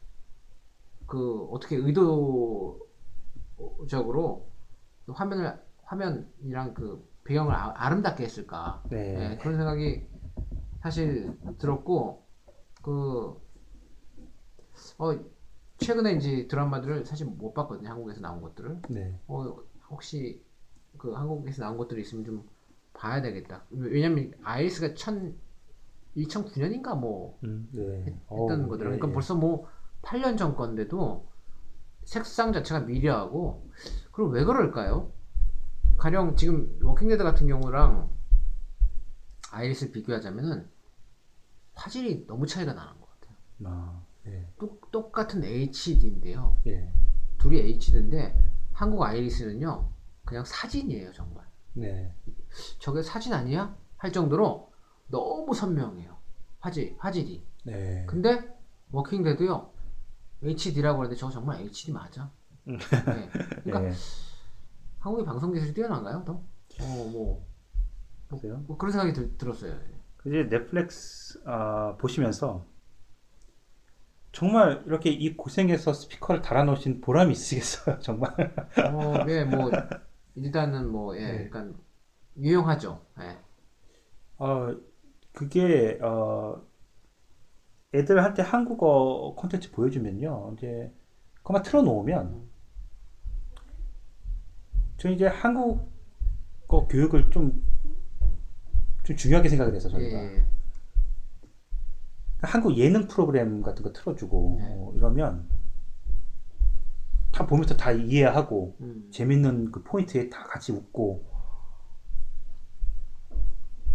그 1.08 1.46
어떻게 1.46 1.78
의도적으로 1.78 2.86
화면을 5.08 5.60
화면이랑 5.84 6.74
그 6.74 7.10
배경을 7.24 7.54
아, 7.54 7.74
아름답게 7.76 8.24
했을까? 8.24 8.84
네. 8.90 9.14
네, 9.14 9.38
그런 9.38 9.56
생각이 9.56 10.06
사실 10.82 11.38
들었고 11.58 12.26
그 12.82 13.42
어, 14.98 15.18
최근에 15.78 16.14
이제 16.14 16.48
드라마들을 16.48 17.06
사실 17.06 17.26
못 17.26 17.54
봤거든요. 17.54 17.90
한국에서 17.90 18.20
나온 18.20 18.42
것들을. 18.42 18.82
네. 18.90 19.18
어, 19.28 19.56
혹시 19.90 20.44
그 20.98 21.14
한국에서 21.14 21.64
나온 21.64 21.78
것들이 21.78 22.02
있으면 22.02 22.26
좀 22.26 22.50
봐야 22.94 23.22
되겠다. 23.22 23.64
왜냐면 23.70 24.34
아이리스가 24.44 24.94
천 24.96 25.38
2009년인가 26.18 26.98
뭐 26.98 27.38
음. 27.44 27.68
네. 27.72 28.06
했던 28.06 28.22
어우, 28.28 28.48
거더라고요. 28.48 28.76
예, 28.78 28.78
그러니까 28.78 29.10
예. 29.10 29.14
벌써 29.14 29.36
뭐 29.36 29.68
8년 30.02 30.38
전 30.38 30.56
건데도 30.56 31.28
색상 32.04 32.52
자체가 32.54 32.82
미려하고 32.82 33.70
그럼 34.12 34.32
왜 34.32 34.44
그럴까요? 34.44 35.12
가령 35.98 36.36
지금 36.36 36.78
Walking 36.84 37.09
Dead 37.09 37.24
같은 37.24 37.48
경우랑 37.48 38.10
아이리스를 39.52 39.92
비교하자면은 39.94 40.68
화질이 41.76 42.28
너무 42.28 42.46
차이가 42.46 42.74
나는 42.74 43.00
것 43.00 43.08
같아요. 43.20 43.38
아, 43.66 44.02
예. 44.28 44.48
똑, 44.60 44.92
똑같은 44.92 45.44
HD인데요. 45.44 46.58
예. 46.68 46.92
둘이 47.38 47.60
HD인데 47.60 48.36
한국 48.74 49.04
아이리스는요 49.04 49.90
그냥 50.26 50.44
사진이에요 50.46 51.12
정말. 51.14 51.46
네. 51.74 52.14
저게 52.80 53.02
사진 53.02 53.34
아니야? 53.34 53.76
할 53.98 54.12
정도로 54.12 54.73
너무 55.14 55.54
선명해요. 55.54 56.18
화질 56.60 56.96
화질이. 56.98 57.44
네. 57.66 58.04
근데 58.08 58.52
워킹데드요 58.92 59.72
HD라고 60.44 61.00
하는데 61.00 61.16
저거 61.16 61.32
정말 61.32 61.62
HD 61.62 61.92
맞아. 61.92 62.32
음. 62.68 62.78
네. 62.78 63.30
그러니까 63.64 63.86
예. 63.86 63.94
한국의 65.00 65.26
방송 65.26 65.52
기술이 65.54 65.74
뛰어난가요? 65.74 66.24
더? 66.26 66.34
어, 66.34 67.10
뭐, 67.12 67.46
보세요. 68.30 68.64
뭐 68.68 68.78
그런 68.78 68.92
생각이 68.92 69.14
들, 69.14 69.38
들었어요. 69.38 69.78
이제 70.26 70.48
넷플릭스 70.50 71.40
아, 71.46 71.96
보시면서 72.00 72.66
정말 74.32 74.82
이렇게 74.88 75.12
이 75.12 75.36
고생해서 75.36 75.94
스피커를 75.94 76.42
달아놓으신 76.42 77.02
보람이 77.02 77.34
있으시겠어요, 77.34 78.00
정말. 78.02 78.32
어, 78.92 79.26
예, 79.28 79.44
뭐 79.44 79.70
일단은 80.36 80.90
뭐 80.90 81.16
예, 81.18 81.20
네. 81.20 81.46
약간 81.46 81.76
유용하죠. 82.38 83.06
예. 83.20 83.38
어, 84.38 84.76
그게 85.34 86.00
어, 86.02 86.62
애들한테 87.94 88.42
한국어 88.42 89.36
콘텐츠 89.36 89.72
보여주면요, 89.72 90.54
이제 90.58 90.92
그만 91.44 91.62
틀어놓으면 91.64 92.50
저 94.98 95.10
이제 95.10 95.28
한국어 95.28 96.88
교육을 96.88 97.30
좀, 97.30 97.62
좀 99.04 99.16
중요하게 99.16 99.50
생각을 99.50 99.76
해서 99.76 99.90
저희가 99.90 100.24
예. 100.24 100.46
한국 102.42 102.78
예능 102.78 103.08
프로그램 103.08 103.62
같은 103.62 103.84
거 103.84 103.92
틀어주고 103.92 104.56
네. 104.60 104.76
어, 104.78 104.94
이러면 104.96 105.50
다 107.32 107.48
보면서 107.48 107.76
다 107.76 107.92
이해하고 107.92 108.78
음. 108.82 109.10
재밌는 109.12 109.72
그 109.72 109.84
포인트에 109.84 110.30
다 110.30 110.44
같이 110.44 110.72
웃고 110.72 111.33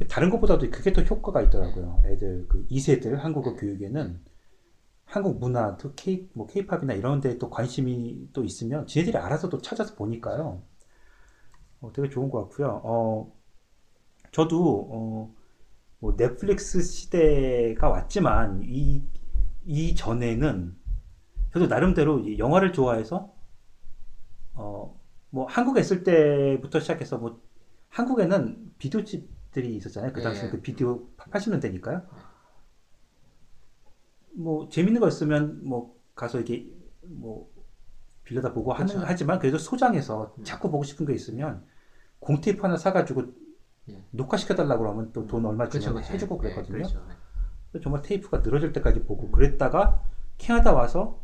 다른 0.06 0.30
것보다도 0.30 0.70
그게 0.70 0.92
더 0.92 1.02
효과가 1.02 1.42
있더라고요. 1.42 2.02
애들 2.04 2.46
그 2.48 2.66
2세들 2.68 3.16
한국어 3.16 3.54
교육에는 3.54 4.20
한국 5.04 5.38
문화, 5.38 5.76
또 5.78 5.94
K 5.94 6.28
뭐 6.34 6.46
K-팝이나 6.46 6.92
이런 6.92 7.20
데또 7.20 7.48
관심이 7.50 8.28
또 8.32 8.44
있으면 8.44 8.86
지네들이 8.86 9.16
알아서 9.16 9.48
또 9.48 9.58
찾아서 9.60 9.94
보니까요. 9.94 10.62
어, 11.80 11.92
되게 11.92 12.08
좋은 12.08 12.28
것 12.28 12.42
같고요. 12.42 12.80
어, 12.84 13.32
저도 14.30 14.88
어, 14.92 15.34
뭐 15.98 16.16
넷플릭스 16.16 16.82
시대가 16.82 17.88
왔지만 17.88 18.62
이, 18.64 19.02
이 19.64 19.94
전에는 19.94 20.76
저도 21.52 21.66
나름대로 21.66 22.20
이 22.20 22.38
영화를 22.38 22.72
좋아해서 22.72 23.32
어, 24.54 25.00
뭐 25.30 25.46
한국에 25.46 25.80
있을 25.80 26.04
때부터 26.04 26.80
시작해서 26.80 27.16
뭐 27.18 27.40
한국에는 27.88 28.72
비디오집 28.78 29.37
들이 29.52 29.76
있었잖아요. 29.76 30.12
그 30.12 30.22
당시에 30.22 30.46
예. 30.46 30.50
그 30.50 30.60
비디오 30.60 31.06
80년대니까요. 31.16 32.04
뭐 34.32 34.68
재밌는 34.68 35.00
거 35.00 35.08
있으면 35.08 35.64
뭐 35.64 35.96
가서 36.14 36.38
이렇게 36.38 36.70
뭐 37.02 37.50
빌려다 38.24 38.52
보고 38.52 38.72
하는 38.72 38.86
그렇죠. 38.86 39.06
하지만 39.06 39.38
그래도 39.38 39.58
소장해서 39.58 40.34
음. 40.38 40.44
자꾸 40.44 40.70
보고 40.70 40.84
싶은 40.84 41.06
게 41.06 41.14
있으면 41.14 41.64
공테이프 42.20 42.62
하나 42.62 42.76
사가지고 42.76 43.32
예. 43.90 44.04
녹화시켜 44.10 44.54
달라고 44.54 44.82
그러면 44.82 45.12
또 45.12 45.26
돈 45.26 45.46
얼마 45.46 45.64
그렇죠, 45.64 45.80
주면 45.80 45.96
그렇죠. 46.02 46.12
해주고 46.12 46.34
예, 46.36 46.38
그랬거든요. 46.40 46.76
그렇죠. 46.78 47.06
예. 47.74 47.80
정말 47.80 48.02
테이프가 48.02 48.38
늘어질 48.38 48.72
때까지 48.72 49.02
보고 49.04 49.30
그랬다가 49.30 50.02
캐나다 50.36 50.72
와서 50.72 51.20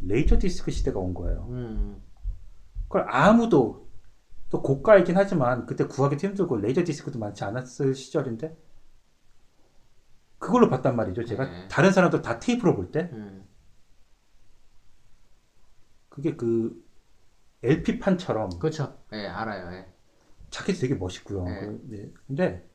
레이저 0.00 0.38
디스크 0.38 0.70
시대가 0.70 1.00
온 1.00 1.12
거예요. 1.14 1.46
음. 1.50 2.02
그걸 2.84 3.06
아무도 3.08 3.85
또 4.50 4.62
고가이긴 4.62 5.16
하지만 5.16 5.66
그때 5.66 5.86
구하기도 5.86 6.28
힘들고 6.28 6.56
레이저 6.58 6.84
디스크도 6.84 7.18
많지 7.18 7.44
않았을 7.44 7.94
시절인데 7.94 8.56
그걸로 10.38 10.68
봤단 10.68 10.94
말이죠. 10.94 11.24
제가 11.24 11.44
네. 11.44 11.68
다른 11.68 11.90
사람들 11.90 12.22
다 12.22 12.38
테이프로 12.38 12.76
볼때 12.76 13.10
음. 13.12 13.46
그게 16.08 16.36
그 16.36 16.84
LP 17.62 17.98
판처럼 17.98 18.58
그렇죠. 18.58 19.02
예, 19.12 19.26
알아요. 19.26 19.72
예. 19.74 19.92
자켓이 20.50 20.78
되게 20.78 20.94
멋있고요. 20.94 21.44
네. 21.44 21.60
그, 21.60 21.82
네. 21.84 22.12
근데 22.26 22.70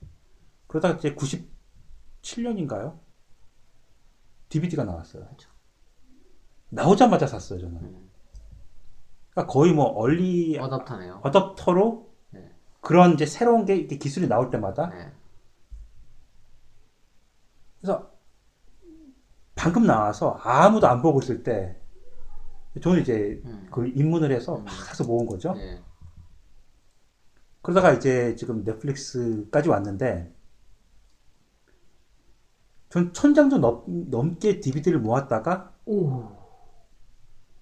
그러다가 0.68 0.98
이제 0.98 1.16
97년인가요? 1.16 3.00
DVD가 4.50 4.84
나왔어요. 4.84 5.26
그렇죠. 5.26 5.50
나오자마자 6.70 7.28
샀어요, 7.28 7.60
저는. 7.60 8.01
음. 9.32 9.34
그러니까 9.34 9.52
거의 9.52 9.74
뭐 9.74 9.86
얼리 9.86 10.58
어답터네요. 10.60 11.22
어댑터로 11.24 12.06
네. 12.32 12.52
그런 12.82 13.14
이제 13.14 13.26
새로운 13.26 13.66
게 13.66 13.76
이렇게 13.76 13.98
기술이 13.98 14.28
나올 14.28 14.50
때마다 14.50 14.92
예. 14.94 15.12
그래서 17.80 18.12
방금 19.56 19.86
나와서 19.86 20.32
아무도 20.44 20.88
안 20.88 21.02
보고 21.02 21.20
있을 21.20 21.44
때 21.44 21.78
저는 22.82 23.02
이제 23.02 23.42
음. 23.46 23.68
그 23.72 23.88
입문을 23.88 24.32
해서 24.32 24.58
음. 24.58 24.66
막 24.66 24.72
사서 24.72 25.06
모은 25.06 25.26
거죠. 25.26 25.54
예. 25.58 25.82
그러다가 27.62 27.94
이제 27.94 28.36
지금 28.36 28.64
넷플릭스까지 28.64 29.70
왔는데 29.70 30.34
전 32.90 33.14
천장도 33.14 33.60
넘, 33.60 33.84
넘게 34.10 34.60
DVD를 34.60 35.00
모았다가 35.00 35.74
오. 35.86 36.30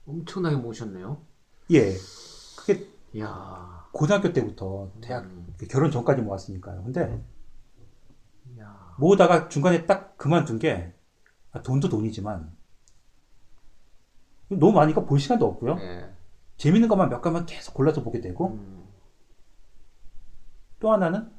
엄청나게 0.07 0.55
모셨네요. 0.55 1.29
예 1.72 1.93
그게 2.57 2.88
이야. 3.13 3.88
고등학교 3.91 4.34
때부터 4.34 4.91
대학 5.01 5.24
음. 5.26 5.55
결혼 5.70 5.91
전까지 5.91 6.22
모았으니까요. 6.22 6.84
근데 6.84 7.24
이야. 8.55 8.95
모으다가 8.97 9.49
중간에 9.49 9.86
딱 9.86 10.17
그만둔 10.17 10.59
게 10.59 10.93
아, 11.51 11.61
돈도 11.61 11.89
돈이지만 11.89 12.51
너무 14.49 14.74
많으니까 14.74 15.05
볼 15.05 15.20
시간도 15.20 15.45
없고요. 15.45 15.78
예. 15.80 16.09
재밌는 16.57 16.89
것만 16.89 17.09
몇 17.09 17.22
개만 17.22 17.45
계속 17.45 17.74
골라서 17.74 18.03
보게 18.03 18.20
되고 18.20 18.49
음. 18.49 18.88
또 20.80 20.91
하나는 20.91 21.32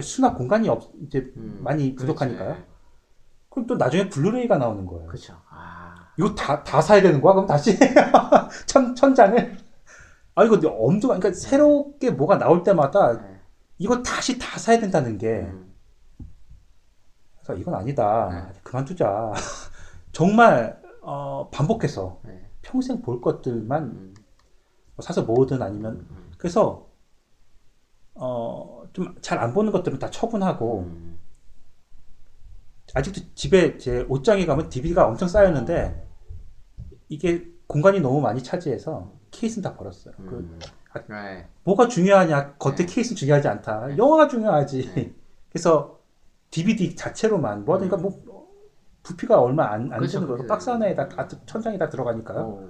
수납 0.00 0.36
공간이 0.36 0.68
없 0.68 0.92
이제 1.02 1.32
음. 1.36 1.60
많이. 1.62 1.94
부족하니까요. 1.94 2.50
예. 2.50 2.64
그럼 3.50 3.66
또 3.66 3.76
나중에 3.76 4.08
블루레이가 4.08 4.58
나오는 4.58 4.86
거예요. 4.86 5.06
그렇죠. 5.08 5.40
아. 5.48 6.12
이거 6.18 6.34
다, 6.34 6.62
다 6.62 6.80
사야 6.80 7.02
되는 7.02 7.20
거야? 7.20 7.34
그럼 7.34 7.46
다시 7.46 7.76
천, 8.66 8.94
천장을? 8.94 9.58
아, 10.34 10.44
이거 10.44 10.56
엄청, 10.68 11.10
그러니까 11.10 11.32
새롭게 11.32 12.10
뭐가 12.12 12.38
나올 12.38 12.62
때마다 12.62 13.14
예. 13.14 13.40
이거 13.78 14.02
다시 14.02 14.38
다 14.38 14.58
사야 14.58 14.78
된다는 14.78 15.18
게, 15.18 15.40
음. 15.40 15.74
그래서 17.36 17.54
이건 17.54 17.74
아니다. 17.74 18.28
네. 18.52 18.60
그만두자. 18.62 19.32
정말, 20.12 20.80
어, 21.02 21.48
반복해서 21.50 22.20
예. 22.28 22.46
평생 22.62 23.02
볼 23.02 23.20
것들만 23.20 23.82
음. 23.84 24.14
사서 25.00 25.22
모으든 25.24 25.62
아니면, 25.62 26.06
음. 26.10 26.32
그래서, 26.38 26.88
어, 28.14 28.84
좀 28.92 29.14
잘 29.22 29.38
안 29.38 29.52
보는 29.54 29.72
것들은 29.72 29.98
다 29.98 30.10
처분하고, 30.10 30.80
음. 30.80 31.18
아직도 32.94 33.20
집에 33.34 33.78
제 33.78 34.04
옷장에 34.08 34.46
가면 34.46 34.68
DVD가 34.68 35.06
엄청 35.06 35.28
쌓였는데, 35.28 36.06
이게 37.08 37.46
공간이 37.66 38.00
너무 38.00 38.20
많이 38.20 38.42
차지해서 38.42 39.12
케이스는 39.30 39.62
다 39.62 39.76
버렸어요. 39.76 40.14
그 40.16 40.36
음. 40.36 40.58
네. 41.08 41.48
뭐가 41.64 41.88
중요하냐? 41.88 42.54
겉에 42.54 42.76
네. 42.76 42.86
케이스 42.86 43.14
중요하지 43.14 43.48
않다. 43.48 43.86
네. 43.88 43.96
영화가 43.96 44.28
중요하지. 44.28 44.92
네. 44.94 45.14
그래서 45.50 46.00
DVD 46.50 46.96
자체로만 46.96 47.64
뭐 47.64 47.76
그러니까 47.76 47.96
음. 47.98 48.02
뭐 48.02 48.50
부피가 49.02 49.40
얼마 49.40 49.66
안, 49.70 49.82
안 49.92 49.98
그렇죠. 49.98 50.12
되는 50.14 50.26
거고 50.26 50.36
그렇죠. 50.38 50.48
박스 50.48 50.70
하나에 50.70 50.94
다 50.94 51.08
다 51.08 51.28
천장에 51.46 51.78
다 51.78 51.88
들어가니까요. 51.88 52.40
오. 52.44 52.68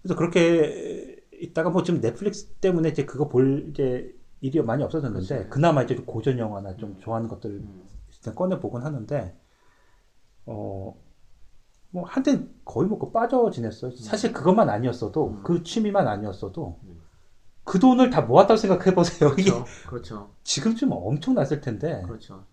그래서 0.00 0.16
그렇게 0.16 1.16
있다가 1.32 1.70
뭐 1.70 1.82
지금 1.82 2.00
넷플릭스 2.00 2.46
때문에 2.60 2.90
이제 2.90 3.04
그거 3.04 3.28
볼 3.28 3.66
이제 3.70 4.14
일이 4.40 4.60
많이 4.62 4.82
없어졌는데 4.82 5.26
그렇죠. 5.34 5.50
그나마 5.50 5.82
이제 5.82 5.94
좀 5.96 6.04
고전 6.06 6.38
영화나 6.38 6.76
좀 6.76 6.90
음. 6.90 7.00
좋아하는 7.00 7.28
것들 7.28 7.50
음. 7.50 7.84
꺼내 8.34 8.58
보곤 8.60 8.82
하는데 8.84 9.36
어. 10.46 10.94
뭐 11.92 12.04
한때 12.06 12.44
거의 12.64 12.88
뭐그 12.88 13.12
빠져 13.12 13.50
지냈어요. 13.50 13.94
사실 13.96 14.32
그것만 14.32 14.68
아니었어도 14.68 15.28
음. 15.28 15.42
그 15.44 15.62
취미만 15.62 16.08
아니었어도 16.08 16.80
음. 16.84 17.00
그 17.64 17.78
돈을 17.78 18.10
다 18.10 18.22
모았다고 18.22 18.56
생각해 18.56 18.94
보세요. 18.94 19.30
그렇죠. 19.30 19.64
그렇죠. 19.88 20.34
지금쯤 20.42 20.90
엄청 20.92 21.34
났을 21.34 21.60
텐데 21.60 22.02
그렇죠. 22.02 22.46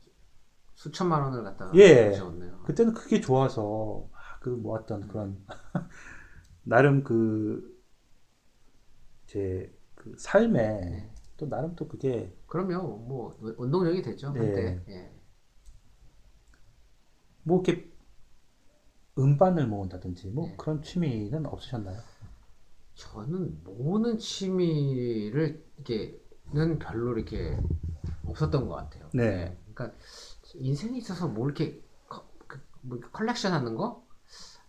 수천만 0.75 1.23
원을 1.23 1.43
갖다가 1.43 1.71
예. 1.75 2.09
모셨네요. 2.09 2.59
그때는 2.63 2.93
그게 2.93 3.19
좋아서 3.19 4.07
막그 4.13 4.49
모았던 4.49 5.07
그런 5.07 5.43
나름 6.63 7.03
그 7.03 7.79
제 9.27 9.71
그 9.95 10.15
삶에 10.17 10.79
네. 10.79 11.11
또 11.37 11.47
나름 11.49 11.75
또 11.75 11.87
그게 11.87 12.33
그럼요. 12.47 12.97
뭐 12.99 13.37
원동력이 13.57 14.01
됐죠. 14.01 14.31
네. 14.31 14.39
한때. 14.39 14.81
예. 14.89 15.11
뭐 17.43 17.61
이렇게 17.65 17.88
음반을 19.20 19.67
모은다든지 19.67 20.30
뭐 20.30 20.47
네. 20.47 20.55
그런 20.57 20.82
취미는 20.82 21.45
없으셨나요? 21.45 21.99
저는 22.95 23.63
모으는 23.63 24.17
취미를 24.17 25.63
이게는 25.80 26.80
별로 26.80 27.17
이렇게 27.17 27.57
없었던 28.26 28.67
것 28.67 28.76
같아요. 28.76 29.09
네. 29.13 29.24
예. 29.24 29.57
그러니까 29.74 29.97
인생에 30.55 30.97
있어서 30.97 31.28
뭐 31.28 31.45
이렇게 31.45 31.82
커, 32.07 32.26
그, 32.47 32.59
뭐 32.82 32.97
이렇게 32.97 33.11
컬렉션 33.11 33.53
하는 33.53 33.76
거, 33.76 34.05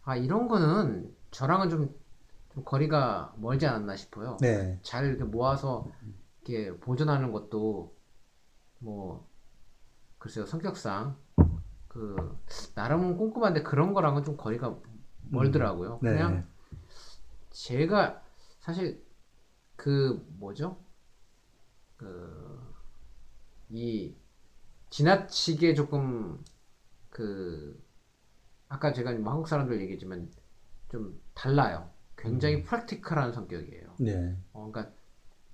아 0.03 0.16
이런 0.16 0.48
거는 0.48 1.14
저랑은 1.30 1.70
좀 1.70 2.01
좀 2.53 2.64
거리가 2.64 3.34
멀지 3.36 3.66
않았나 3.66 3.96
싶어요. 3.96 4.36
네. 4.40 4.78
잘 4.82 5.07
이렇게 5.07 5.24
모아서 5.24 5.86
이렇게 6.42 6.76
보존하는 6.78 7.32
것도 7.32 7.94
뭐 8.78 9.28
글쎄요 10.18 10.46
성격상 10.46 11.16
그 11.91 12.38
나름은 12.74 13.18
꼼꼼한데 13.18 13.62
그런 13.62 13.93
거랑은 13.93 14.24
좀 14.24 14.36
거리가 14.36 14.78
멀더라고요. 15.30 16.01
네. 16.03 16.12
그냥 16.12 16.49
제가 17.51 18.22
사실 18.61 19.05
그 19.76 20.24
뭐죠? 20.38 20.78
그 21.97 22.70
이 23.70 24.14
지나치게 24.91 25.74
조금 25.74 26.43
그 27.09 27.80
아까 28.68 28.93
제가 28.93 29.12
뭐 29.14 29.32
한국 29.32 29.49
사람들 29.49 29.80
얘기했지만 29.82 30.30
좀 30.91 31.20
달라요. 31.34 31.91
굉장히 32.16 32.62
프랙티컬한 32.64 33.32
성격이에요. 33.32 33.95
네. 33.99 34.36
어, 34.53 34.70
그러니까 34.70 34.95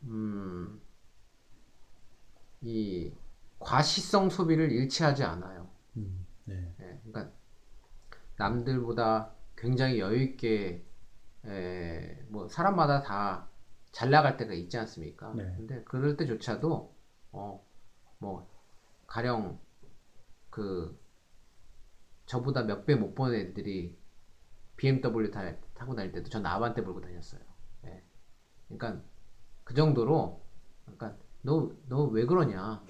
음, 0.05 0.81
이 2.63 3.13
과시성 3.59 4.31
소비를 4.31 4.73
일치하지 4.73 5.25
않아요. 5.25 5.69
음, 5.97 6.26
네. 6.47 6.75
예, 6.81 7.01
그러니까 7.05 7.33
남들보다 8.37 9.35
굉장히 9.57 9.99
여유 10.01 10.23
있게 10.23 10.85
에, 11.47 12.25
뭐 12.29 12.49
사람마다 12.49 13.03
다 13.03 13.49
잘 13.93 14.11
나갈 14.11 14.37
때가 14.37 14.53
있지 14.53 14.77
않습니까? 14.79 15.33
네. 15.35 15.45
근데 15.57 15.83
그럴 15.85 16.19
때조차도 16.19 16.95
어, 17.33 17.67
뭐 18.19 18.47
가령 19.07 19.59
그 20.51 20.99
저보다 22.27 22.63
몇 22.65 22.85
배 22.87 22.95
못 22.97 23.15
버는 23.15 23.35
애들이 23.39 23.97
BMW 24.77 25.31
타, 25.31 25.57
타고 25.75 25.95
다닐 25.95 26.13
때도 26.13 26.29
전 26.31 26.45
아반떼 26.47 26.83
몰고 26.83 27.01
다녔어요. 27.01 27.41
예. 27.87 28.05
그러니까 28.69 29.03
그 29.65 29.75
정도로 29.75 30.43
그러니까 30.85 31.17
너 31.43 31.71
너 31.89 32.07
왜 32.11 32.27
그러냐? 32.27 32.83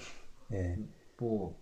네. 0.48 0.78
뭐, 1.18 1.61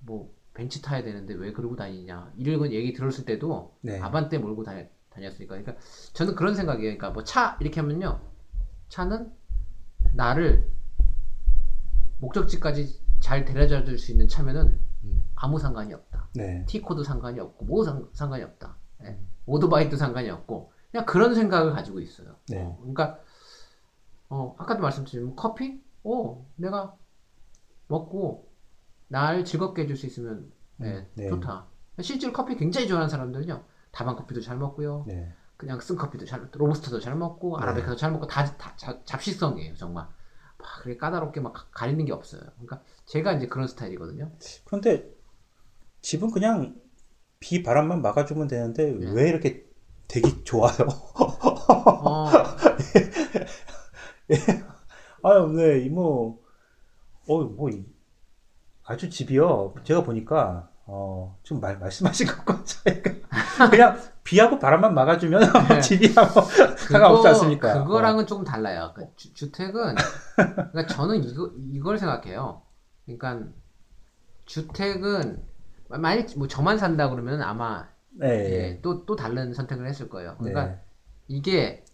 뭐, 0.00 0.34
벤츠 0.54 0.80
타야 0.80 1.02
되는데 1.02 1.34
왜 1.34 1.52
그러고 1.52 1.76
다니냐. 1.76 2.32
이런 2.36 2.72
얘기 2.72 2.92
들었을 2.92 3.24
때도 3.24 3.76
네. 3.80 3.98
아반떼 4.00 4.38
몰고 4.38 4.64
다녔, 4.64 4.88
다녔으니까. 5.10 5.56
그러니까 5.56 5.74
저는 6.12 6.34
그런 6.34 6.54
생각이에요. 6.54 6.96
그러니까 6.96 7.10
뭐 7.10 7.24
차, 7.24 7.56
이렇게 7.60 7.80
하면요. 7.80 8.20
차는 8.88 9.32
나를 10.14 10.68
목적지까지 12.20 13.00
잘 13.20 13.44
데려다 13.44 13.84
줄 13.84 13.98
수 13.98 14.12
있는 14.12 14.28
차면은 14.28 14.78
음. 15.04 15.22
아무 15.34 15.58
상관이 15.58 15.92
없다. 15.94 16.28
네. 16.34 16.64
티코도 16.66 17.02
상관이 17.02 17.40
없고, 17.40 17.64
뭐 17.64 17.84
상, 17.84 18.08
상관이 18.12 18.42
없다. 18.44 18.76
예. 19.04 19.18
오토바이도 19.46 19.96
상관이 19.96 20.30
없고, 20.30 20.72
그냥 20.90 21.06
그런 21.06 21.34
생각을 21.34 21.72
가지고 21.72 22.00
있어요. 22.00 22.36
네. 22.48 22.62
어, 22.62 22.76
그러니까, 22.78 23.18
어, 24.28 24.54
아까도 24.58 24.82
말씀드린 24.82 25.34
커피? 25.34 25.82
어, 26.04 26.46
내가 26.56 26.94
먹고, 27.88 28.51
날 29.12 29.44
즐겁게 29.44 29.82
해줄 29.82 29.94
수 29.94 30.06
있으면, 30.06 30.50
예, 30.80 30.86
음, 30.86 31.06
네. 31.14 31.28
좋다. 31.28 31.66
실제로 32.00 32.32
커피 32.32 32.56
굉장히 32.56 32.88
좋아하는 32.88 33.10
사람들은요, 33.10 33.62
다방 33.90 34.16
커피도 34.16 34.40
잘 34.40 34.56
먹고요, 34.56 35.04
네. 35.06 35.30
그냥 35.58 35.78
쓴 35.80 35.96
커피도 35.96 36.24
잘, 36.24 36.48
로부스터도 36.50 36.98
잘 36.98 37.14
먹고, 37.14 37.58
네. 37.58 37.62
아라베카도 37.62 37.96
잘 37.96 38.10
먹고, 38.10 38.26
다, 38.26 38.56
다 38.56 38.72
잡- 38.78 39.04
잡식성이에요, 39.04 39.76
정말. 39.76 40.06
막, 40.58 40.82
그렇게 40.82 40.96
까다롭게 40.96 41.42
막 41.42 41.52
가- 41.52 41.66
가리는 41.72 42.02
게 42.06 42.12
없어요. 42.12 42.40
그러니까, 42.54 42.80
제가 43.04 43.34
이제 43.34 43.46
그런 43.48 43.68
스타일이거든요. 43.68 44.32
그런데 44.64 45.06
집은 46.00 46.30
그냥 46.30 46.80
비 47.38 47.62
바람만 47.62 48.00
막아주면 48.00 48.48
되는데 48.48 48.92
네. 48.92 49.12
왜 49.12 49.28
이렇게 49.28 49.66
되기 50.08 50.42
좋아요? 50.44 50.72
어, 51.16 52.30
아유, 55.22 55.52
네, 55.52 55.80
이모, 55.84 56.40
어, 57.28 57.44
뭐, 57.44 57.68
이- 57.68 57.84
아주 58.84 59.08
집이요. 59.08 59.74
제가 59.84 60.02
보니까, 60.02 60.68
어, 60.86 61.38
지금 61.42 61.60
말, 61.60 61.78
말씀하신 61.78 62.26
것과 62.44 62.64
차이가, 62.64 63.10
그냥 63.70 63.98
비하고 64.24 64.58
바람만 64.58 64.94
막아주면 64.94 65.80
집이하고 65.80 66.40
상관없지 66.76 67.28
않습니까? 67.28 67.74
네. 67.74 67.84
그거랑은 67.84 68.26
조금 68.26 68.44
달라요. 68.44 68.92
그 68.94 69.06
주, 69.16 69.32
주택은 69.34 69.94
그러니까 70.36 70.86
저는 70.86 71.24
이거 71.24 71.50
이걸 71.70 71.98
생각해요. 71.98 72.62
그러니까 73.04 73.48
주택은 74.46 75.42
만약 75.88 76.26
뭐 76.36 76.48
저만 76.48 76.78
산다 76.78 77.10
그러면 77.10 77.42
아마 77.42 77.80
어, 77.80 77.86
네. 78.10 78.28
예, 78.28 78.80
또, 78.82 79.04
또 79.06 79.16
다른 79.16 79.54
선택을 79.54 79.86
했을 79.86 80.08
거예요. 80.08 80.36
그러니까 80.38 80.66
네. 80.66 80.80
이게 81.28 81.84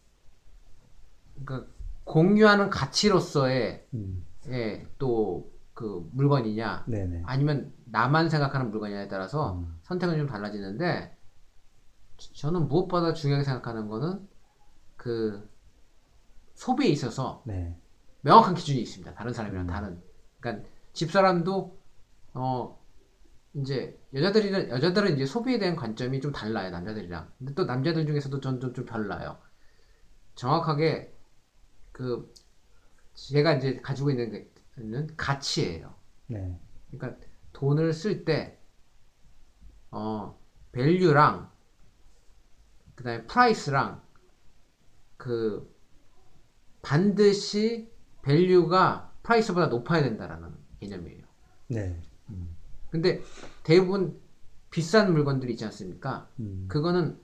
그러니까 1.44 1.70
공유하는 2.04 2.70
가치로서의 2.70 3.86
음, 3.94 4.24
예, 4.48 4.86
또 4.98 5.50
그 5.78 6.04
물건이냐 6.10 6.86
네네. 6.88 7.22
아니면 7.24 7.72
나만 7.84 8.28
생각하는 8.30 8.72
물건이냐에 8.72 9.06
따라서 9.06 9.52
음. 9.52 9.78
선택은 9.82 10.18
좀 10.18 10.26
달라지는데 10.26 11.16
저- 12.16 12.32
저는 12.32 12.66
무엇보다 12.66 13.12
중요하게 13.12 13.44
생각하는 13.44 13.86
거는 13.86 14.28
그 14.96 15.48
소비에 16.54 16.88
있어서 16.88 17.44
네. 17.46 17.78
명확한 18.22 18.56
기준이 18.56 18.80
있습니다. 18.80 19.14
다른 19.14 19.32
사람이랑 19.32 19.66
음. 19.66 19.68
다른. 19.68 20.02
그러니까 20.40 20.68
집사람도 20.94 21.78
어 22.34 22.84
이제 23.54 23.96
여자들이는 24.12 24.70
여자들은 24.70 25.14
이제 25.14 25.26
소비에 25.26 25.60
대한 25.60 25.76
관점이 25.76 26.20
좀 26.20 26.32
달라요 26.32 26.70
남자들이랑. 26.70 27.30
근데 27.38 27.54
또 27.54 27.66
남자들 27.66 28.04
중에서도 28.04 28.40
전좀 28.40 28.74
좀 28.74 28.84
별나요. 28.84 29.38
정확하게 30.34 31.16
그 31.92 32.34
제가 33.14 33.52
이제 33.52 33.76
가지고 33.76 34.10
있는 34.10 34.32
게- 34.32 34.50
는 34.78 35.08
가치예요. 35.16 35.94
네. 36.28 36.58
그러니까 36.90 37.20
돈을 37.52 37.92
쓸 37.92 38.24
때, 38.24 38.58
어, 39.90 40.38
value랑, 40.72 41.50
그 42.94 43.04
다음에 43.04 43.26
price랑, 43.26 44.02
그, 45.16 45.74
반드시 46.82 47.90
value가 48.22 49.12
price보다 49.22 49.66
높아야 49.66 50.02
된다라는 50.02 50.54
개념이에요. 50.80 51.22
네. 51.68 52.00
근데 52.90 53.20
대부분 53.62 54.18
비싼 54.70 55.12
물건들이 55.12 55.52
있지 55.52 55.64
않습니까? 55.64 56.28
음, 56.40 56.66
그거는 56.68 57.18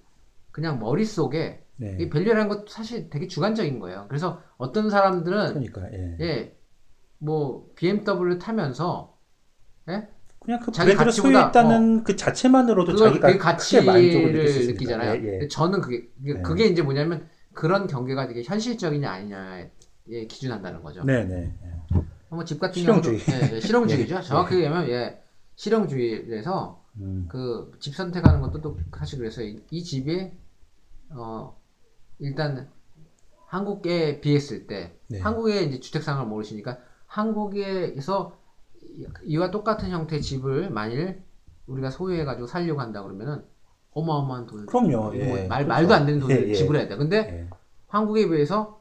그냥 0.51 0.79
머릿속에, 0.79 1.65
네. 1.77 1.97
이 2.01 2.09
value라는 2.09 2.49
것도 2.49 2.67
사실 2.69 3.11
되게 3.11 3.27
주관적인 3.27 3.79
거예요. 3.81 4.07
그래서 4.09 4.43
어떤 4.57 4.91
사람들은, 4.91 5.49
그러니까, 5.49 5.93
예. 5.93 6.17
예, 6.21 6.59
뭐, 7.25 7.71
BMW 7.75 8.39
타면서, 8.39 9.17
예? 9.89 10.09
그냥 10.41 10.61
그 10.61 10.71
자기 10.73 10.89
브랜드를 10.93 11.07
가치보다, 11.07 11.33
소유했다는 11.53 12.05
그 12.05 12.17
자체만으로도 12.17 12.93
그거 12.93 13.05
자기가 13.07 13.33
그 13.33 13.39
가치를. 13.39 14.33
느끼잖아요. 14.67 15.23
예, 15.27 15.41
예. 15.43 15.49
저는 15.49 15.81
그게 15.81 16.09
그게, 16.19 16.35
네. 16.35 16.43
그게 16.43 16.67
이제 16.67 16.83
뭐냐면 16.83 17.27
그런 17.55 17.87
경계가 17.87 18.29
되게 18.29 18.43
현실적이냐 18.43 19.11
아니냐에 19.11 19.71
기준한다는 20.29 20.83
거죠. 20.83 21.03
네 21.05 21.25
네. 21.25 21.51
뭐 22.29 22.45
집 22.45 22.61
같은 22.61 22.83
실용주의. 22.83 23.19
경우도 23.21 23.47
예, 23.53 23.57
예, 23.57 23.61
실용주의죠. 23.61 24.21
정확하게 24.21 24.57
얘기하면 24.57 24.89
예, 24.91 25.23
실용주의에서 25.57 26.85
음, 26.97 27.27
그집 27.29 27.95
선택하는 27.95 28.41
것도 28.43 28.61
또 28.61 28.79
사실 28.99 29.19
그래서 29.21 29.43
이, 29.43 29.61
이 29.71 29.83
집이 29.83 30.31
어 31.11 31.57
일단 32.19 32.69
한국에 33.47 34.21
비했을 34.21 34.67
때 34.67 34.99
네. 35.09 35.21
한국의 35.21 35.69
이제 35.69 35.81
주택 35.81 36.03
상황을 36.03 36.29
모르시니까 36.29 36.79
한국에서 37.15 38.37
이- 38.83 39.07
이와 39.25 39.51
똑같은 39.53 39.91
형태의 39.91 40.21
집을 40.21 40.71
만일 40.71 41.23
우리가 41.67 41.91
소유해 41.91 42.25
가지고 42.25 42.47
살려고 42.49 42.81
한다 42.81 43.03
그러면은 43.03 43.45
어마어마한 43.93 44.47
돈을 44.47 44.67
그럼요. 44.67 44.91
뭐 44.91 45.15
예. 45.15 45.47
말, 45.47 45.65
그렇죠. 45.65 45.69
말도 45.69 45.95
안 45.95 46.07
되는 46.07 46.19
돈을 46.21 46.47
예, 46.47 46.49
예. 46.51 46.55
지불해야 46.55 46.89
돼. 46.89 46.97
근데 46.97 47.17
예. 47.17 47.51
한국에 47.87 48.29
비해서 48.29 48.81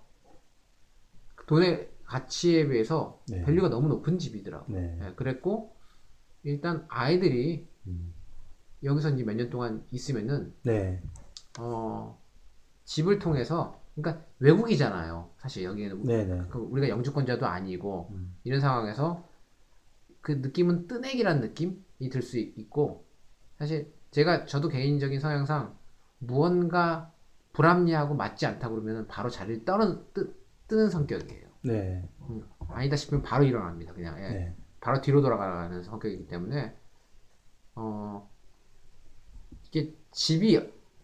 돈의 1.46 1.92
가치에 2.06 2.68
비해서 2.68 3.22
네. 3.30 3.44
value가 3.44 3.70
너무 3.70 3.88
높은 3.88 4.18
집이더라고. 4.18 4.72
네. 4.74 5.00
요 5.00 5.14
그랬고 5.16 5.76
일단 6.44 6.86
아이들이 6.90 7.68
음, 7.88 8.14
여기서 8.84 9.12
이제 9.12 9.24
몇 9.24 9.36
년 9.36 9.50
동안 9.52 9.86
있으면은 9.92 10.54
네. 10.64 11.02
어 11.60 12.20
집을 12.86 13.20
통해서 13.20 13.80
그러니까 13.96 14.26
외국이잖아요. 14.40 15.30
사실 15.38 15.64
여기는 15.64 16.04
네네. 16.04 16.44
그 16.50 16.60
우리가 16.60 16.90
영주권자도 16.90 17.46
아니고 17.46 18.10
음. 18.12 18.36
이런 18.44 18.60
상황에서 18.60 19.28
그 20.22 20.32
느낌은 20.34 20.88
뜨내기란 20.88 21.42
느낌이 21.42 22.10
들 22.12 22.22
수 22.22 22.38
있고 22.40 23.06
사실 23.60 23.94
제가 24.12 24.46
저도 24.46 24.70
개인적인 24.70 25.20
성향상 25.20 25.78
무언가 26.20 27.12
불합리하고 27.54 28.16
맞지 28.16 28.46
않다 28.46 28.70
그러면 28.70 29.08
바로 29.08 29.30
자리를 29.30 29.66
떠는 29.66 30.04
뜨, 30.14 30.34
뜨는 30.68 30.90
성격이에요. 30.90 31.48
네. 31.62 32.10
음, 32.30 32.44
아니다 32.70 32.96
싶으면 32.96 33.22
바로 33.24 33.44
일어납니다. 33.46 33.94
그냥 33.94 34.18
예. 34.20 34.30
네. 34.30 34.56
바로 34.82 35.02
뒤로 35.02 35.22
돌아가는 35.22 35.82
성격이기 35.84 36.28
때문에 36.28 36.76
어 37.76 38.30
이게 39.68 39.94
집이 40.12 40.60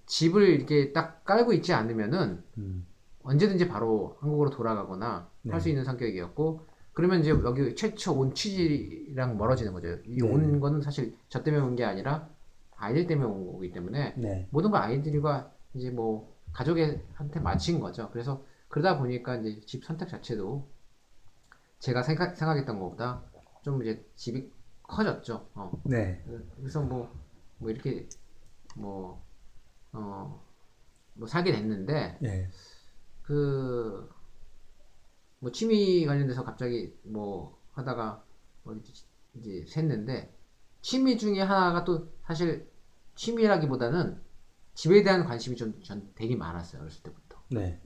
집을 0.10 0.50
이렇게 0.50 0.92
딱 0.92 1.24
깔고 1.24 1.54
있지 1.54 1.72
않으면은 1.72 2.44
음, 2.58 2.86
언제든지 3.24 3.68
바로 3.68 4.18
한국으로 4.20 4.50
돌아가거나 4.50 5.30
네. 5.44 5.52
할수 5.52 5.70
있는 5.70 5.86
성격이었고 5.86 6.66
그러면 6.94 7.20
이제 7.22 7.30
여기 7.30 7.76
최초 7.76 8.14
온 8.20 8.34
취지랑 8.34 9.38
멀어지는 9.38 9.72
거죠. 9.72 10.00
이 10.06 10.18
네. 10.18 10.28
온 10.28 10.60
거는 10.60 10.82
사실 10.82 11.16
저 11.30 11.44
때문에 11.44 11.64
온 11.64 11.76
게 11.76 11.86
아니라 11.86 12.28
아이들 12.76 13.06
때문에 13.08 13.30
온 13.30 13.54
거기 13.54 13.72
때문에 13.72 14.16
네. 14.18 14.48
모든 14.50 14.72
걸 14.72 14.82
아이들과 14.82 15.52
이제 15.76 15.92
뭐 15.92 16.36
가족한테 16.54 17.40
마친 17.40 17.80
거죠. 17.80 18.10
그래서 18.12 18.44
그러다 18.68 18.98
보니까 18.98 19.36
이제 19.36 19.62
집 19.62 19.86
선택 19.86 20.08
자체도 20.10 20.68
제가 21.78 22.02
생각, 22.02 22.36
생각했던 22.36 22.80
것보다 22.80 23.22
좀 23.62 23.82
이제 23.84 24.04
집이 24.16 24.52
커졌죠. 24.84 25.48
어. 25.54 25.72
네. 25.84 26.24
그래서 26.58 26.82
뭐, 26.82 27.14
뭐 27.60 27.70
이렇게 27.70 28.08
뭐, 28.76 29.22
어, 29.94 30.44
뭐 31.14 31.28
살게 31.28 31.52
됐는데 31.52 32.18
네. 32.22 32.50
그, 33.24 34.10
뭐 35.40 35.52
취미 35.52 36.06
관련돼서 36.06 36.44
갑자기 36.44 36.94
뭐 37.04 37.58
하다가 37.74 38.24
뭐 38.64 38.80
이제, 39.36 39.64
샜는데 39.66 40.30
취미 40.82 41.18
중에 41.18 41.42
하나가 41.42 41.84
또 41.86 42.12
사실 42.26 42.70
취미라기보다는 43.16 44.22
집에 44.74 45.04
대한 45.04 45.26
관심이 45.26 45.56
좀 45.56 45.82
전 45.84 46.12
되게 46.16 46.36
많았어요 46.36 46.82
어렸을 46.82 47.04
때부터 47.04 47.42
네. 47.52 47.80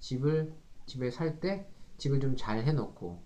집을 0.00 0.54
집에 0.86 1.10
살 1.10 1.40
때 1.40 1.66
집을 1.98 2.20
좀 2.20 2.36
잘 2.36 2.62
해놓고 2.64 3.22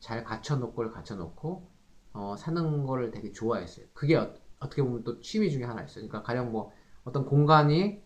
잘 0.00 0.24
갖춰놓을 0.24 0.74
걸 0.74 0.92
갖춰놓고 0.92 1.68
어, 2.12 2.36
사는 2.38 2.86
거를 2.86 3.10
되게 3.10 3.32
좋아했어요 3.32 3.86
그게 3.92 4.16
어, 4.16 4.34
떻게 4.60 4.82
보면 4.82 5.04
또 5.04 5.20
취미 5.20 5.50
중에 5.50 5.64
하나였어요 5.64 6.06
그러니까 6.08 6.22
가령 6.22 6.52
뭐 6.52 6.72
어떤 7.08 7.24
공간이 7.24 8.02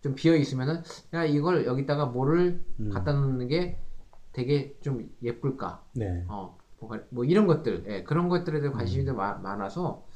좀 0.00 0.14
비어 0.14 0.34
있으면은 0.34 0.82
야 1.14 1.24
이걸 1.24 1.66
여기다가 1.66 2.06
뭐를 2.06 2.64
음. 2.80 2.90
갖다 2.90 3.12
놓는 3.12 3.48
게 3.48 3.78
되게 4.32 4.76
좀 4.80 5.10
예쁠까 5.22 5.84
네. 5.94 6.24
어, 6.28 6.56
뭐, 6.80 6.98
뭐 7.10 7.24
이런 7.24 7.46
것들, 7.46 7.84
예, 7.88 8.02
그런 8.02 8.28
것들에 8.28 8.60
대해 8.60 8.72
관심이 8.72 9.04
음. 9.04 9.06
더 9.06 9.14
마- 9.14 9.38
많아서 9.38 10.06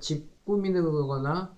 집 0.00 0.44
꾸미는 0.44 0.82
거나 0.84 1.56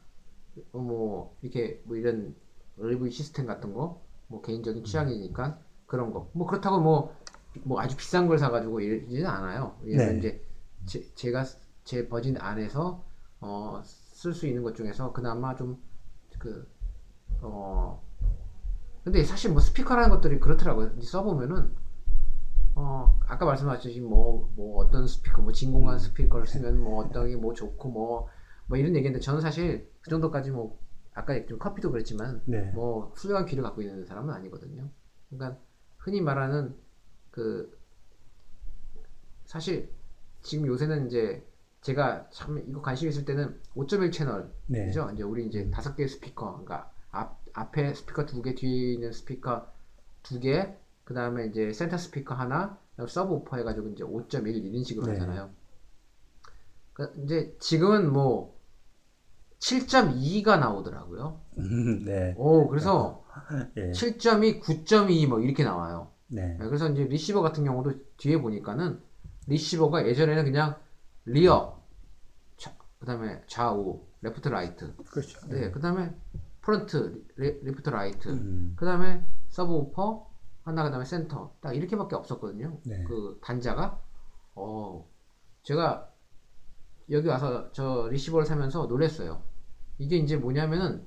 어, 0.72 0.78
뭐 0.78 1.37
이렇게 1.43 1.80
뭐 1.84 1.97
이런 1.97 2.34
RV 2.80 3.11
시스템 3.11 3.47
같은 3.47 3.72
거, 3.72 4.03
뭐 4.28 4.43
개인적인 4.43 4.84
취향이니까 4.84 5.59
그런 5.87 6.12
거. 6.12 6.30
뭐 6.32 6.47
그렇다고 6.47 6.80
뭐, 6.80 7.14
뭐 7.62 7.80
아주 7.80 7.97
비싼 7.97 8.26
걸 8.26 8.39
사가지고 8.39 8.80
이러지는 8.80 9.26
않아요. 9.26 9.78
네. 9.82 10.16
이제 10.18 10.45
제, 10.84 11.14
제가 11.14 11.45
제 11.84 12.09
버진 12.09 12.37
안에서 12.39 13.03
어, 13.41 13.82
쓸 13.84 14.32
수 14.34 14.47
있는 14.47 14.62
것 14.62 14.74
중에서 14.74 15.12
그나마 15.12 15.55
좀 15.55 15.80
그, 16.47 16.68
어, 17.42 18.01
근데 19.03 19.24
사실 19.24 19.51
뭐 19.51 19.61
스피커라는 19.61 20.11
것들이 20.11 20.38
그렇더라고요. 20.38 21.01
써보면은 21.01 21.74
어, 22.76 23.18
아까 23.26 23.47
말씀하셨듯이 23.47 24.01
뭐, 24.01 24.53
뭐 24.55 24.84
어떤 24.84 25.07
스피커, 25.07 25.42
뭐 25.42 25.53
진공관 25.53 25.99
스피커를 25.99 26.47
쓰면 26.47 26.78
뭐 26.78 27.05
어떤 27.05 27.26
게 27.28 27.36
뭐 27.36 27.53
좋고 27.55 27.88
뭐, 27.88 28.28
뭐 28.66 28.78
이런 28.78 28.94
얘기인데 28.94 29.18
저는 29.18 29.40
사실 29.40 29.90
그 30.01 30.11
정도까지 30.11 30.51
뭐, 30.51 30.78
아까 31.14 31.44
좀 31.47 31.59
커피도 31.59 31.90
그랬지만 31.90 32.42
네. 32.44 32.70
뭐 32.72 33.12
훌륭한 33.16 33.47
귀를 33.47 33.62
갖고 33.64 33.80
있는 33.82 34.05
사람은 34.05 34.32
아니거든요. 34.34 34.90
그러니까 35.30 35.61
흔히 35.97 36.20
말하는 36.20 36.76
그 37.30 37.76
사실 39.47 39.90
지금 40.42 40.66
요새는 40.66 41.07
이제 41.07 41.44
제가 41.87 42.28
참 42.32 42.59
이거 42.68 42.82
관심 42.82 43.09
있을 43.09 43.24
때는 43.24 43.61
5.1 43.76 44.12
채널이죠. 44.12 44.51
네. 44.66 44.91
이제 45.14 45.22
우리 45.22 45.47
이제 45.47 45.70
다섯 45.70 45.95
개 45.95 46.09
스피커, 46.09 46.64
그러니까 46.64 46.91
앞 47.12 47.41
앞에 47.53 47.95
스피커 47.95 48.26
두 48.26 48.43
개, 48.43 48.57
뒤에 48.57 48.95
있는 48.95 49.12
스피커 49.12 49.68
두 50.24 50.41
개, 50.41 50.74
그 51.05 51.14
다음에 51.14 51.47
이제 51.47 51.72
센터 51.72 51.97
스피커 51.97 52.34
하나, 52.34 52.76
그다음에 52.91 53.09
서브 53.09 53.34
오퍼 53.34 53.59
해가지고 53.59 53.91
이제 53.91 54.03
5.1 54.03 54.64
이런 54.64 54.82
식으로 54.82 55.07
네. 55.07 55.12
하잖아요. 55.12 55.51
그 56.93 57.12
이제 57.22 57.57
지금은 57.61 58.12
뭐 58.12 58.59
7.2가 59.61 60.59
나오더라고요. 60.59 61.41
음, 61.59 62.05
네. 62.05 62.34
오, 62.37 62.66
그래서 62.66 63.24
예. 63.76 63.93
7.2, 63.93 64.61
9.2 64.61 65.28
뭐 65.28 65.39
이렇게 65.39 65.62
나와요. 65.62 66.11
네. 66.26 66.57
네, 66.59 66.66
그래서 66.66 66.89
이제 66.89 67.05
리시버 67.05 67.43
같은 67.43 67.62
경우도 67.62 67.93
뒤에 68.16 68.41
보니까는 68.41 69.01
리시버가 69.47 70.09
예전에는 70.09 70.45
그냥 70.45 70.74
rear, 71.26 71.75
그 73.07 73.12
다음에 73.12 73.40
좌우, 73.46 74.04
left 74.20 74.48
right, 74.48 74.92
그렇죠. 75.12 75.46
네, 75.46 75.70
그 75.70 75.78
다음에 75.80 76.12
front, 76.61 77.24
레, 77.36 77.57
left 77.62 77.88
right, 77.88 78.28
음, 78.30 78.72
그 78.74 78.84
다음에 78.84 79.24
서브 79.48 79.72
오퍼, 79.72 80.28
하나 80.64 80.82
그 80.82 80.90
다음에 80.90 81.04
센터, 81.04 81.54
딱 81.61 81.76
이렇게밖에 81.76 82.16
없었거든요. 82.16 82.80
네. 82.84 83.04
그 83.04 83.38
단자가. 83.40 84.02
어, 84.57 85.09
제가 85.62 86.11
여기 87.12 87.28
와서 87.28 87.70
저 87.70 88.09
리시버를 88.11 88.44
사면서 88.44 88.86
놀랬어요. 88.86 89.40
이게 89.98 90.16
이제 90.16 90.36
뭐냐면은 90.36 91.07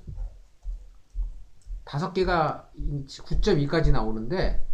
다섯 1.84 2.14
개가 2.14 2.70
9.2까지 3.06 3.92
나오는데 3.92 4.66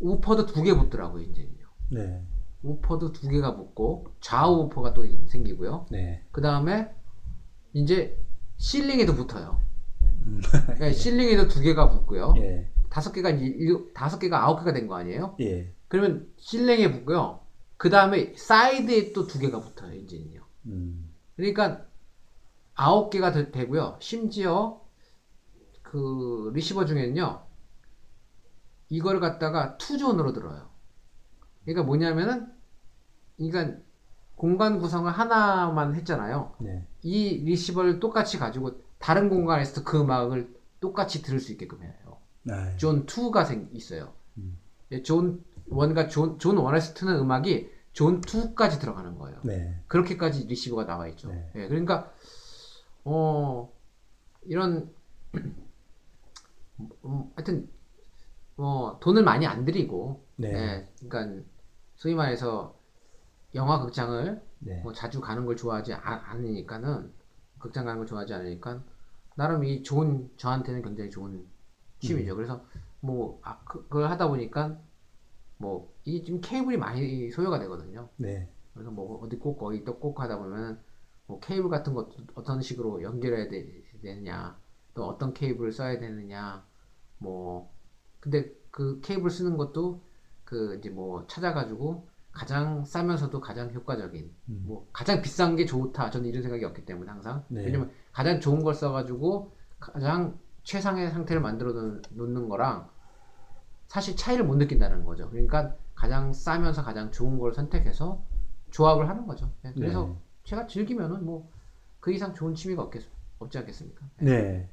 우퍼도 0.00 0.44
두 0.44 0.62
개 0.62 0.74
붙더라고요, 0.74 1.22
이제는요. 1.22 1.66
네. 1.92 2.22
우퍼도 2.62 3.12
두 3.12 3.28
개가 3.28 3.56
붙고 3.56 4.06
좌우 4.20 4.64
우퍼가 4.64 4.94
또 4.94 5.04
생기고요. 5.28 5.86
네. 5.90 6.24
그 6.30 6.40
다음에 6.40 6.90
이제 7.72 8.18
실링에도 8.58 9.14
붙어요. 9.14 9.60
네, 10.78 10.92
실링에도 10.94 11.48
두 11.48 11.60
개가 11.60 11.90
붙고요. 11.90 12.34
예. 12.38 12.70
다섯 12.88 13.12
개가 13.12 13.30
일- 13.30 13.92
다섯 13.94 14.18
개가 14.18 14.44
아홉 14.44 14.58
개가 14.60 14.72
된 14.72 14.86
거 14.86 14.94
아니에요? 14.96 15.36
예. 15.40 15.74
그러면 15.88 16.32
실링에 16.36 16.92
붙고요. 16.92 17.40
그 17.76 17.90
다음에 17.90 18.34
사이드에 18.36 19.12
또 19.12 19.26
두 19.26 19.38
개가 19.40 19.60
붙어요, 19.60 19.94
이제는요. 19.94 20.40
음, 20.66 21.12
그러니까 21.34 21.84
아홉 22.74 23.10
개가 23.10 23.32
되, 23.32 23.50
되고요. 23.50 23.96
심지어 24.00 24.80
그 25.82 26.52
리시버 26.54 26.84
중에는요. 26.84 27.42
이걸 28.90 29.18
갖다가 29.20 29.76
two 29.78 29.93
zone으로 29.93 30.32
들어요. 30.32 30.68
그러니까 31.64 31.82
뭐냐면은 31.84 32.51
그러니까 33.36 33.78
공간 34.36 34.78
구성을 34.78 35.10
하나만 35.10 35.94
했잖아요. 35.94 36.54
네. 36.58 36.86
이 37.02 37.38
리시버를 37.44 38.00
똑같이 38.00 38.38
가지고 38.38 38.80
다른 38.98 39.28
공간에서도 39.28 39.84
그 39.84 40.00
음악을 40.00 40.52
똑같이 40.80 41.22
들을 41.22 41.38
수 41.38 41.52
있게끔 41.52 41.82
해요. 41.82 41.92
아, 42.50 42.76
존 42.76 43.06
2가 43.06 43.46
생, 43.46 43.68
있어요. 43.72 44.12
음. 44.36 44.58
예, 44.90 45.02
존 45.02 45.44
1과 45.70 46.08
zone, 46.08 46.38
zone 46.38 46.56
1에서 46.56 46.94
트는 46.94 47.18
음악이 47.18 47.70
존 47.92 48.20
2까지 48.20 48.80
들어가는 48.80 49.16
거예요. 49.18 49.38
네. 49.44 49.78
그렇게까지 49.86 50.46
리시버가 50.46 50.86
나와 50.86 51.06
있죠. 51.08 51.28
네. 51.28 51.50
예, 51.54 51.68
그러니까 51.68 52.12
어 53.04 53.72
이런 54.44 54.90
음, 57.04 57.30
하여튼 57.36 57.68
뭐 58.56 58.98
돈을 59.00 59.22
많이 59.22 59.46
안 59.46 59.64
들이고 59.64 60.24
네. 60.36 60.52
예, 60.52 60.88
그러니까 61.06 61.42
소위 61.96 62.14
말해서 62.14 62.74
영화 63.54 63.80
극장을 63.80 64.42
네. 64.60 64.80
뭐 64.82 64.92
자주 64.92 65.20
가는 65.20 65.44
걸 65.44 65.56
좋아하지 65.56 65.94
아- 65.94 66.22
않으니까는 66.30 67.12
극장 67.58 67.84
가는 67.84 67.98
걸 67.98 68.06
좋아하지 68.06 68.34
않으니까 68.34 68.82
나름 69.36 69.64
이 69.64 69.82
좋은 69.82 70.30
저한테는 70.36 70.82
굉장히 70.82 71.10
좋은 71.10 71.32
음. 71.32 71.50
취미죠. 72.00 72.34
그래서 72.34 72.64
뭐 73.00 73.40
아, 73.42 73.58
그, 73.64 73.82
그걸 73.88 74.10
하다 74.10 74.28
보니까 74.28 74.78
뭐 75.58 75.92
이게 76.04 76.24
지금 76.24 76.40
케이블이 76.40 76.76
많이 76.76 77.30
소요가 77.30 77.58
되거든요. 77.60 78.08
네. 78.16 78.48
그래서 78.74 78.90
뭐 78.90 79.22
어디 79.22 79.36
꼭 79.38 79.62
어디 79.62 79.84
또꼭 79.84 80.20
하다 80.20 80.38
보면 80.38 80.80
뭐 81.26 81.38
케이블 81.40 81.70
같은 81.70 81.94
것도 81.94 82.12
어떤 82.34 82.60
식으로 82.62 83.02
연결해야 83.02 83.48
되, 83.48 83.82
되느냐 84.02 84.58
또 84.94 85.06
어떤 85.06 85.32
케이블을 85.32 85.72
써야 85.72 85.98
되느냐 85.98 86.64
뭐 87.18 87.72
근데 88.20 88.52
그 88.70 89.00
케이블 89.00 89.30
쓰는 89.30 89.56
것도 89.56 90.02
그 90.44 90.76
이제 90.76 90.90
뭐 90.90 91.26
찾아가지고 91.26 92.08
가장 92.32 92.84
싸면서도 92.84 93.40
가장 93.40 93.70
효과적인 93.72 94.34
음. 94.48 94.62
뭐 94.66 94.88
가장 94.92 95.20
비싼 95.22 95.54
게 95.56 95.66
좋다 95.66 96.10
저는 96.10 96.28
이런 96.28 96.42
생각이 96.42 96.64
없기 96.64 96.84
때문에 96.86 97.10
항상 97.10 97.44
네. 97.48 97.64
왜냐면 97.64 97.90
가장 98.12 98.40
좋은 98.40 98.62
걸 98.64 98.74
써가지고 98.74 99.52
가장 99.78 100.38
최상의 100.62 101.10
상태를 101.10 101.42
만들어 101.42 101.72
놓- 101.72 102.02
놓는 102.10 102.48
거랑 102.48 102.88
사실 103.88 104.16
차이를 104.16 104.44
못 104.46 104.56
느낀다는 104.56 105.04
거죠. 105.04 105.28
그러니까 105.30 105.76
가장 105.94 106.32
싸면서 106.32 106.82
가장 106.82 107.10
좋은 107.10 107.38
걸 107.38 107.52
선택해서 107.52 108.22
조합을 108.70 109.08
하는 109.08 109.26
거죠. 109.26 109.52
네, 109.62 109.72
그래서 109.74 110.06
네. 110.06 110.16
제가 110.44 110.66
즐기면은 110.66 111.24
뭐 111.24 111.50
그 112.00 112.12
이상 112.12 112.34
좋은 112.34 112.52
취미가 112.52 112.82
없겠, 112.82 113.04
없지 113.38 113.58
않겠습니까? 113.58 114.04
네. 114.18 114.68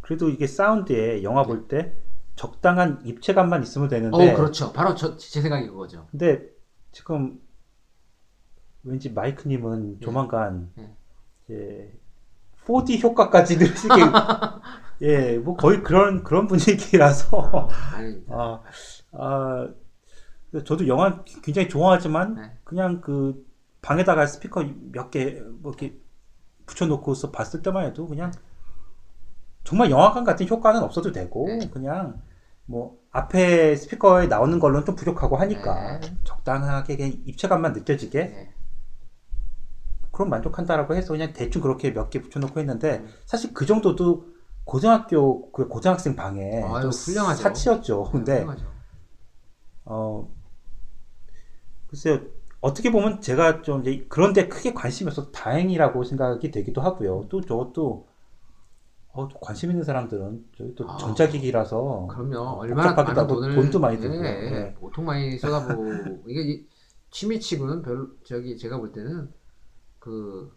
그래도 0.00 0.30
이게 0.30 0.46
사운드에 0.46 1.22
영화 1.22 1.42
볼때 1.42 1.94
적당한 2.38 3.00
입체감만 3.04 3.64
있으면 3.64 3.88
되는데 3.88 4.32
어, 4.32 4.36
그렇죠. 4.36 4.72
바로 4.72 4.94
저, 4.94 5.16
제 5.16 5.40
생각이 5.40 5.66
그거죠. 5.66 6.06
근데 6.12 6.40
지금 6.92 7.40
왠지 8.84 9.10
마이크님은 9.10 9.98
네. 9.98 10.00
조만간 10.00 10.70
네. 10.76 10.94
이제 11.44 11.92
4D 12.64 13.02
효과까지 13.02 13.58
넣으시게 13.58 13.94
예, 15.02 15.36
뭐 15.38 15.56
거의 15.56 15.82
그런 15.82 16.22
그런 16.22 16.46
분위기라서 16.46 17.68
아니, 17.94 18.22
아, 18.30 18.60
아 19.12 19.68
저도 20.64 20.86
영화 20.86 21.24
굉장히 21.42 21.68
좋아하지만 21.68 22.34
네. 22.36 22.58
그냥 22.64 23.00
그 23.00 23.44
방에다가 23.82 24.26
스피커 24.26 24.64
몇 24.92 25.10
개 25.10 25.42
뭐 25.60 25.72
이렇게 25.72 25.98
붙여놓고서 26.66 27.32
봤을 27.32 27.62
때만 27.62 27.84
해도 27.86 28.06
그냥 28.06 28.30
정말 29.64 29.90
영화관 29.90 30.22
같은 30.24 30.48
효과는 30.48 30.82
없어도 30.82 31.10
되고 31.12 31.46
네. 31.48 31.68
그냥 31.70 32.20
뭐 32.68 32.98
앞에 33.10 33.74
스피커에 33.76 34.26
나오는 34.26 34.58
걸로는 34.58 34.84
좀 34.84 34.94
부족하고 34.94 35.36
하니까 35.36 35.98
네. 36.00 36.16
적당하게 36.24 36.96
그냥 36.98 37.12
입체감만 37.24 37.72
느껴지게 37.72 38.24
네. 38.26 38.54
그럼 40.12 40.28
만족한다라고 40.30 40.94
해서 40.94 41.12
그냥 41.14 41.32
대충 41.32 41.62
그렇게 41.62 41.92
몇 41.92 42.10
개 42.10 42.20
붙여놓고 42.20 42.60
했는데 42.60 42.98
음. 42.98 43.08
사실 43.24 43.54
그 43.54 43.64
정도도 43.66 44.26
고등학교 44.64 45.50
그 45.52 45.66
고등학생 45.68 46.14
방에 46.14 46.62
아유, 46.62 46.82
좀 46.82 46.90
훌륭하죠. 46.90 47.42
사치였죠. 47.42 48.04
근데 48.12 48.40
훌륭하죠. 48.40 48.66
어 49.86 50.28
글쎄요 51.86 52.20
어떻게 52.60 52.90
보면 52.90 53.20
제가 53.20 53.62
좀 53.62 53.80
이제 53.80 54.04
그런데 54.08 54.48
크게 54.48 54.74
관심이 54.74 55.08
없어서 55.08 55.30
다행이라고 55.30 56.04
생각이 56.04 56.50
되기도 56.50 56.80
하고요. 56.82 57.26
또 57.30 57.40
저것도 57.40 58.06
어, 59.18 59.28
또 59.28 59.38
관심 59.40 59.70
있는 59.70 59.82
사람들은 59.84 60.44
저기 60.56 60.74
또 60.74 60.88
아, 60.90 60.96
전자기기라서 60.96 62.06
그럼요. 62.10 62.58
얼마나 62.60 62.94
복잡하기도 62.94 63.14
많은 63.22 63.34
돈을 63.34 63.54
돈도 63.54 63.80
많이 63.80 63.96
예, 63.96 64.00
들고요. 64.00 64.24
예, 64.24 64.50
네. 64.50 64.74
보통 64.74 65.04
많이 65.04 65.36
쏟아부고 65.38 66.22
이게 66.28 66.40
이- 66.42 66.68
취미치고는 67.10 67.82
별 67.82 68.08
저기 68.24 68.56
제가 68.56 68.78
볼 68.78 68.92
때는 68.92 69.30
그 69.98 70.50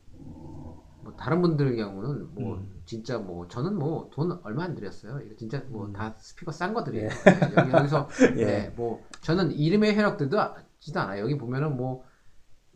뭐 1.04 1.14
다른 1.18 1.42
분들 1.42 1.76
경우는 1.76 2.36
뭐 2.36 2.58
음. 2.58 2.82
진짜 2.86 3.18
뭐 3.18 3.48
저는 3.48 3.76
뭐 3.76 4.08
돈 4.12 4.40
얼마 4.44 4.66
안 4.66 4.76
들였어요. 4.76 5.20
이거 5.26 5.36
진짜 5.36 5.64
뭐 5.68 5.88
음. 5.88 5.94
다 5.94 6.14
스피커 6.16 6.52
싼거 6.52 6.84
드려요. 6.84 7.06
예, 7.10 7.58
여기 7.58 7.72
여기서 7.72 8.08
예. 8.38 8.42
예, 8.42 8.74
뭐 8.76 9.04
저는 9.22 9.52
이름의 9.52 9.96
현역들도 9.96 10.38
지도 10.80 11.00
않아요. 11.00 11.24
여기 11.24 11.38
보면은 11.40 11.76
뭐 11.76 12.04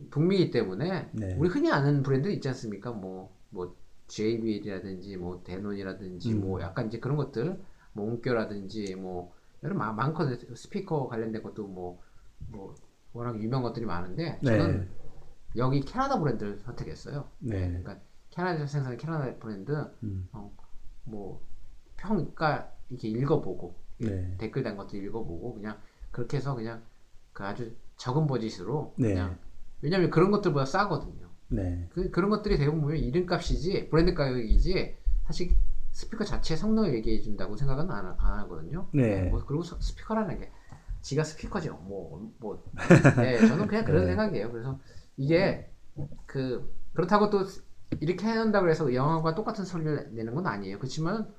북미이기 0.09 0.49
때문에 0.51 1.09
네. 1.13 1.35
우리 1.37 1.49
흔히 1.49 1.71
아는 1.71 2.01
브랜드 2.01 2.27
있지 2.29 2.47
않습니까? 2.49 2.91
뭐, 2.91 3.31
뭐, 3.49 3.75
JBL이라든지, 4.07 5.17
뭐, 5.17 5.41
데논이라든지, 5.43 6.33
음. 6.33 6.41
뭐, 6.41 6.61
약간 6.61 6.87
이제 6.87 6.99
그런 6.99 7.17
것들, 7.17 7.59
뭐, 7.93 8.05
옹교라든지, 8.05 8.95
뭐, 8.95 9.33
여러 9.63 9.75
많, 9.75 9.95
많거든요. 9.95 10.55
스피커 10.55 11.07
관련된 11.07 11.41
것도 11.41 11.67
뭐, 11.67 12.01
뭐, 12.49 12.75
워낙 13.13 13.41
유명한 13.41 13.63
것들이 13.63 13.85
많은데, 13.85 14.39
저는 14.43 14.81
네. 14.81 14.89
여기 15.55 15.81
캐나다 15.81 16.19
브랜드를 16.19 16.59
선택했어요. 16.59 17.29
네. 17.39 17.67
그러니까, 17.67 17.99
캐나다에서 18.29 18.67
생산한 18.67 18.97
캐나다 18.97 19.35
브랜드, 19.37 19.71
음. 20.03 20.27
뭐, 21.05 21.41
평가 21.97 22.71
이렇게 22.89 23.07
읽어보고, 23.07 23.75
네. 23.99 24.35
댓글 24.37 24.63
단 24.63 24.77
것도 24.77 24.97
읽어보고, 24.97 25.55
그냥, 25.55 25.79
그렇게 26.11 26.37
해서 26.37 26.53
그냥, 26.53 26.83
그 27.33 27.43
아주 27.43 27.75
적은 27.97 28.27
버짓으로, 28.27 28.93
네. 28.97 29.09
그냥, 29.09 29.37
왜냐면 29.81 30.09
그런 30.09 30.31
것들보다 30.31 30.65
싸거든요. 30.65 31.24
네. 31.49 31.87
그, 31.91 32.09
그런 32.09 32.29
것들이 32.29 32.57
대부분 32.57 32.81
보면 32.81 32.97
이름값이지 32.97 33.89
브랜드 33.89 34.13
가격이지 34.13 34.97
사실 35.25 35.55
스피커 35.91 36.23
자체 36.25 36.55
성능을 36.55 36.93
얘기해 36.95 37.21
준다고 37.21 37.55
생각은 37.55 37.89
안, 37.89 38.05
안 38.17 38.39
하거든요. 38.39 38.87
네. 38.93 39.29
뭐 39.29 39.43
그리고 39.45 39.63
서- 39.63 39.79
스피커라는 39.79 40.39
게 40.39 40.51
지가 41.01 41.23
스피커죠. 41.23 41.75
뭐, 41.83 42.31
뭐. 42.39 42.63
네, 43.17 43.37
저는 43.47 43.67
그냥 43.67 43.85
그런 43.85 44.01
네. 44.01 44.07
생각이에요. 44.07 44.51
그래서 44.51 44.79
이게 45.17 45.69
그 46.25 46.73
그렇다고 46.93 47.29
또 47.29 47.45
이렇게 48.01 48.27
해놓는다고 48.27 48.69
해서 48.69 48.93
영화과 48.93 49.35
똑같은 49.35 49.63
소리를 49.65 50.09
내는 50.13 50.33
건 50.33 50.47
아니에요. 50.47 50.79
그렇지만 50.79 51.33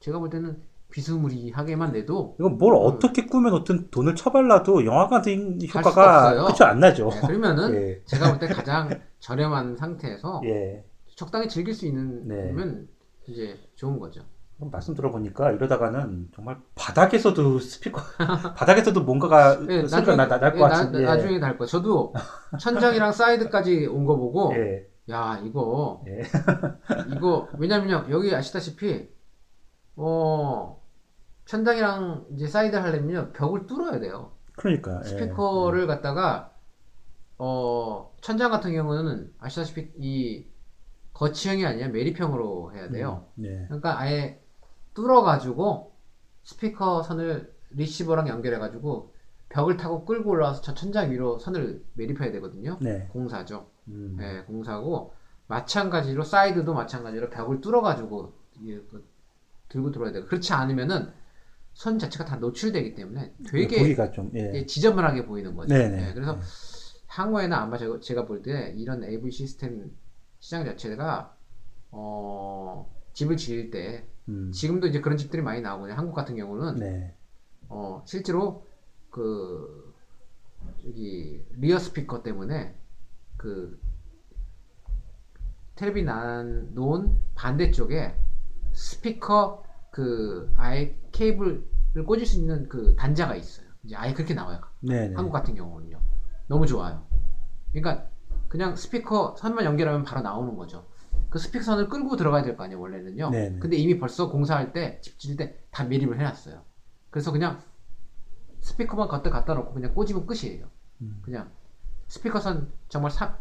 제가 0.00 0.18
볼 0.18 0.30
때는 0.30 0.62
비스무리하게만 0.90 1.92
내도 1.92 2.34
이건 2.40 2.58
뭘 2.58 2.74
음. 2.74 2.80
어떻게 2.82 3.26
꾸며놓든 3.26 3.90
돈을 3.90 4.14
쳐발라도 4.14 4.84
영화 4.86 5.06
같은 5.08 5.58
수가 5.60 5.80
효과가. 5.80 6.46
그쵸 6.46 6.64
안 6.64 6.80
나죠. 6.80 7.10
네, 7.10 7.20
그러면은 7.26 7.74
예. 7.74 8.02
제가 8.06 8.30
볼 8.30 8.38
때 8.38 8.46
가장 8.48 8.88
저렴한 9.20 9.76
상태에서 9.76 10.40
예. 10.44 10.84
적당히 11.16 11.48
즐길 11.48 11.74
수 11.74 11.86
있는 11.86 12.26
네. 12.28 12.52
면 12.52 12.88
이제 13.26 13.58
좋은 13.76 13.98
거죠. 13.98 14.22
말씀 14.60 14.92
들어보니까 14.94 15.52
이러다가는 15.52 16.30
정말 16.34 16.56
바닥에서도 16.74 17.60
스피커 17.60 18.00
바닥에서도 18.56 19.00
뭔가가 19.04 19.56
예, 19.68 19.86
소리가 19.86 20.16
나, 20.16 20.26
날 20.26 20.52
예, 20.54 20.58
것 20.58 20.66
나- 20.68 20.74
같은데 20.78 21.02
나중에 21.04 21.38
날 21.38 21.56
거예요. 21.58 21.66
저도 21.68 22.12
천장이랑 22.58 23.12
사이드까지 23.12 23.86
온 23.86 24.04
거 24.06 24.16
보고 24.16 24.52
예. 24.56 24.84
야 25.10 25.40
이거 25.44 26.02
예. 26.08 26.22
이거 27.14 27.48
왜냐면요 27.58 28.06
여기 28.10 28.34
아시다시피 28.34 29.08
어 29.96 30.77
천장이랑 31.48 32.26
이제 32.34 32.46
사이드 32.46 32.76
하려면요 32.76 33.32
벽을 33.32 33.66
뚫어야 33.66 33.98
돼요. 34.00 34.32
그러니까 34.54 35.00
예. 35.02 35.08
스피커를 35.08 35.86
갖다가 35.86 36.52
어 37.38 38.14
천장 38.20 38.50
같은 38.50 38.72
경우는 38.74 39.32
아시다시피 39.38 39.90
이 39.96 40.46
거치형이 41.14 41.64
아니라 41.64 41.88
매립형으로 41.88 42.74
해야 42.74 42.90
돼요. 42.90 43.24
음, 43.38 43.46
예. 43.46 43.64
그러니까 43.64 43.98
아예 43.98 44.42
뚫어가지고 44.92 45.94
스피커 46.44 47.02
선을 47.04 47.54
리시버랑 47.70 48.28
연결해가지고 48.28 49.14
벽을 49.48 49.78
타고 49.78 50.04
끌고 50.04 50.30
올라와서 50.30 50.60
저 50.60 50.74
천장 50.74 51.10
위로 51.10 51.38
선을 51.38 51.82
매립해야 51.94 52.30
되거든요. 52.32 52.76
네. 52.82 53.08
공사죠. 53.10 53.70
음. 53.88 54.16
네, 54.18 54.42
공사고 54.42 55.14
마찬가지로 55.46 56.24
사이드도 56.24 56.74
마찬가지로 56.74 57.30
벽을 57.30 57.62
뚫어가지고 57.62 58.34
그 58.90 59.08
들고 59.70 59.92
들어야 59.92 60.12
돼요. 60.12 60.26
그렇지 60.26 60.52
않으면은 60.52 61.10
선 61.78 61.96
자체가 61.96 62.24
다 62.24 62.34
노출되기 62.34 62.96
때문에 62.96 63.32
되게 63.48 63.78
보기가 63.78 64.10
좀 64.10 64.32
예. 64.34 64.48
이게 64.48 64.66
지저분하게 64.66 65.26
보이는 65.26 65.54
거죠. 65.54 65.72
네네. 65.72 65.96
네, 66.06 66.12
그래서 66.12 66.36
향후에는 67.06 67.56
아마 67.56 67.78
제가, 67.78 68.00
제가 68.00 68.26
볼 68.26 68.42
때 68.42 68.74
이런 68.76 69.04
AV 69.04 69.30
시스템 69.30 69.96
시장 70.40 70.64
자체가 70.64 71.36
어, 71.92 72.92
집을 73.12 73.36
지을 73.36 73.70
때 73.70 74.04
음. 74.28 74.50
지금도 74.50 74.88
이제 74.88 75.00
그런 75.00 75.16
집들이 75.16 75.40
많이 75.40 75.60
나오거든요. 75.60 75.96
한국 75.96 76.14
같은 76.14 76.34
경우는 76.34 76.74
네. 76.80 77.14
어, 77.68 78.02
실제로 78.04 78.66
그 79.10 79.94
저기 80.82 81.44
리어 81.58 81.78
스피커 81.78 82.24
때문에 82.24 82.74
그 83.36 83.80
텔레비 85.76 86.02
난 86.02 86.74
놓은 86.74 87.16
반대쪽에 87.36 88.16
스피커 88.72 89.62
그 89.98 90.52
아예 90.56 90.96
케이블을 91.10 91.64
꽂을 92.06 92.24
수 92.24 92.38
있는 92.38 92.68
그 92.68 92.94
단자가 92.94 93.34
있어요. 93.34 93.66
이제 93.82 93.96
아예 93.96 94.14
그렇게 94.14 94.32
나와요. 94.32 94.60
네네. 94.80 95.16
한국 95.16 95.32
같은 95.32 95.56
경우는요. 95.56 96.00
너무 96.46 96.68
좋아요. 96.68 97.04
그러니까 97.72 98.06
그냥 98.46 98.76
스피커 98.76 99.34
선만 99.36 99.64
연결하면 99.64 100.04
바로 100.04 100.22
나오는 100.22 100.54
거죠. 100.56 100.86
그 101.30 101.40
스피커 101.40 101.64
선을 101.64 101.88
끌고 101.88 102.16
들어가야 102.16 102.42
될 102.44 102.56
거 102.56 102.62
아니에요, 102.62 102.80
원래는요. 102.80 103.30
네네. 103.30 103.58
근데 103.58 103.76
이미 103.76 103.98
벌써 103.98 104.30
공사할 104.30 104.72
때, 104.72 105.00
집 105.00 105.18
지을 105.18 105.36
때 105.36 105.64
다 105.72 105.82
매립을 105.82 106.16
해놨어요. 106.20 106.62
그래서 107.10 107.32
그냥 107.32 107.58
스피커만 108.60 109.08
갖다 109.08 109.30
갖다 109.30 109.54
놓고 109.54 109.74
그냥 109.74 109.92
꽂으면 109.94 110.26
끝이에요. 110.26 110.66
음. 111.00 111.18
그냥 111.22 111.50
스피커 112.06 112.38
선 112.38 112.72
정말 112.88 113.10
사, 113.10 113.36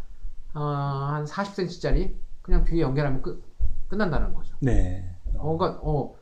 어, 0.56 0.60
한 0.64 1.26
40cm짜리 1.26 2.16
그냥 2.42 2.64
뒤에 2.64 2.82
연결하면 2.82 3.22
끝, 3.22 3.44
끝난다는 3.90 4.34
거죠. 4.34 4.56
네. 4.60 5.16
어, 5.36 5.56
그러니까 5.56 5.80
어 5.84 6.16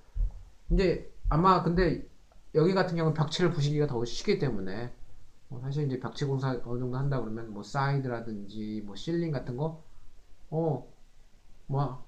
이제 0.72 1.11
아마 1.30 1.63
근데 1.63 2.07
여기 2.53 2.74
같은 2.74 2.95
경우는 2.95 3.13
벽체를 3.16 3.51
부시기가 3.51 3.88
더 3.88 4.03
쉽기 4.05 4.39
때문에 4.39 4.93
뭐 5.49 5.59
사실 5.61 5.86
이제 5.86 5.99
벽체 5.99 6.26
공사 6.26 6.49
어느 6.66 6.80
정도 6.80 6.97
한다 6.97 7.20
그러면 7.20 7.51
뭐 7.53 7.63
사이드라든지 7.63 8.84
뭐 8.86 8.95
실링 8.95 9.32
같은 9.32 9.57
거 9.57 9.84
어 10.51 10.84
뭐 11.68 12.05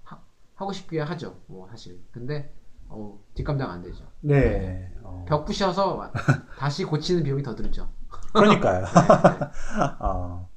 하고 0.56 0.72
싶게 0.72 1.00
하죠 1.02 1.40
뭐 1.48 1.68
사실 1.70 2.00
근데 2.12 2.54
어 2.90 3.20
뒷감당 3.34 3.70
안 3.70 3.82
되죠 3.82 4.06
네. 4.22 4.94
어. 5.02 5.26
벽 5.28 5.46
부셔서 5.46 6.12
다시 6.58 6.86
고치는 6.86 7.24
비용이 7.24 7.42
더 7.44 7.56
들죠 7.56 7.90
그러니까요. 8.34 8.86
네, 8.86 8.90
네. 8.90 9.46
어. 10.00 10.50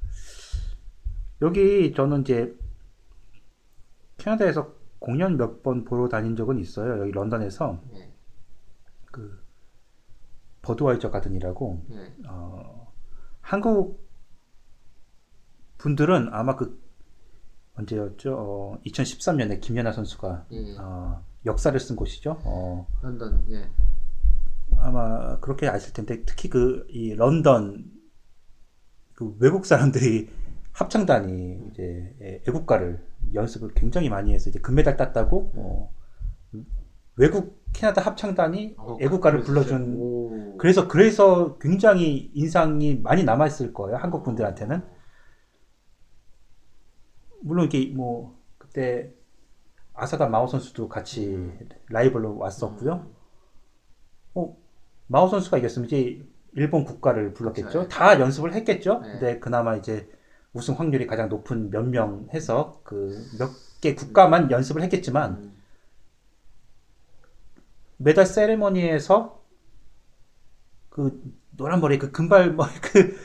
여기 1.41 1.93
저는 1.93 2.21
이제 2.21 2.55
캐나다에서 4.17 4.73
공연 5.01 5.35
몇 5.35 5.63
번 5.63 5.83
보러 5.83 6.07
다닌 6.07 6.35
적은 6.35 6.59
있어요. 6.59 7.01
여기 7.01 7.11
런던에서 7.11 7.81
네, 7.91 8.13
그 9.11 9.43
버드와이저 10.61 11.09
가든이라고 11.09 11.85
네. 11.89 12.15
어, 12.29 12.93
한국 13.41 14.07
분들은 15.79 16.29
아마 16.31 16.55
그 16.55 16.79
언제였죠? 17.75 18.35
어, 18.37 18.79
2013년에 18.85 19.59
김연아 19.59 19.91
선수가 19.91 20.45
예, 20.51 20.77
어, 20.77 21.25
역사를 21.47 21.77
쓴 21.79 21.95
곳이죠. 21.95 22.39
어, 22.45 22.87
런던 23.01 23.43
예 23.49 23.67
아마 24.77 25.39
그렇게 25.39 25.67
아실 25.67 25.93
텐데 25.93 26.23
특히 26.25 26.47
그 26.47 26.85
이 26.89 27.15
런던 27.15 27.89
그 29.15 29.35
외국 29.39 29.65
사람들이 29.65 30.29
합창단이 30.73 31.69
이제 31.71 32.15
애- 32.21 32.41
애국가를 32.47 33.03
연습을 33.33 33.73
굉장히 33.75 34.09
많이 34.09 34.33
해서 34.33 34.49
이제 34.49 34.59
금메달 34.59 34.97
땄다고 34.97 35.51
어, 35.55 35.93
외국 37.15 37.61
캐나다 37.73 38.01
합창단이 38.01 38.75
어, 38.77 38.97
애국가를. 38.99 39.41
불러준 39.41 39.95
오. 39.97 40.57
그래서 40.57 40.87
그래서 40.87 41.57
굉장히 41.59 42.31
인상이 42.33 42.95
많이 42.95 43.23
남아 43.23 43.47
있을 43.47 43.73
거예요 43.73 43.97
한국 43.97 44.23
분들한테는 44.23 44.83
물론 47.41 47.65
이게 47.65 47.93
뭐 47.95 48.37
그때 48.57 49.13
아사다 49.93 50.27
마오 50.27 50.47
선수도 50.47 50.87
같이 50.87 51.51
라이벌로 51.89 52.37
왔었고요. 52.37 53.11
어, 54.35 54.57
마오 55.07 55.27
선수가 55.27 55.57
이겼으면 55.57 55.87
이제 55.87 56.23
일본 56.53 56.85
국가를 56.85 57.33
불렀겠죠. 57.33 57.69
그렇죠. 57.69 57.87
다 57.89 58.19
연습을 58.19 58.53
했겠죠. 58.53 58.99
네. 58.99 59.11
근데 59.11 59.39
그나마 59.39 59.75
이제 59.75 60.09
우승 60.53 60.73
확률이 60.75 61.07
가장 61.07 61.29
높은 61.29 61.69
몇 61.69 61.83
명 61.87 62.27
해서 62.33 62.81
그 62.83 63.15
몇 63.39 63.49
개 63.81 63.95
국가만 63.95 64.51
연습을 64.51 64.83
했겠지만 64.83 65.31
음. 65.37 65.53
메달 67.97 68.27
세레머니에서 68.27 69.41
그 70.89 71.19
노란 71.57 71.79
머리 71.81 71.97
그 71.97 72.11
금발 72.11 72.53
머리 72.53 72.69
그 72.81 73.17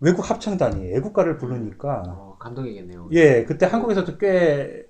외국 0.00 0.30
합창단이 0.30 0.92
애국가를 0.94 1.36
부르니까 1.38 2.02
어, 2.06 2.36
감동이겠네요. 2.38 3.08
예, 3.12 3.44
그때 3.44 3.66
한국에서도 3.66 4.18
꽤, 4.18 4.86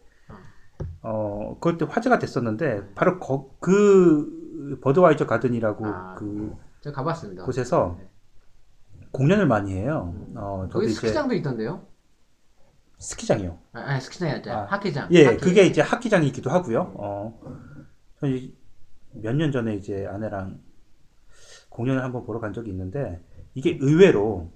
어, 1.01 1.57
그때 1.61 1.86
화제가 1.88 2.18
됐었는데, 2.18 2.92
바로 2.94 3.18
거, 3.20 3.51
그, 3.61 4.78
버드와이저 4.82 5.26
가든이라고 5.26 5.86
아, 5.86 6.14
그 6.16 6.55
제가 6.82 6.97
가봤습니다. 6.97 7.44
곳에서 7.44 7.97
네. 7.99 8.09
공연을 9.16 9.46
많이 9.46 9.72
해요. 9.72 10.14
어, 10.34 10.62
저도 10.68 10.80
거기 10.80 10.86
이제 10.86 10.94
스키장도 10.94 11.34
있던데요? 11.36 11.86
스키장이요. 12.98 13.58
아, 13.72 13.80
아니 13.80 14.00
스키장이 14.00 14.32
아니라 14.32 14.60
아, 14.60 14.64
하키장. 14.66 15.08
예, 15.12 15.26
하키. 15.26 15.38
그게 15.38 15.66
이제 15.66 15.80
하키장이기도 15.80 16.50
하고요. 16.50 16.94
어, 16.96 17.40
몇년 19.12 19.52
전에 19.52 19.74
이제 19.74 20.06
아내랑 20.06 20.60
공연을 21.68 22.02
한번 22.02 22.24
보러 22.24 22.40
간 22.40 22.52
적이 22.52 22.70
있는데, 22.70 23.22
이게 23.54 23.78
의외로 23.80 24.50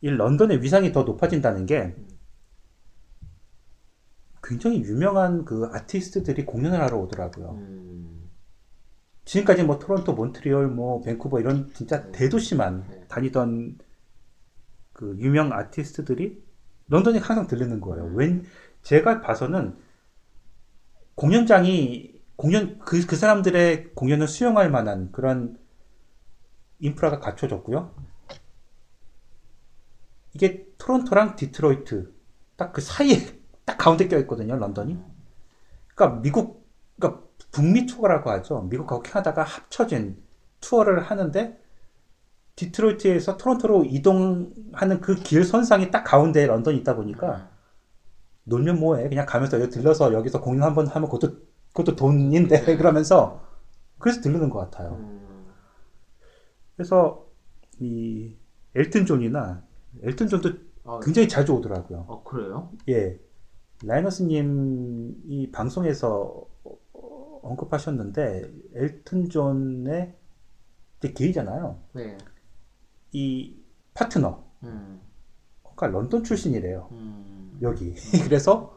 이 0.00 0.10
런던의 0.10 0.62
위상이 0.62 0.92
더 0.92 1.02
높아진다는 1.02 1.66
게 1.66 1.94
굉장히 4.42 4.82
유명한 4.82 5.46
그 5.46 5.70
아티스트들이 5.72 6.44
공연을 6.44 6.78
하러 6.80 6.98
오더라고요. 6.98 7.52
음, 7.52 8.13
지금까지 9.24 9.64
뭐 9.64 9.78
토론토, 9.78 10.12
몬트리올, 10.12 10.68
뭐 10.68 11.00
밴쿠버 11.02 11.40
이런 11.40 11.72
진짜 11.72 12.10
대도시만 12.12 12.86
네. 12.88 13.04
다니던 13.08 13.78
그 14.92 15.16
유명 15.18 15.52
아티스트들이 15.52 16.42
런던에 16.88 17.18
항상 17.18 17.46
들르는 17.46 17.80
거예요. 17.80 18.04
웬 18.14 18.44
제가 18.82 19.20
봐서는 19.22 19.76
공연장이 21.14 22.20
공연 22.36 22.78
그, 22.78 23.06
그 23.06 23.16
사람들의 23.16 23.94
공연을 23.94 24.28
수용할 24.28 24.70
만한 24.70 25.10
그런 25.12 25.56
인프라가 26.80 27.20
갖춰졌고요. 27.20 27.94
이게 30.34 30.66
토론토랑 30.78 31.36
디트로이트 31.36 32.12
딱 32.56 32.72
그 32.72 32.80
사이에 32.80 33.16
딱 33.64 33.78
가운데 33.78 34.08
껴 34.08 34.18
있거든요, 34.20 34.56
런던이. 34.56 34.98
그러니까 35.94 36.20
미국 36.20 36.68
그러니까 36.98 37.23
북미 37.54 37.86
투어라고 37.86 38.30
하죠. 38.30 38.62
미국하고 38.62 39.02
캐나다가 39.02 39.42
합쳐진 39.44 40.16
투어를 40.60 41.00
하는데 41.02 41.60
디트로이트에서 42.56 43.36
토론토로 43.36 43.84
이동하는 43.84 45.00
그 45.00 45.16
길 45.22 45.44
선상이 45.44 45.90
딱 45.90 46.04
가운데에 46.04 46.46
런던이 46.46 46.78
있다 46.78 46.94
보니까 46.96 47.50
놀면 48.44 48.78
뭐해 48.80 49.08
그냥 49.08 49.26
가면서 49.26 49.60
여기 49.60 49.70
들러서 49.70 50.12
여기서 50.12 50.40
공연 50.40 50.62
한 50.64 50.74
번 50.74 50.86
하면 50.86 51.08
그것도 51.08 51.36
그것도 51.72 51.96
돈인데 51.96 52.64
그러면서 52.76 53.42
그래서 53.98 54.20
들르는 54.20 54.50
것 54.50 54.58
같아요. 54.60 54.96
음, 54.98 55.46
그래서 56.76 57.26
이 57.80 58.36
엘튼 58.74 59.06
존이나 59.06 59.64
엘튼 60.02 60.28
존도 60.28 60.50
어, 60.84 61.00
굉장히 61.00 61.28
자주 61.28 61.54
오더라고요. 61.54 62.04
어 62.08 62.22
그래요? 62.24 62.70
예, 62.88 63.18
라이너스님 63.84 65.22
이 65.26 65.50
방송에서 65.50 66.10
어, 66.22 66.46
언급하셨는데 67.44 68.50
엘튼 68.74 69.28
존의 69.28 70.14
게이잖아요. 71.00 71.78
네. 71.92 72.16
이 73.12 73.56
파트너, 73.92 74.42
음, 74.62 75.00
그러니까 75.62 75.86
런던 75.88 76.24
출신이래요. 76.24 76.88
음, 76.92 77.58
여기. 77.62 77.94
그래서 78.26 78.74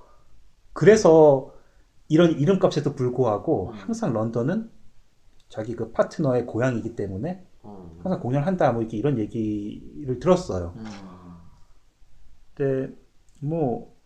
그래서 0.74 1.54
이런 2.10 2.38
이름값에도 2.38 2.94
불구하고 2.94 3.70
음. 3.70 3.74
항상 3.74 4.14
런던은 4.14 4.70
자기 5.50 5.76
그 5.76 5.92
파트너의 5.92 6.46
고향이기 6.46 6.96
때문에 6.96 7.46
어, 7.64 7.98
항상 8.04 8.20
공연한다 8.22 8.74
뭐 8.74 8.82
이렇게 8.82 8.98
이런 8.98 9.18
얘기를 9.18 10.20
들었어요. 10.20 10.74
음, 10.76 10.86
근데 12.54 12.94
뭐 13.40 13.97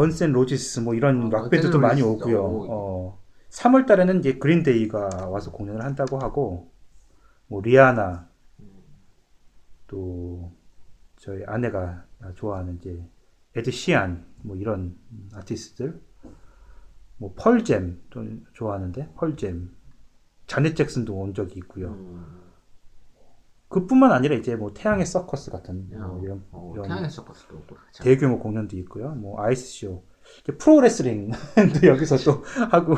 Guns 0.00 0.21
N' 0.21 0.32
Roses 0.32 0.80
뭐 0.80 0.94
이런 0.94 1.26
아, 1.26 1.40
락밴드도 1.42 1.78
많이. 1.78 2.00
오고요. 2.00 2.42
오. 2.42 2.66
어, 2.70 3.22
3월 3.50 3.86
달에는 3.86 4.20
이제 4.20 4.38
Green 4.38 4.83
Day가 4.83 5.28
와서 5.28 5.52
공연을 5.52 5.84
한다고 5.84 6.18
하고 6.18 6.72
뭐 7.48 7.60
리아나 7.60 8.26
또 9.86 10.52
저희 11.18 11.44
아내가 11.44 12.06
좋아하는 12.34 12.76
이제 12.76 13.06
Ed 13.54 13.70
Sheeran 13.72 14.24
뭐 14.38 14.56
이런 14.56 14.96
아티스트들 15.34 16.00
뭐 17.18 17.34
Pearl 17.36 17.76
Jam 17.76 18.00
또 18.08 18.24
좋아하는데 18.54 19.12
Pearl 19.16 19.50
Jam 19.50 19.70
Janet 20.46 20.76
Jackson도 20.76 21.14
온 21.14 21.34
적이 21.34 21.58
있고요. 21.58 21.88
음, 21.88 22.39
그뿐만 23.70 24.12
아니라 24.12 24.36
이제 24.36 24.56
뭐 24.56 24.74
태양의 24.74 25.06
서커스 25.06 25.50
같은 25.52 25.90
야, 25.94 26.06
뭐 26.08 26.20
이런, 26.24 26.44
어, 26.52 26.72
이런 26.74 26.88
태양의 26.88 27.10
서커스도 27.10 27.56
오고. 27.56 27.76
대규모 28.02 28.38
공연도 28.40 28.76
있고요. 28.78 29.10
뭐 29.16 29.40
아이스쇼, 29.42 30.04
프로레슬링도 30.58 31.36
여기서 31.88 32.16
또 32.18 32.44
하고 32.70 32.94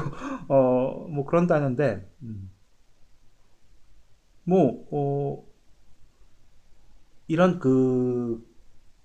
어 0.49 1.07
뭐 1.11 1.25
그런다는데 1.27 2.11
음. 2.23 2.51
뭐 4.45 4.87
어, 4.91 5.45
이런 7.29 7.59
그 7.59 8.45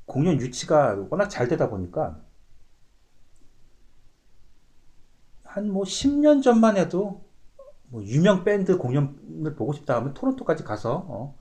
공연 0.05 0.39
유치가 0.41 0.95
워낙 1.09 1.29
잘 1.29 1.47
되다 1.47 1.69
보니까 1.69 2.21
한 5.43 5.71
뭐 5.71 5.83
10년 5.85 6.41
전만 6.43 6.77
해도 6.77 7.25
뭐 7.89 8.03
유명 8.03 8.43
밴드 8.43 8.77
공연을 8.77 9.55
보고 9.55 9.73
싶다 9.73 9.95
하면 9.97 10.13
토론토까지 10.13 10.63
가서 10.63 11.05
어, 11.09 11.37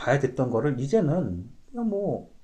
봐야 0.00 0.18
됐던 0.18 0.50
거를 0.50 0.80
이제는 0.80 1.50
뭐 1.72 2.34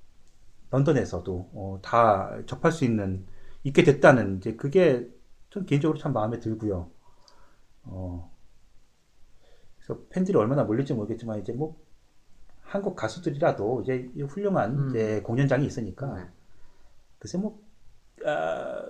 런던에서도 0.69 1.49
어, 1.53 1.79
다 1.81 2.37
접할 2.45 2.71
수 2.71 2.85
있는 2.85 3.25
있게 3.63 3.83
됐다는 3.83 4.37
이제 4.37 4.55
그게 4.55 5.09
전 5.49 5.65
개인적으로 5.65 5.97
참 5.97 6.13
마음에 6.13 6.39
들고요. 6.39 6.91
어, 7.83 8.31
그래서 9.77 10.01
팬들이 10.09 10.37
얼마나 10.37 10.63
몰릴지 10.63 10.93
모르겠지만 10.93 11.39
이제 11.39 11.51
뭐 11.51 11.75
한국 12.61 12.95
가수들이라도 12.95 13.81
이제 13.81 14.11
훌륭한 14.23 14.77
음. 14.77 14.89
이제 14.89 15.21
공연장이 15.21 15.65
있으니까 15.65 16.15
네. 16.15 16.29
글쎄 17.17 17.39
뭐, 17.39 17.59
아, 18.23 18.87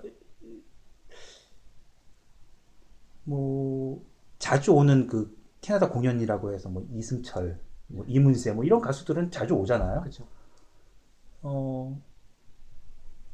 뭐 3.24 4.04
자주 4.38 4.74
오는 4.74 5.06
그 5.06 5.34
캐나다 5.62 5.88
공연이라고 5.88 6.52
해서 6.52 6.68
뭐 6.68 6.86
이승철, 6.92 7.58
뭐 7.88 8.04
이문세 8.06 8.52
뭐 8.52 8.64
이런 8.64 8.80
가수들은 8.80 9.30
자주 9.30 9.54
오잖아요. 9.54 10.00
그렇죠. 10.00 10.26
어, 11.42 12.00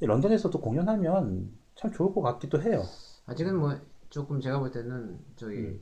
런던에서도 0.01 0.59
공연하면 0.61 1.51
참 1.77 1.93
좋을 1.93 2.15
것 2.15 2.21
같기도 2.23 2.63
해요. 2.63 2.83
아직은 3.27 3.59
뭐 3.59 3.79
조금 4.11 4.41
제가 4.41 4.59
볼 4.59 4.71
때는 4.71 5.19
저희 5.37 5.59
음. 5.59 5.81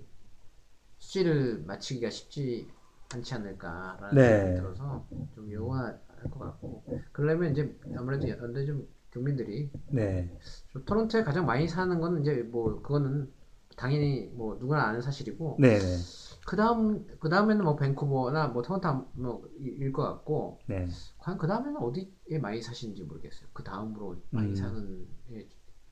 수치를 0.99 1.65
맞추기가 1.67 2.09
쉽지 2.11 2.69
않지 3.15 3.35
않을까라는 3.35 4.15
네. 4.15 4.29
생각이 4.29 4.55
들어서 4.57 5.05
좀 5.35 5.51
요원할 5.53 6.01
것 6.31 6.39
같고 6.39 6.83
그러려면 7.13 7.53
이제 7.53 7.77
아무래도 7.97 8.29
연대 8.29 8.65
좀 8.65 8.89
국민들이 9.13 9.71
네, 9.89 10.31
좀 10.71 10.85
토론토에 10.87 11.23
가장 11.23 11.45
많이 11.45 11.69
사는 11.69 12.01
건 12.01 12.23
이제 12.23 12.37
뭐 12.51 12.81
그거는 12.81 13.31
당연히 13.77 14.31
뭐 14.33 14.57
누구나 14.59 14.85
아는 14.85 15.03
사실이고 15.03 15.57
네, 15.61 15.79
네, 15.79 15.97
그 16.45 16.57
다음 16.57 17.07
그 17.21 17.29
다음에는 17.29 17.65
뭐 17.65 17.77
밴쿠버나 17.77 18.49
뭐 18.49 18.63
토론토 18.63 19.11
뭐일 19.13 19.93
것 19.93 20.03
같고 20.03 20.61
네. 20.67 20.89
과연 21.19 21.39
그 21.39 21.47
다음에는 21.47 21.77
어디에 21.77 22.39
많이 22.41 22.61
사시는지 22.61 23.05
모르겠어요. 23.05 23.49
그 23.53 23.63
다음으로 23.63 24.17
많이 24.31 24.51
음. 24.51 24.55
사는 24.55 25.07
예, 25.31 25.49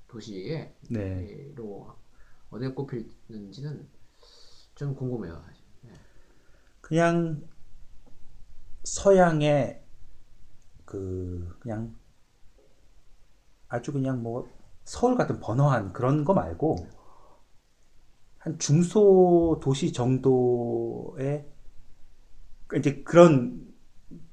도시에 0.09 0.75
네. 0.91 1.53
로 1.55 1.95
어디에 2.51 2.71
꼽히는지는 2.71 3.89
좀 4.75 4.95
궁금해요. 4.95 5.41
사실. 5.47 5.65
네. 5.83 5.91
그냥 6.81 7.43
서양의 8.83 9.85
그 10.85 11.57
그냥 11.61 11.95
아주 13.69 13.93
그냥 13.93 14.21
뭐 14.23 14.51
서울 14.85 15.17
같은 15.17 15.39
번화한 15.39 15.93
그런 15.93 16.25
거 16.25 16.35
말고 16.35 16.77
한 18.41 18.59
중소 18.59 19.61
도시 19.63 19.93
정도의 19.93 21.47
이제 22.77 23.03
그런 23.05 23.67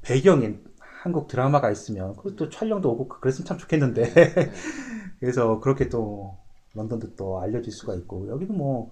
배경인 0.01 0.63
한국 0.79 1.27
드라마가 1.27 1.71
있으면 1.71 2.15
그것도 2.17 2.49
촬영도 2.49 2.91
오고 2.91 3.07
그랬으면 3.07 3.45
참 3.45 3.57
좋겠는데 3.57 4.13
네. 4.13 4.33
그래서 5.19 5.59
그렇게 5.59 5.89
또 5.89 6.37
런던도 6.75 7.15
또 7.15 7.41
알려질 7.41 7.71
수가 7.71 7.95
있고 7.95 8.29
여기도 8.29 8.53
뭐 8.53 8.91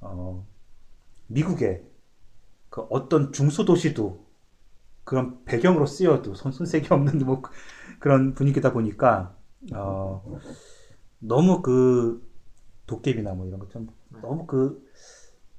어, 0.00 0.46
미국의 1.28 1.84
그 2.70 2.82
어떤 2.90 3.32
중소도시도 3.32 4.26
그런 5.04 5.44
배경으로 5.44 5.86
쓰여도 5.86 6.34
손, 6.34 6.52
손색이 6.52 6.88
없는 6.92 7.20
뭐 7.26 7.42
그- 7.42 7.52
그런 8.00 8.34
분위기다 8.34 8.72
보니까 8.72 9.36
어, 9.74 10.22
너무 11.18 11.62
그 11.62 12.26
도깨비나 12.86 13.34
뭐 13.34 13.46
이런 13.46 13.60
것좀 13.60 13.88
너무 14.20 14.46
그 14.46 14.86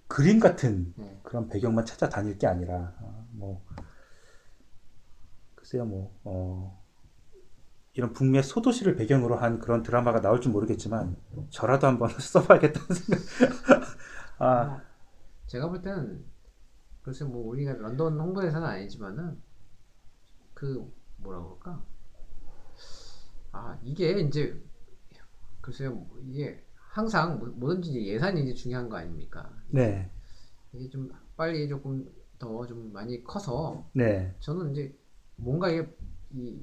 그림 0.08 0.40
같은 0.40 0.94
네. 0.98 1.20
그런 1.24 1.48
배경만 1.48 1.86
찾아다닐 1.86 2.38
게 2.38 2.48
아니라 2.48 2.94
어, 3.00 3.28
뭐 3.32 3.64
글쎄요 5.56 5.86
뭐 5.86 6.18
어, 6.24 6.84
이런 7.94 8.14
북미의 8.14 8.44
소도시를 8.44 8.96
배경으로 8.96 9.36
한 9.36 9.60
그런 9.60 9.84
드라마가 9.84 10.22
나올 10.22 10.42
줄 10.42 10.52
모르겠지만 10.52 11.16
저라도 11.50 11.88
한번 11.88 12.10
써봐야겠다는 12.18 12.88
생각. 12.88 13.20
아, 14.40 14.82
제가 15.48 15.68
볼 15.68 15.82
때는 15.82 16.26
글쎄 17.02 17.26
뭐 17.26 17.48
우리가 17.48 17.74
런던 17.74 18.20
홍보대사는 18.20 18.66
아니지만은 18.66 19.42
그 20.54 20.92
뭐라 21.18 21.42
그럴까? 21.42 21.84
아 23.52 23.78
이게 23.84 24.20
이제 24.20 24.62
글쎄요 25.62 25.92
뭐 25.92 26.20
이게 26.24 26.64
항상 27.00 27.40
뭐- 27.40 27.48
뭐든지 27.50 27.90
이제 27.92 28.06
예산이 28.08 28.44
이제 28.44 28.54
중요한 28.54 28.90
거 28.90 28.98
아닙니까? 28.98 29.50
네, 29.70 30.10
이게 30.74 30.90
좀 30.90 31.10
빨리 31.38 31.68
조금 31.70 32.06
더 32.38 32.66
좀 32.68 32.92
많이 32.94 33.24
커서 33.24 33.90
네, 33.94 34.34
저는 34.40 34.72
이제 34.72 34.94
뭔가 35.38 35.70
이게 35.70 35.88
이 36.32 36.62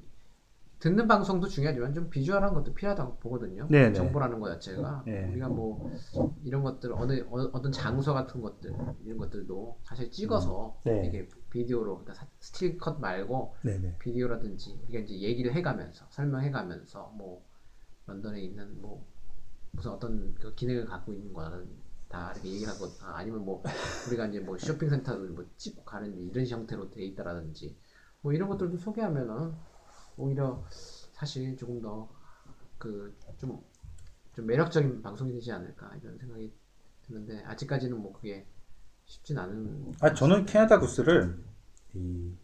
듣는 0.78 1.08
방송도 1.08 1.48
중요하지만 1.48 1.94
좀 1.94 2.10
비주얼한 2.10 2.52
것도 2.52 2.74
필요하다고 2.74 3.16
보거든요. 3.18 3.66
네네. 3.68 3.94
정보라는 3.94 4.40
것 4.40 4.48
자체가 4.50 5.04
네. 5.06 5.26
우리가 5.30 5.48
뭐 5.48 5.90
이런 6.44 6.62
것들 6.62 6.92
어느 6.92 7.20
어- 7.30 7.50
어떤 7.54 7.72
장소 7.72 8.12
같은 8.12 8.42
것들 8.42 8.74
이런 9.04 9.16
것들도 9.18 9.80
사실 9.84 10.10
찍어서 10.10 10.78
음. 10.86 10.90
네. 10.90 11.06
이게 11.08 11.28
비디오로 11.50 12.00
그러니까 12.00 12.12
사- 12.14 12.28
still 12.40 12.76
cut 12.76 13.00
말고 13.00 13.54
네, 13.64 13.78
네, 13.78 13.96
비디오라든지 13.98 14.78
우리가 14.84 15.00
이제 15.00 15.18
얘기를 15.18 15.52
해가면서 15.54 16.04
설명해가면서 16.10 17.14
뭐 17.16 17.42
런던에 18.06 18.40
있는 18.42 18.80
뭐 18.82 19.06
무슨 19.76 19.92
어떤 19.92 20.34
그 20.34 20.54
기능을 20.54 20.86
갖고 20.86 21.12
있는 21.12 21.32
거는 21.32 21.68
다 22.08 22.32
이렇게 22.32 22.48
얘기를 22.50 22.72
하고 22.72 22.86
아, 23.02 23.18
아니면 23.18 23.44
뭐 23.44 23.62
우리가 24.08 24.26
이제 24.26 24.40
뭐 24.40 24.58
쇼핑센터를 24.58 25.28
뭐 25.28 25.44
찍고 25.56 25.84
가는 25.84 26.16
이런 26.30 26.46
형태로 26.46 26.90
돼 26.90 27.04
있다라든지 27.04 27.76
뭐 28.22 28.32
이런 28.32 28.48
것들도 28.48 28.78
소개하면은 28.78 29.54
오히려 30.16 30.64
사실 31.12 31.56
조금 31.56 31.80
더 31.80 32.16
그 32.78 33.16
좀좀 33.38 34.46
매력적인 34.46 35.02
방송이 35.02 35.32
되지 35.32 35.52
않을까 35.52 35.94
이런 35.96 36.18
생각이 36.18 36.52
드는데 37.02 37.42
아직까지는 37.44 37.98
뭐 37.98 38.12
그게 38.12 38.46
쉽진 39.04 39.38
않은 39.38 39.94
아 40.00 40.12
저는 40.12 40.46
캐나다 40.46 40.78
구스를 40.78 41.42
이뭐 41.94 42.36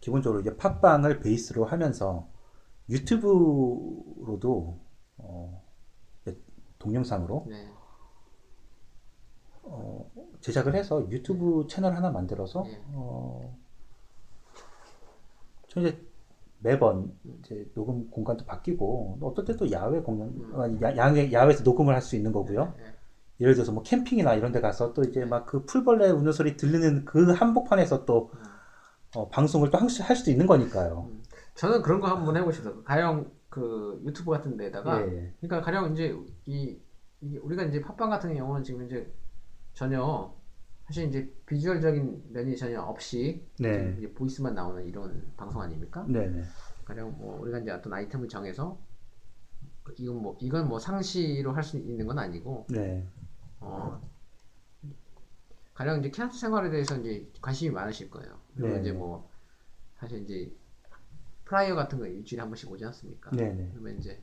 기본적으로 0.00 0.40
이제 0.40 0.56
팟빵을 0.56 1.20
베이스로 1.20 1.64
하면서 1.64 2.28
유튜브로도 2.90 4.78
어, 5.18 5.62
동영상으로 6.78 7.46
네, 7.48 7.68
어, 9.62 10.10
제작을 10.40 10.74
해서 10.74 11.08
유튜브 11.10 11.66
채널 11.68 11.94
하나 11.94 12.10
만들어서 12.10 12.62
네. 12.62 12.82
어, 12.92 13.56
저 15.68 15.80
이제 15.80 16.00
매번 16.58 17.12
이제 17.42 17.70
녹음 17.74 18.10
공간도 18.10 18.44
바뀌고 18.44 19.18
어떨 19.22 19.44
때 19.44 19.54
또 19.56 19.70
야외 19.70 20.00
공연 20.00 20.50
아, 20.54 20.68
야, 20.82 20.96
야외 20.96 21.32
야외에서 21.32 21.62
녹음을 21.62 21.94
할 21.94 22.02
수 22.02 22.16
있는 22.16 22.32
거고요. 22.32 22.74
네, 22.76 22.94
예를 23.40 23.54
들어서 23.54 23.72
뭐 23.72 23.82
캠핑이나 23.82 24.34
이런 24.34 24.52
데 24.52 24.60
가서 24.60 24.92
또 24.92 25.02
이제 25.02 25.24
막 25.24 25.46
그 25.46 25.64
풀벌레 25.64 26.10
우는 26.10 26.32
소리 26.32 26.56
들리는 26.56 27.04
그 27.04 27.30
한복판에서 27.32 28.04
또 28.04 28.30
어, 29.14 29.28
방송을 29.28 29.70
또 29.70 29.78
할 29.78 30.16
수도 30.16 30.30
있는 30.30 30.46
거니까요. 30.46 31.08
저는 31.54 31.82
그런 31.82 32.00
거 32.00 32.08
한번 32.08 32.36
해보고 32.36 32.52
싶어요. 32.52 32.82
가령 32.84 33.30
그 33.48 34.00
유튜브 34.04 34.30
같은 34.30 34.56
데다가 34.56 35.02
예. 35.02 35.34
그러니까 35.40 35.60
가령 35.62 35.92
이제 35.92 36.16
이, 36.46 36.78
이 37.20 37.36
우리가 37.38 37.64
이제 37.64 37.80
팟빵 37.80 38.08
같은 38.10 38.34
경우는 38.34 38.62
지금 38.62 38.86
이제 38.86 39.12
전혀 39.74 40.34
사실 40.86 41.08
이제 41.08 41.32
비주얼적인 41.46 42.32
면이 42.32 42.56
전혀 42.56 42.80
없이 42.80 43.46
네. 43.58 43.94
이제 43.98 44.12
보이스만 44.12 44.54
나오는 44.54 44.84
이런 44.86 45.30
방송 45.36 45.60
아닙니까? 45.62 46.04
네, 46.08 46.26
네. 46.28 46.42
가령 46.84 47.16
뭐 47.18 47.40
우리가 47.40 47.58
이제 47.58 47.70
어떤 47.70 47.92
아이템을 47.92 48.28
정해서 48.28 48.78
그 49.82 49.94
이건 49.98 50.16
뭐 50.22 50.36
이건 50.40 50.68
뭐 50.68 50.78
상시로 50.78 51.52
할 51.52 51.62
수 51.62 51.76
있는 51.78 52.06
건 52.06 52.18
아니고 52.18 52.66
네. 52.70 53.06
어 53.60 54.00
가령 55.74 56.00
이제 56.00 56.10
캐나다 56.10 56.34
생활에 56.34 56.70
대해서 56.70 56.96
이제 56.98 57.28
관심이 57.40 57.70
많으실 57.74 58.10
거예요. 58.10 58.38
그리고 58.54 58.74
네. 58.74 58.80
이제 58.80 58.92
뭐 58.92 59.28
사실 59.98 60.22
이제 60.22 60.52
flyer 61.50 61.74
같은 61.74 61.98
거 61.98 62.06
일주일에 62.06 62.40
한 62.40 62.48
번씩 62.48 62.70
오지 62.70 62.84
않습니까? 62.84 63.32
네, 63.32 63.52
네. 63.52 63.68
그러면 63.72 63.98
이제 63.98 64.22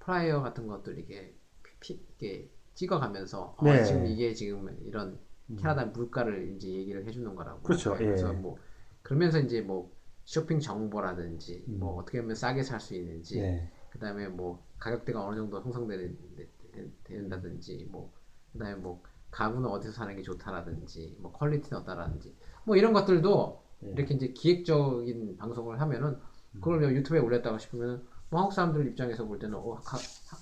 flyer 0.00 0.42
같은 0.42 0.66
것들 0.66 0.98
이게 0.98 1.34
피, 1.80 1.98
이게 2.16 2.50
찍어가면서 2.74 3.56
어, 3.56 3.64
네. 3.64 3.80
음. 3.80 3.84
지금 3.84 4.06
이게 4.06 4.34
지금 4.34 4.78
이런 4.84 5.18
캐나다 5.56 5.86
물가를 5.86 6.54
이제 6.54 6.68
얘기를 6.68 7.06
해주는 7.06 7.34
거라고. 7.34 7.62
그렇죠. 7.62 7.94
그래서 7.94 8.28
예. 8.28 8.32
뭐 8.36 8.58
그러면서 9.00 9.40
이제 9.40 9.62
뭐 9.62 9.90
쇼핑 10.24 10.60
정보라든지 10.60 11.64
음. 11.66 11.78
뭐 11.80 11.96
어떻게 11.96 12.18
하면 12.18 12.34
싸게 12.34 12.62
살 12.62 12.78
수 12.78 12.94
있는지 12.94 13.40
네. 13.40 13.72
그다음에 13.88 14.28
뭐 14.28 14.62
가격대가 14.78 15.24
어느 15.24 15.36
정도 15.36 15.62
형성된다든지 15.62 17.88
뭐 17.90 18.12
그다음에 18.52 18.74
뭐 18.74 19.02
가구는 19.30 19.66
어디서 19.66 19.92
사는 19.92 20.14
게 20.14 20.20
좋다라든지 20.22 21.16
뭐 21.20 21.32
quality는 21.32 21.80
어떠라든지 21.80 22.36
뭐 22.64 22.76
이런 22.76 22.92
것들도 22.92 23.62
네. 23.80 23.92
이렇게 23.92 24.14
이제 24.14 24.28
기획적인 24.28 25.38
방송을 25.38 25.80
하면은 25.80 26.18
그걸 26.54 26.80
뭐 26.80 26.90
유튜브에 26.90 27.20
올렸다고 27.20 27.58
싶으면 27.58 28.02
뭐 28.30 28.40
한국 28.40 28.52
사람들 28.54 28.86
입장에서 28.88 29.24
볼 29.24 29.38
때는 29.38 29.56
어, 29.56 29.74
가, 29.74 29.96
하- 29.96 30.38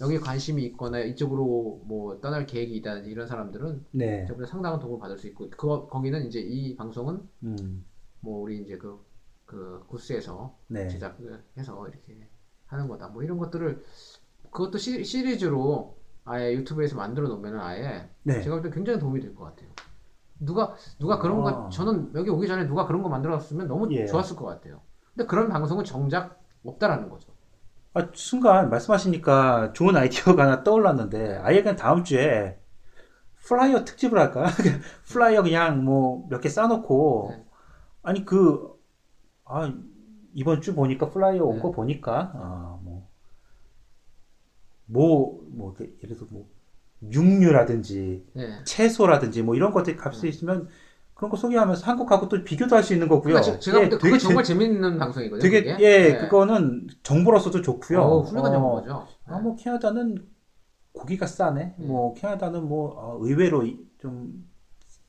여기 0.00 0.18
관심이 0.18 0.64
있거나 0.64 0.98
이쪽으로 1.00 1.82
뭐 1.84 2.20
떠날 2.20 2.46
계획이 2.46 2.76
있다 2.76 2.98
이런 2.98 3.26
사람들은 3.26 3.84
네. 3.92 4.26
저보다 4.26 4.46
상당한 4.46 4.80
도움을 4.80 4.98
받을 4.98 5.18
수 5.18 5.28
있고 5.28 5.48
그 5.50 5.86
거기는 5.88 6.26
이제 6.26 6.40
이 6.40 6.74
방송은 6.76 7.28
음. 7.44 7.84
뭐 8.20 8.40
우리 8.42 8.60
이제 8.62 8.76
그, 8.78 9.04
그 9.46 9.84
구스에서 9.88 10.56
네. 10.68 10.88
제작해서 10.88 11.88
이렇게 11.88 12.28
하는 12.66 12.88
거다. 12.88 13.08
뭐 13.08 13.22
이런 13.22 13.38
것들을 13.38 13.84
그것도 14.50 14.78
시, 14.78 15.04
시리즈로 15.04 15.96
아예 16.24 16.52
유튜브에서 16.54 16.96
만들어 16.96 17.28
놓으면 17.28 17.60
아예 17.60 18.08
네. 18.24 18.40
제가 18.42 18.56
볼 18.56 18.62
때 18.62 18.70
굉장히 18.74 18.98
도움이 18.98 19.20
될 19.20 19.34
것 19.34 19.44
같아요. 19.44 19.68
누가 20.40 20.74
누가 20.98 21.18
그런 21.20 21.46
아. 21.46 21.64
거 21.64 21.68
저는 21.68 22.12
여기 22.14 22.30
오기 22.30 22.48
전에 22.48 22.66
누가 22.66 22.86
그런 22.86 23.02
거 23.02 23.08
만들었으면 23.08 23.68
너무 23.68 23.92
예. 23.92 24.06
좋았을 24.06 24.34
것 24.36 24.44
같아요. 24.46 24.80
근데 25.14 25.26
그런 25.26 25.48
방송은 25.48 25.84
정작 25.84 26.40
없다라는 26.64 27.08
거죠. 27.08 27.32
아, 27.94 28.08
순간 28.14 28.70
말씀하시니까 28.70 29.72
좋은 29.74 29.96
아이디어가 29.96 30.44
하나 30.44 30.62
떠올랐는데 30.64 31.38
아예 31.42 31.62
그냥 31.62 31.76
다음 31.76 32.04
주에 32.04 32.58
flyer 33.44 33.84
특집을 33.84 34.18
할까? 34.18 34.46
flyer 35.08 35.42
그냥 35.42 35.84
뭐 35.84 36.26
몇 36.30 36.40
개 36.40 36.48
싸놓고 36.48 37.28
네. 37.36 37.44
아니 38.02 38.24
그 38.24 38.70
아, 39.44 39.72
이번 40.34 40.60
주 40.62 40.74
보니까 40.74 41.10
flyer 41.10 41.44
온 41.44 41.56
네. 41.56 41.62
거 41.62 41.70
보니까 41.72 42.32
아, 42.34 42.78
뭐 42.82 43.08
뭐, 44.86 45.40
뭐, 45.48 45.74
예를 46.02 46.16
들어 46.16 46.26
뭐, 46.30 46.46
육류라든지, 47.10 48.26
네. 48.34 48.64
채소라든지, 48.64 49.42
뭐, 49.42 49.54
이런 49.54 49.72
것들이 49.72 49.96
값이 49.98 50.28
있으면, 50.28 50.68
그런 51.22 51.30
거 51.30 51.36
소개하면서 51.36 51.86
한국하고 51.86 52.26
또 52.28 52.42
비교도 52.42 52.74
할 52.74 52.82
수 52.82 52.92
있는 52.92 53.06
거고요. 53.06 53.34
그러니까 53.34 53.52
제- 53.52 53.58
제가 53.60 53.78
볼때 53.78 53.94
예, 53.94 53.98
그거 53.98 54.06
되게 54.08 54.18
정말 54.18 54.42
재밌는 54.44 54.98
방송이거든요. 54.98 55.40
되게, 55.40 55.62
그게. 55.62 55.84
예, 55.84 56.12
네. 56.14 56.18
그거는 56.18 56.88
정보로서도 57.04 57.60
좋고요. 57.60 58.00
어, 58.00 58.20
훌륭한 58.22 58.50
어, 58.56 58.82
정보죠. 58.82 59.06
아, 59.26 59.38
뭐, 59.38 59.54
캐나다는 59.54 60.16
고기가 60.92 61.26
싸네. 61.26 61.74
네. 61.78 61.86
뭐, 61.86 62.12
캐나다는 62.14 62.64
뭐, 62.66 62.90
어, 62.96 63.18
의외로 63.20 63.64
이- 63.64 63.78
좀, 63.98 64.48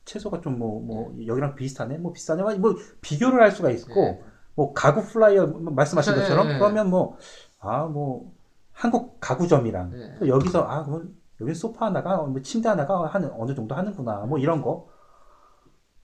채소가 0.05 0.41
좀 0.41 0.59
뭐, 0.59 0.81
뭐, 0.81 1.15
여기랑 1.25 1.55
비슷하네. 1.55 1.97
뭐, 1.97 2.13
비싸네. 2.13 2.43
뭐, 2.57 2.75
비교를 3.01 3.41
할 3.41 3.51
수가 3.51 3.71
있고, 3.71 3.93
네. 4.01 4.21
뭐, 4.55 4.73
가구 4.73 5.01
flyer, 5.03 5.47
말씀하신 5.47 6.13
그쵸, 6.13 6.21
것처럼, 6.23 6.49
예, 6.49 6.53
예. 6.53 6.57
그러면 6.59 6.89
뭐, 6.89 7.15
아, 7.59 7.85
뭐, 7.85 8.31
한국 8.71 9.17
가구점이랑, 9.19 9.89
네. 9.91 10.15
또 10.19 10.27
여기서, 10.27 10.61
아, 10.63 10.83
그럼, 10.83 11.15
여기 11.41 11.53
소파 11.55 11.87
하나가, 11.87 12.17
뭐, 12.23 12.41
침대 12.41 12.69
하나가 12.69 13.07
하는, 13.07 13.31
어느 13.33 13.55
정도 13.55 13.75
하는구나. 13.75 14.25
뭐, 14.27 14.37
이런 14.37 14.61
거. 14.61 14.87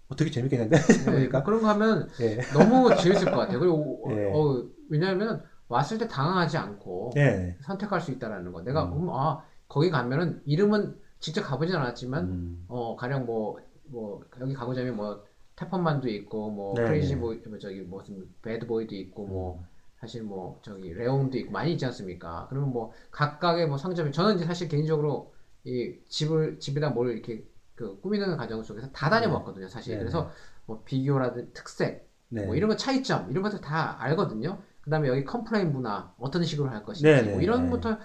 어, 0.10 0.16
되게 0.16 0.32
재밌겠는데? 0.32 0.78
네, 1.06 1.12
보니까. 1.12 1.44
그런 1.44 1.62
거 1.62 1.70
하면 1.70 2.10
예. 2.20 2.38
너무 2.52 2.96
재밌을 2.96 3.30
것 3.32 3.38
같아요. 3.38 3.60
그리고 3.60 4.02
어, 4.06 4.12
예. 4.18 4.32
어, 4.34 4.66
왜냐하면 4.90 5.44
왔을 5.68 6.00
때 6.00 6.08
당황하지 6.08 6.58
않고 6.58 7.12
네. 7.14 7.56
선택할 7.62 8.02
수 8.02 8.12
있다라는 8.12 8.52
거. 8.52 8.64
내가 8.64 8.86
음. 8.86 9.04
음, 9.04 9.10
아 9.12 9.44
거기 9.68 9.92
가면은 9.92 10.42
이름은 10.46 10.98
직접 11.20 11.44
가보진 11.44 11.76
않았지만 11.76 12.24
음. 12.26 12.66
어 12.68 12.96
가령 12.96 13.26
뭐뭐 13.26 14.24
여기 14.42 14.54
가보자면 14.54 14.96
뭐 14.96 15.24
태펀만도 15.56 16.10
있고 16.10 16.50
뭐 16.50 16.74
네, 16.74 16.86
크레이지 16.86 17.16
네. 17.16 17.22
보이 17.22 17.38
뭐 17.48 17.60
저기 17.60 17.82
무슨 17.82 18.28
배드보이도 18.42 18.96
있고 18.96 19.28
뭐 19.28 19.60
음. 19.60 19.66
사실 20.00 20.24
뭐 20.24 20.60
저기 20.64 20.92
Leon's도 20.94 21.38
있고 21.38 21.52
많이 21.52 21.74
있지 21.74 21.86
않습니까? 21.86 22.48
그러면 22.50 22.72
뭐 22.72 22.94
각각의 23.12 23.68
뭐 23.68 23.78
상점이 23.78 24.12
저는 24.12 24.38
이제 24.38 24.46
사실 24.46 24.68
개인적으로 24.70 25.34
이 25.66 25.94
집을 26.08 26.60
집에다 26.60 26.90
뭘 26.92 27.12
이렇게 27.12 27.44
그 27.80 27.98
꾸미는 28.02 28.36
과정 28.36 28.62
속에서 28.62 28.90
다 28.92 29.10
다녀봤거든요, 29.10 29.70
사실. 29.70 29.94
네. 29.94 30.00
그래서 30.00 30.30
뭐 30.66 30.82
비교라든 30.84 31.54
특색 31.54 32.10
네. 32.28 32.46
뭐 32.46 32.54
이런 32.56 32.70
거 32.70 32.76
차이점 32.76 33.32
이런 33.32 33.42
것들 33.42 33.62
다 33.62 33.96
알거든요. 34.02 34.62
그다음에 34.82 35.08
여기 35.08 35.24
complain 35.24 35.72
문화 35.72 36.14
어떤 36.20 36.44
식으로 36.44 36.70
할 36.70 36.84
것인지 36.84 37.04
네, 37.06 37.22
네, 37.22 37.32
뭐 37.32 37.42
이런 37.42 37.64
네. 37.64 37.70
것부터 37.70 37.98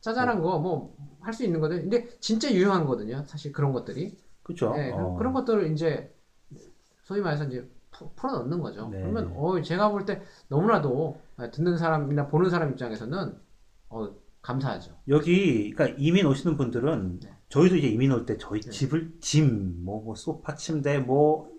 짜잘한 0.00 0.42
거 0.42 0.58
뭐 0.58 0.96
할 1.20 1.32
수 1.32 1.44
있는 1.44 1.60
거들. 1.60 1.82
근데 1.82 2.08
진짜 2.18 2.50
유용한 2.50 2.80
거거든요. 2.86 3.22
사실 3.26 3.52
그런 3.52 3.72
것들이. 3.72 4.18
그렇죠. 4.42 4.72
네, 4.74 4.90
어. 4.90 5.14
그런 5.16 5.32
것들을 5.32 5.70
이제 5.70 6.12
소위 7.04 7.20
말해서 7.20 7.44
이제 7.44 7.70
푸- 7.92 8.10
풀어 8.16 8.32
넣는 8.38 8.60
거죠. 8.60 8.88
네. 8.88 9.00
그러면 9.00 9.32
어 9.36 9.60
제가 9.62 9.90
볼 9.90 10.04
때 10.06 10.22
너무나도 10.48 11.20
듣는 11.52 11.76
사람이나 11.76 12.26
보는 12.26 12.50
사람 12.50 12.70
입장에서는 12.72 13.38
어 13.90 14.08
감사하죠. 14.42 14.96
여기 15.08 15.70
그러니까 15.72 15.96
이민 16.00 16.26
오시는 16.26 16.56
분들은 16.56 17.20
네. 17.20 17.36
저희도 17.50 17.76
이제 17.76 17.88
이민 17.88 18.12
올 18.12 18.24
때 18.24 18.36
저희 18.38 18.60
네. 18.60 18.70
집을 18.70 19.12
짐, 19.20 19.84
뭐, 19.84 20.00
뭐 20.02 20.14
소파, 20.14 20.54
침대, 20.54 20.98
뭐 20.98 21.50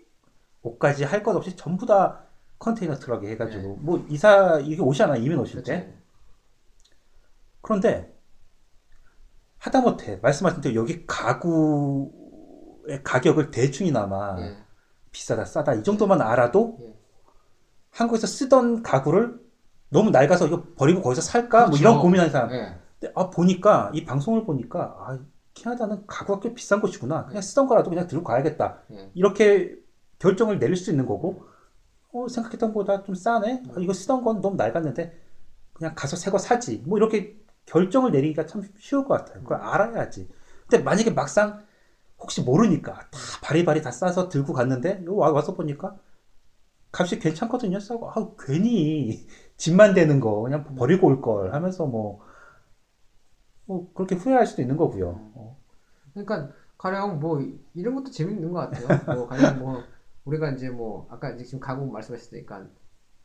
옷까지 0.64 1.04
할 1.04 1.22
것 1.22 1.36
없이 1.36 1.56
전부 1.56 1.86
다 1.86 2.24
컨테이너 2.60 2.96
트럭에 2.96 3.30
해가지고 3.32 3.78
뭐 3.82 4.06
이사 4.10 4.60
이게 4.60 4.82
오잖아 4.82 5.18
이민 5.18 5.38
오실 5.40 5.64
네. 5.64 5.64
그렇죠. 5.64 5.86
때. 5.86 5.94
그런데 7.62 8.18
하다못해 9.58 10.18
말씀하신 10.22 10.62
대로 10.62 10.76
여기 10.76 11.06
가구의 11.06 13.04
가격을 13.04 13.52
대충이나마 13.52 14.38
예. 14.40 14.58
비싸다 15.12 15.46
싸다 15.46 15.74
이 15.76 15.84
정도만 15.84 16.22
알아도 16.22 16.78
예. 16.82 16.94
한국에서 17.92 18.26
쓰던 18.28 18.82
가구를 18.84 19.40
너무 19.90 20.10
낡아서 20.10 20.48
이거 20.48 20.64
버리고 20.76 21.02
거기서 21.02 21.22
살까 21.22 21.60
뭐 21.62 21.66
그렇죠. 21.72 21.82
이런 21.82 22.00
고민하는 22.00 22.32
사람 22.32 22.52
예. 22.54 22.76
근데 23.00 23.14
아 23.16 23.30
보니까 23.30 23.92
이 23.94 24.06
방송을 24.06 24.46
보니까 24.46 24.96
아 25.00 25.20
캐나다는 25.54 26.06
가구가 26.08 26.40
꽤 26.42 26.54
비싼 26.54 26.82
곳이구나. 26.82 27.26
그냥 27.28 27.42
쓰던 27.42 27.68
거라도 27.68 27.90
그냥 27.90 28.08
들고 28.08 28.24
가야겠다. 28.24 28.84
예. 28.94 29.12
이렇게 29.14 29.78
결정을 30.20 30.60
내릴 30.60 30.76
수 30.76 30.92
있는 30.92 31.06
거고 31.06 31.46
어 32.14 32.28
생각했던 32.28 32.70
것보다 32.74 33.04
좀 33.04 33.16
싸네. 33.16 33.64
아, 33.70 33.80
이거 33.80 33.94
쓰던 33.94 34.24
건 34.24 34.42
너무 34.42 34.56
낡았는데 34.58 35.18
그냥 35.74 35.94
가서 35.96 36.16
새 36.18 36.32
거 36.32 36.38
사지. 36.38 36.80
뭐 36.86 36.98
이렇게 36.98 37.38
결정을 37.66 38.12
내리기가 38.12 38.46
참 38.46 38.64
쉬울 38.80 39.06
것 39.06 39.16
같아요. 39.18 39.44
그걸 39.44 39.58
알아야지. 39.62 40.30
근데 40.70 40.84
만약에 40.84 41.12
막상 41.12 41.64
혹시 42.20 42.42
모르니까 42.44 42.94
다 43.12 43.20
바리바리 43.44 43.82
다 43.82 43.92
싸서 43.92 44.30
들고 44.30 44.54
갔는데 44.54 45.04
와서 45.08 45.54
보니까 45.56 45.98
값이 46.92 47.20
괜찮거든요. 47.20 47.80
싸고. 47.80 48.10
아 48.12 48.30
괜히 48.40 49.28
집만 49.58 49.94
되는 49.94 50.20
거 50.20 50.42
그냥 50.42 50.64
버리고 50.76 51.08
올 51.08 51.22
걸 51.22 51.54
하면서 51.54 51.86
뭐, 51.86 52.22
뭐 53.72 53.92
그렇게 53.94 54.16
후회할 54.16 54.46
수도 54.46 54.62
있는 54.62 54.76
거고요 54.76 55.10
어, 55.34 55.58
그러니까 56.14 56.52
가령 56.78 57.20
뭐 57.20 57.40
이- 57.42 57.58
이런 57.74 57.96
것도 57.96 58.10
재밌는 58.12 58.52
것 58.52 58.60
같아요. 58.72 59.16
뭐 59.16 59.28
가령 59.30 59.60
뭐 59.60 59.84
우리가 60.26 60.52
이제 60.52 60.70
뭐 60.70 61.08
아까 61.10 61.30
이제 61.32 61.44
지금 61.46 61.60
가구 61.60 61.86
말씀하셨으니까 61.86 62.68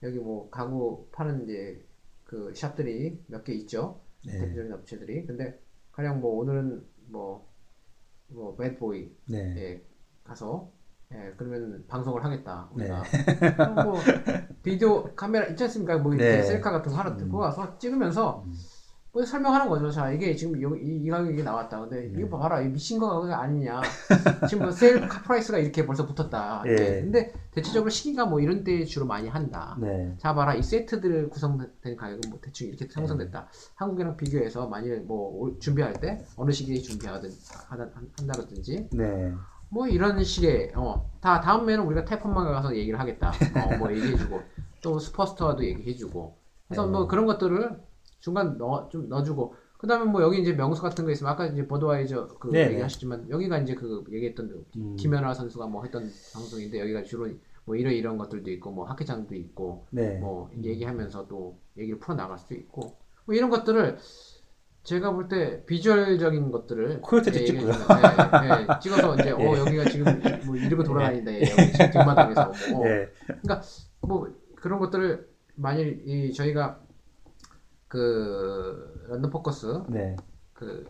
여기 0.03 0.19
뭐 0.19 0.49
가구 0.51 1.09
파는 1.11 1.43
이제 1.45 1.83
그 2.25 2.53
샵들이 2.55 3.19
몇 3.29 3.43
개 3.45 3.55
있죠. 3.55 4.01
네. 4.27 4.39
대표적인 4.39 4.73
업체들이. 4.75 5.27
근데 5.27 5.59
가령 5.93 6.21
뭐 6.21 6.37
오늘은 6.41 6.87
뭐뭐 7.09 8.57
Bad 8.59 8.81
Boy에 8.81 9.11
네. 9.31 9.83
가서 10.23 10.71
예 11.13 11.33
그러면 11.39 11.85
방송을 11.89 12.25
하겠다 12.25 12.69
네. 12.77 12.85
우리가 12.85 13.03
그럼 13.57 13.75
뭐 13.87 13.95
비디오 14.63 15.15
카메라 15.15 15.47
있지 15.47 15.65
않습니까? 15.65 15.97
뭐 15.99 16.15
네. 16.15 16.43
셀카 16.43 16.71
같은 16.73 16.93
거 16.93 16.99
하나 16.99 17.17
들고 17.17 17.39
와서 17.39 17.79
찍으면서 17.79 18.43
음. 18.47 18.53
뭐 19.17 19.25
설명하는 19.25 19.71
거죠. 19.71 19.91
자, 19.91 20.11
이게 20.11 20.37
지금 20.37 20.61
요- 20.61 20.77
이, 20.77 21.05
이 21.07 21.09
가격이 21.09 21.43
나왔다. 21.43 21.81
근데 21.81 22.03
네. 22.13 22.21
이거 22.21 22.37
봐라. 22.37 22.61
이 22.61 22.69
미친 22.69 22.99
거 22.99 23.09
가격이 23.09 23.33
아니냐. 23.33 23.81
지금 24.47 24.65
뭐 24.65 24.71
세일가 24.71 25.23
price가 25.23 25.57
이렇게 25.57 25.87
벌써 25.87 26.07
붙었다. 26.07 26.63
예. 26.67 27.01
근데 27.01 27.33
대체적으로 27.51 27.89
시기가 27.89 28.27
뭐 28.27 28.41
이런 28.41 28.63
때 28.63 28.85
주로 28.85 29.07
많이 29.07 29.27
한다. 29.27 29.75
네. 29.81 30.15
자, 30.19 30.35
봐라. 30.35 30.55
이 30.55 30.63
세트들 30.63 31.31
구성된 31.31 31.97
가격은 31.97 32.29
뭐 32.29 32.39
대충 32.43 32.69
이렇게 32.69 32.87
형성됐다. 32.93 33.49
한국이랑 33.77 34.19
비교해서 34.19 34.67
만일 34.69 35.01
뭐 35.01 35.31
올- 35.35 35.59
준비할 35.61 35.95
때 35.95 36.23
어느 36.37 36.51
시기에 36.51 36.77
준비하든 36.83 37.31
한다든지 37.71 38.91
네. 38.93 39.33
뭐 39.71 39.89
이런 39.89 40.23
식의 40.23 40.73
어, 40.77 41.11
다 41.23 41.41
다음에는 41.41 41.83
우리가 41.87 42.05
태풍만 42.05 42.45
가서 42.53 42.77
얘기를 42.77 43.01
하겠다. 43.01 43.31
어, 43.31 43.77
뭐 43.79 43.91
얘기해주고 43.93 44.43
또 44.83 44.99
슈퍼스토어도 44.99 45.65
얘기해주고 45.65 46.37
그래서 46.69 46.85
네. 46.85 46.93
뭐 46.93 47.07
그런 47.07 47.25
것들을 47.25 47.81
중간 48.27 48.59
넣어 48.59 48.89
좀 48.89 49.09
넣어주고 49.09 49.55
그다음에 49.79 50.11
뭐 50.11 50.21
여기 50.21 50.41
이제 50.41 50.53
명수 50.53 50.83
같은 50.83 51.05
거 51.05 51.13
있으면 51.13 51.33
아까 51.33 51.47
이제 51.47 51.65
버드와이저 51.65 52.27
그 52.41 52.49
네, 52.49 52.73
얘기하셨지만 52.73 53.31
여기가 53.31 53.59
이제 53.59 53.77
그 53.77 54.03
얘기했던 54.11 54.49
그 54.49 54.65
음. 54.79 54.97
김연아 54.97 55.33
선수가 55.33 55.69
뭐 55.69 55.85
했던 55.85 56.11
방송인데 56.35 56.81
여기가 56.81 57.05
주로 57.05 57.29
뭐 57.65 57.77
이런 57.77 57.93
이런 57.93 58.19
것들도 58.19 58.51
있고 58.51 58.73
뭐 58.73 58.85
학회장도 58.87 59.37
있고 59.37 59.87
네. 59.91 60.19
뭐 60.19 60.51
얘기하면서 60.61 61.29
또 61.29 61.57
얘기를 61.79 62.01
풀어 62.01 62.17
나갈 62.17 62.37
수도 62.37 62.57
있고 62.57 62.97
뭐 63.27 63.35
이런 63.37 63.49
것들을 63.49 63.97
제가 64.83 65.13
볼 65.13 65.29
때 65.29 65.65
비주얼적인 65.67 66.51
것들을 66.51 67.01
코요테도 67.03 67.41
예, 67.41 67.45
찍고요. 67.45 67.69
얘기해주면, 67.69 68.45
예, 68.45 68.75
예, 68.75 68.81
찍어서 68.81 69.15
이제 69.15 69.31
어 69.35 69.39
예. 69.41 69.59
여기가 69.59 69.85
지금 69.85 70.21
뭐 70.47 70.57
이러고 70.57 70.83
돌아다닌다 70.83 71.33
예, 71.33 71.41
여기 71.43 71.73
지금 71.73 71.91
뒷마당에서 71.93 72.53
뭐, 72.73 72.87
예. 72.91 73.09
뭐 74.01 74.29
그런 74.57 74.81
것들을 74.81 75.29
만일 75.55 76.03
이 76.07 76.33
저희가 76.33 76.86
그 77.89 79.05
런던 79.09 79.31
포커스 79.31 79.85
네. 79.89 80.17
그 80.53 80.85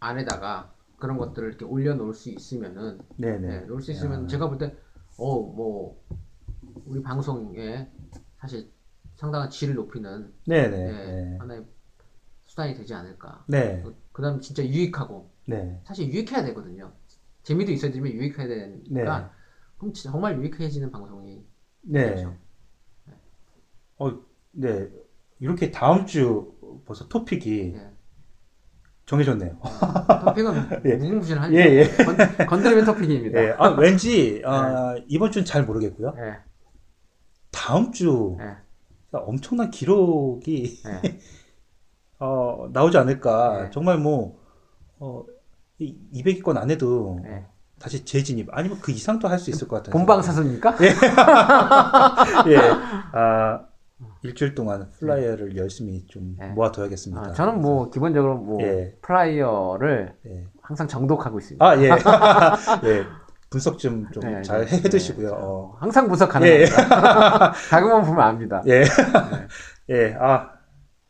안에다가 0.00 0.72
그런 0.98 1.16
것들을 1.16 1.48
이렇게 1.48 1.64
올려놓을 1.64 2.14
수 2.14 2.30
있으면은 2.30 2.98
네, 3.16 3.38
네, 3.38 3.60
네. 3.60 3.60
놓을 3.66 3.80
수 3.80 3.92
있으면 3.92 4.26
제가 4.28 4.48
볼 4.48 4.58
때, 4.58 4.76
어, 5.16 5.40
뭐, 5.40 6.04
우리 6.86 7.02
방송에 7.02 7.90
사실 8.38 8.70
상당한 9.14 9.50
질을 9.50 9.74
높이는 9.74 10.32
네, 10.46 10.68
네. 10.68 10.76
예, 10.76 10.92
네. 10.92 11.36
하나의 11.38 11.66
수단이 12.44 12.74
되지 12.74 12.94
않을까. 12.94 13.44
네. 13.48 13.84
그 14.12 14.22
다음 14.22 14.40
진짜 14.40 14.64
유익하고, 14.64 15.30
네. 15.46 15.80
사실 15.84 16.08
유익해야 16.08 16.42
되거든요. 16.44 16.92
재미도 17.42 17.70
있어야 17.72 17.90
되지만 17.90 18.10
유익해야 18.12 18.48
되니까, 18.48 19.20
네. 19.20 19.26
그럼 19.76 19.92
정말 19.92 20.36
유익해지는 20.38 20.90
방송이 20.90 21.44
네. 21.82 22.14
되죠. 22.14 22.34
어, 23.98 24.10
네. 24.52 24.90
이렇게 25.40 25.70
다음 25.70 26.06
주 26.06 26.52
벌써 26.86 27.06
토픽이 27.08 27.74
예. 27.76 27.90
정해졌네요. 29.06 29.56
토픽은 30.24 30.54
예. 30.84 30.94
무궁무진한 30.96 31.54
예, 31.54 31.58
예. 31.60 31.88
건, 32.04 32.16
건드리면 32.46 32.84
토픽입니다. 32.84 33.42
예. 33.42 33.54
아, 33.58 33.68
왠지 33.70 34.42
아, 34.46 34.94
이번 35.06 35.30
주는 35.32 35.44
잘 35.44 35.64
모르겠고요. 35.64 36.14
예, 36.18 36.36
다음 37.50 37.92
주 37.92 38.36
예, 38.40 38.56
엄청난 39.12 39.70
기록이 39.70 40.80
예. 40.86 41.18
어, 42.20 42.68
나오지 42.72 42.98
않을까. 42.98 43.62
네. 43.64 43.70
정말 43.70 43.96
뭐 43.98 44.38
어, 44.98 45.24
200위권 45.80 46.56
안 46.58 46.70
해도 46.70 47.20
예. 47.26 47.46
다시 47.78 48.04
재진입 48.04 48.48
아니면 48.50 48.78
그 48.82 48.90
이상도 48.90 49.28
할 49.28 49.38
수 49.38 49.50
있을 49.50 49.68
것 49.68 49.76
같아요. 49.76 49.92
본방사수입니까? 49.92 50.76
예. 52.48 52.56
아, 53.12 53.67
일주일 54.22 54.54
동안 54.54 54.90
flyer를 54.98 55.56
열심히 55.56 56.06
좀 56.06 56.36
예. 56.40 56.46
모아둬야겠습니다. 56.48 57.22
아, 57.22 57.32
저는 57.32 57.60
뭐 57.60 57.90
기본적으로 57.90 58.36
뭐 58.36 58.62
예. 58.62 58.96
flyer를 59.02 60.14
예. 60.26 60.46
항상 60.62 60.86
정독하고 60.86 61.38
있습니다. 61.38 61.64
아, 61.64 61.76
예. 61.78 61.90
예. 62.88 63.04
분석 63.50 63.78
좀좀 63.78 64.22
네, 64.22 64.42
잘 64.42 64.66
네, 64.66 64.76
해두시고요. 64.76 65.28
네, 65.28 65.34
어. 65.34 65.74
항상 65.78 66.06
분석 66.06 66.28
예, 66.42 66.60
예. 66.60 66.64
가능합니다. 66.66 67.52
가끔만 67.70 68.02
보면 68.04 68.20
압니다. 68.20 68.62
예. 68.66 68.84
예. 69.88 70.14
아, 70.20 70.50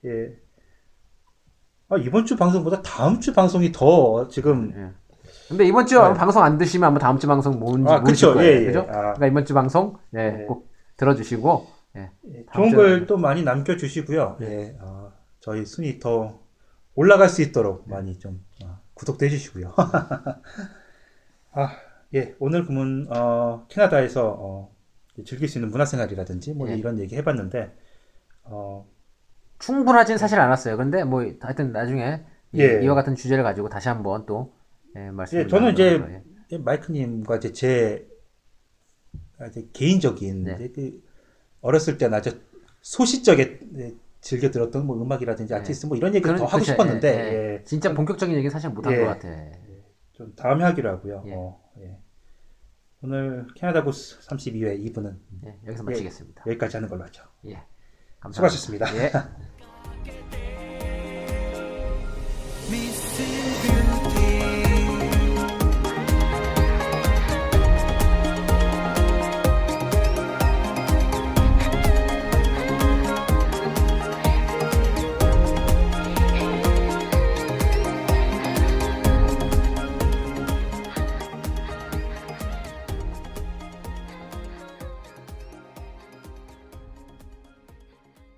예. 0.05 0.36
아, 1.89 1.97
이번 1.97 2.27
주 2.27 2.36
방송보다 2.36 2.82
다음 2.82 3.19
주 3.20 3.32
방송이 3.35 3.73
더 3.73 4.28
지금 4.28 4.73
예. 4.77 5.09
근데 5.48 5.65
이번 5.65 5.86
주 5.86 6.01
네. 6.01 6.15
방송 6.15 6.43
안 6.43 6.59
드시면 6.59 6.89
아마 6.89 6.98
다음 6.98 7.19
주 7.19 7.27
방송 7.27 7.59
뭔지 7.59 7.93
아, 7.93 7.98
모르실 7.98 8.28
그쵸. 8.28 8.35
거예요. 8.35 8.51
예, 8.51 8.60
예. 8.60 8.66
그죠? 8.66 8.81
아. 8.81 9.15
그러니까 9.15 9.27
이번 9.27 9.44
주 9.44 9.55
방송 9.55 9.97
예, 10.15 10.31
네. 10.31 10.44
꼭 10.44 10.70
들어주시고 10.97 11.78
예. 11.97 12.10
예, 12.32 12.44
좋은 12.55 12.70
글또 12.70 13.16
많이 13.16 13.43
남겨주시고요. 13.43 14.39
예, 14.43 14.77
아, 14.81 15.12
저희 15.40 15.65
순위 15.65 15.98
더 15.98 16.40
올라갈 16.94 17.28
수 17.28 17.43
있도록 17.43 17.89
많이 17.89 18.19
좀 18.19 18.44
아, 18.65 18.81
구독도 18.94 19.24
해주시고요. 19.27 19.74
아, 21.52 21.77
예, 22.15 22.35
오늘 22.39 22.65
그러면 22.65 23.06
어, 23.10 23.66
캐나다에서 23.69 24.36
어, 24.39 24.74
즐길 25.24 25.48
수 25.48 25.59
있는 25.59 25.70
문화생활이라든지 25.70 26.55
뭐 26.55 26.69
예. 26.70 26.77
이런 26.77 26.98
얘기 26.98 27.16
해봤는데 27.16 27.77
어, 28.44 28.86
충분하진 29.59 30.19
사실 30.19 30.39
않았어요. 30.39 30.77
근데 30.77 31.05
뭐 31.05 31.23
하여튼 31.40 31.73
나중에 31.73 32.24
이- 32.52 32.60
예. 32.60 32.81
이와 32.82 32.94
같은 32.94 33.15
주제를 33.15 33.43
가지고 33.44 33.69
다시 33.69 33.89
한번 33.89 34.24
또 34.27 34.55
예, 34.97 35.10
말씀을 35.10 35.44
예, 35.44 35.48
저는 35.48 35.73
이제. 35.73 36.23
예. 36.51 36.56
마이크님과 36.56 37.36
이제 37.36 37.52
제 37.52 38.09
아주 39.39 39.69
개인적인 39.74 40.44
네. 40.44 40.55
이제 40.55 40.73
그 40.74 41.02
어렸을 41.60 41.98
때 41.98 42.06
아주 42.06 42.40
소시적에 42.80 43.60
즐겨 44.20 44.51
들었던 44.51 44.86
뭐 44.86 45.01
음악이라든지 45.01 45.52
네. 45.52 45.60
아티스트 45.60 45.86
뭐 45.86 45.97
이런 45.97 46.14
얘기를 46.14 46.35
그, 46.35 46.39
더 46.40 46.47
하고 46.47 46.59
그쵸, 46.59 46.72
싶었는데 46.72 47.09
예, 47.09 47.14
예, 47.14 47.55
예. 47.55 47.64
진짜 47.64 47.94
본격적인 47.94 48.35
얘기는 48.35 48.51
사실 48.51 48.70
못한 48.70 48.93
예, 48.93 48.98
것 48.98 49.06
같아. 49.06 49.28
예. 49.28 49.52
좀 50.12 50.35
다음에 50.35 50.64
하기로 50.64 50.90
하고요. 50.90 51.24
예. 51.26 51.32
어, 51.35 51.60
오늘 53.02 53.47
캐나다 53.55 53.85
고스 53.85 54.18
32회 54.20 54.93
2부는 54.93 55.16
여기서 55.66 55.85
마치겠습니다. 55.85 56.43
여기까지 56.47 56.76
하는 56.76 56.89
걸로 56.89 57.05
하죠. 57.05 57.22
예. 57.47 57.62
감사합니다. 58.20 58.48
수고하셨습니다. 58.48 58.86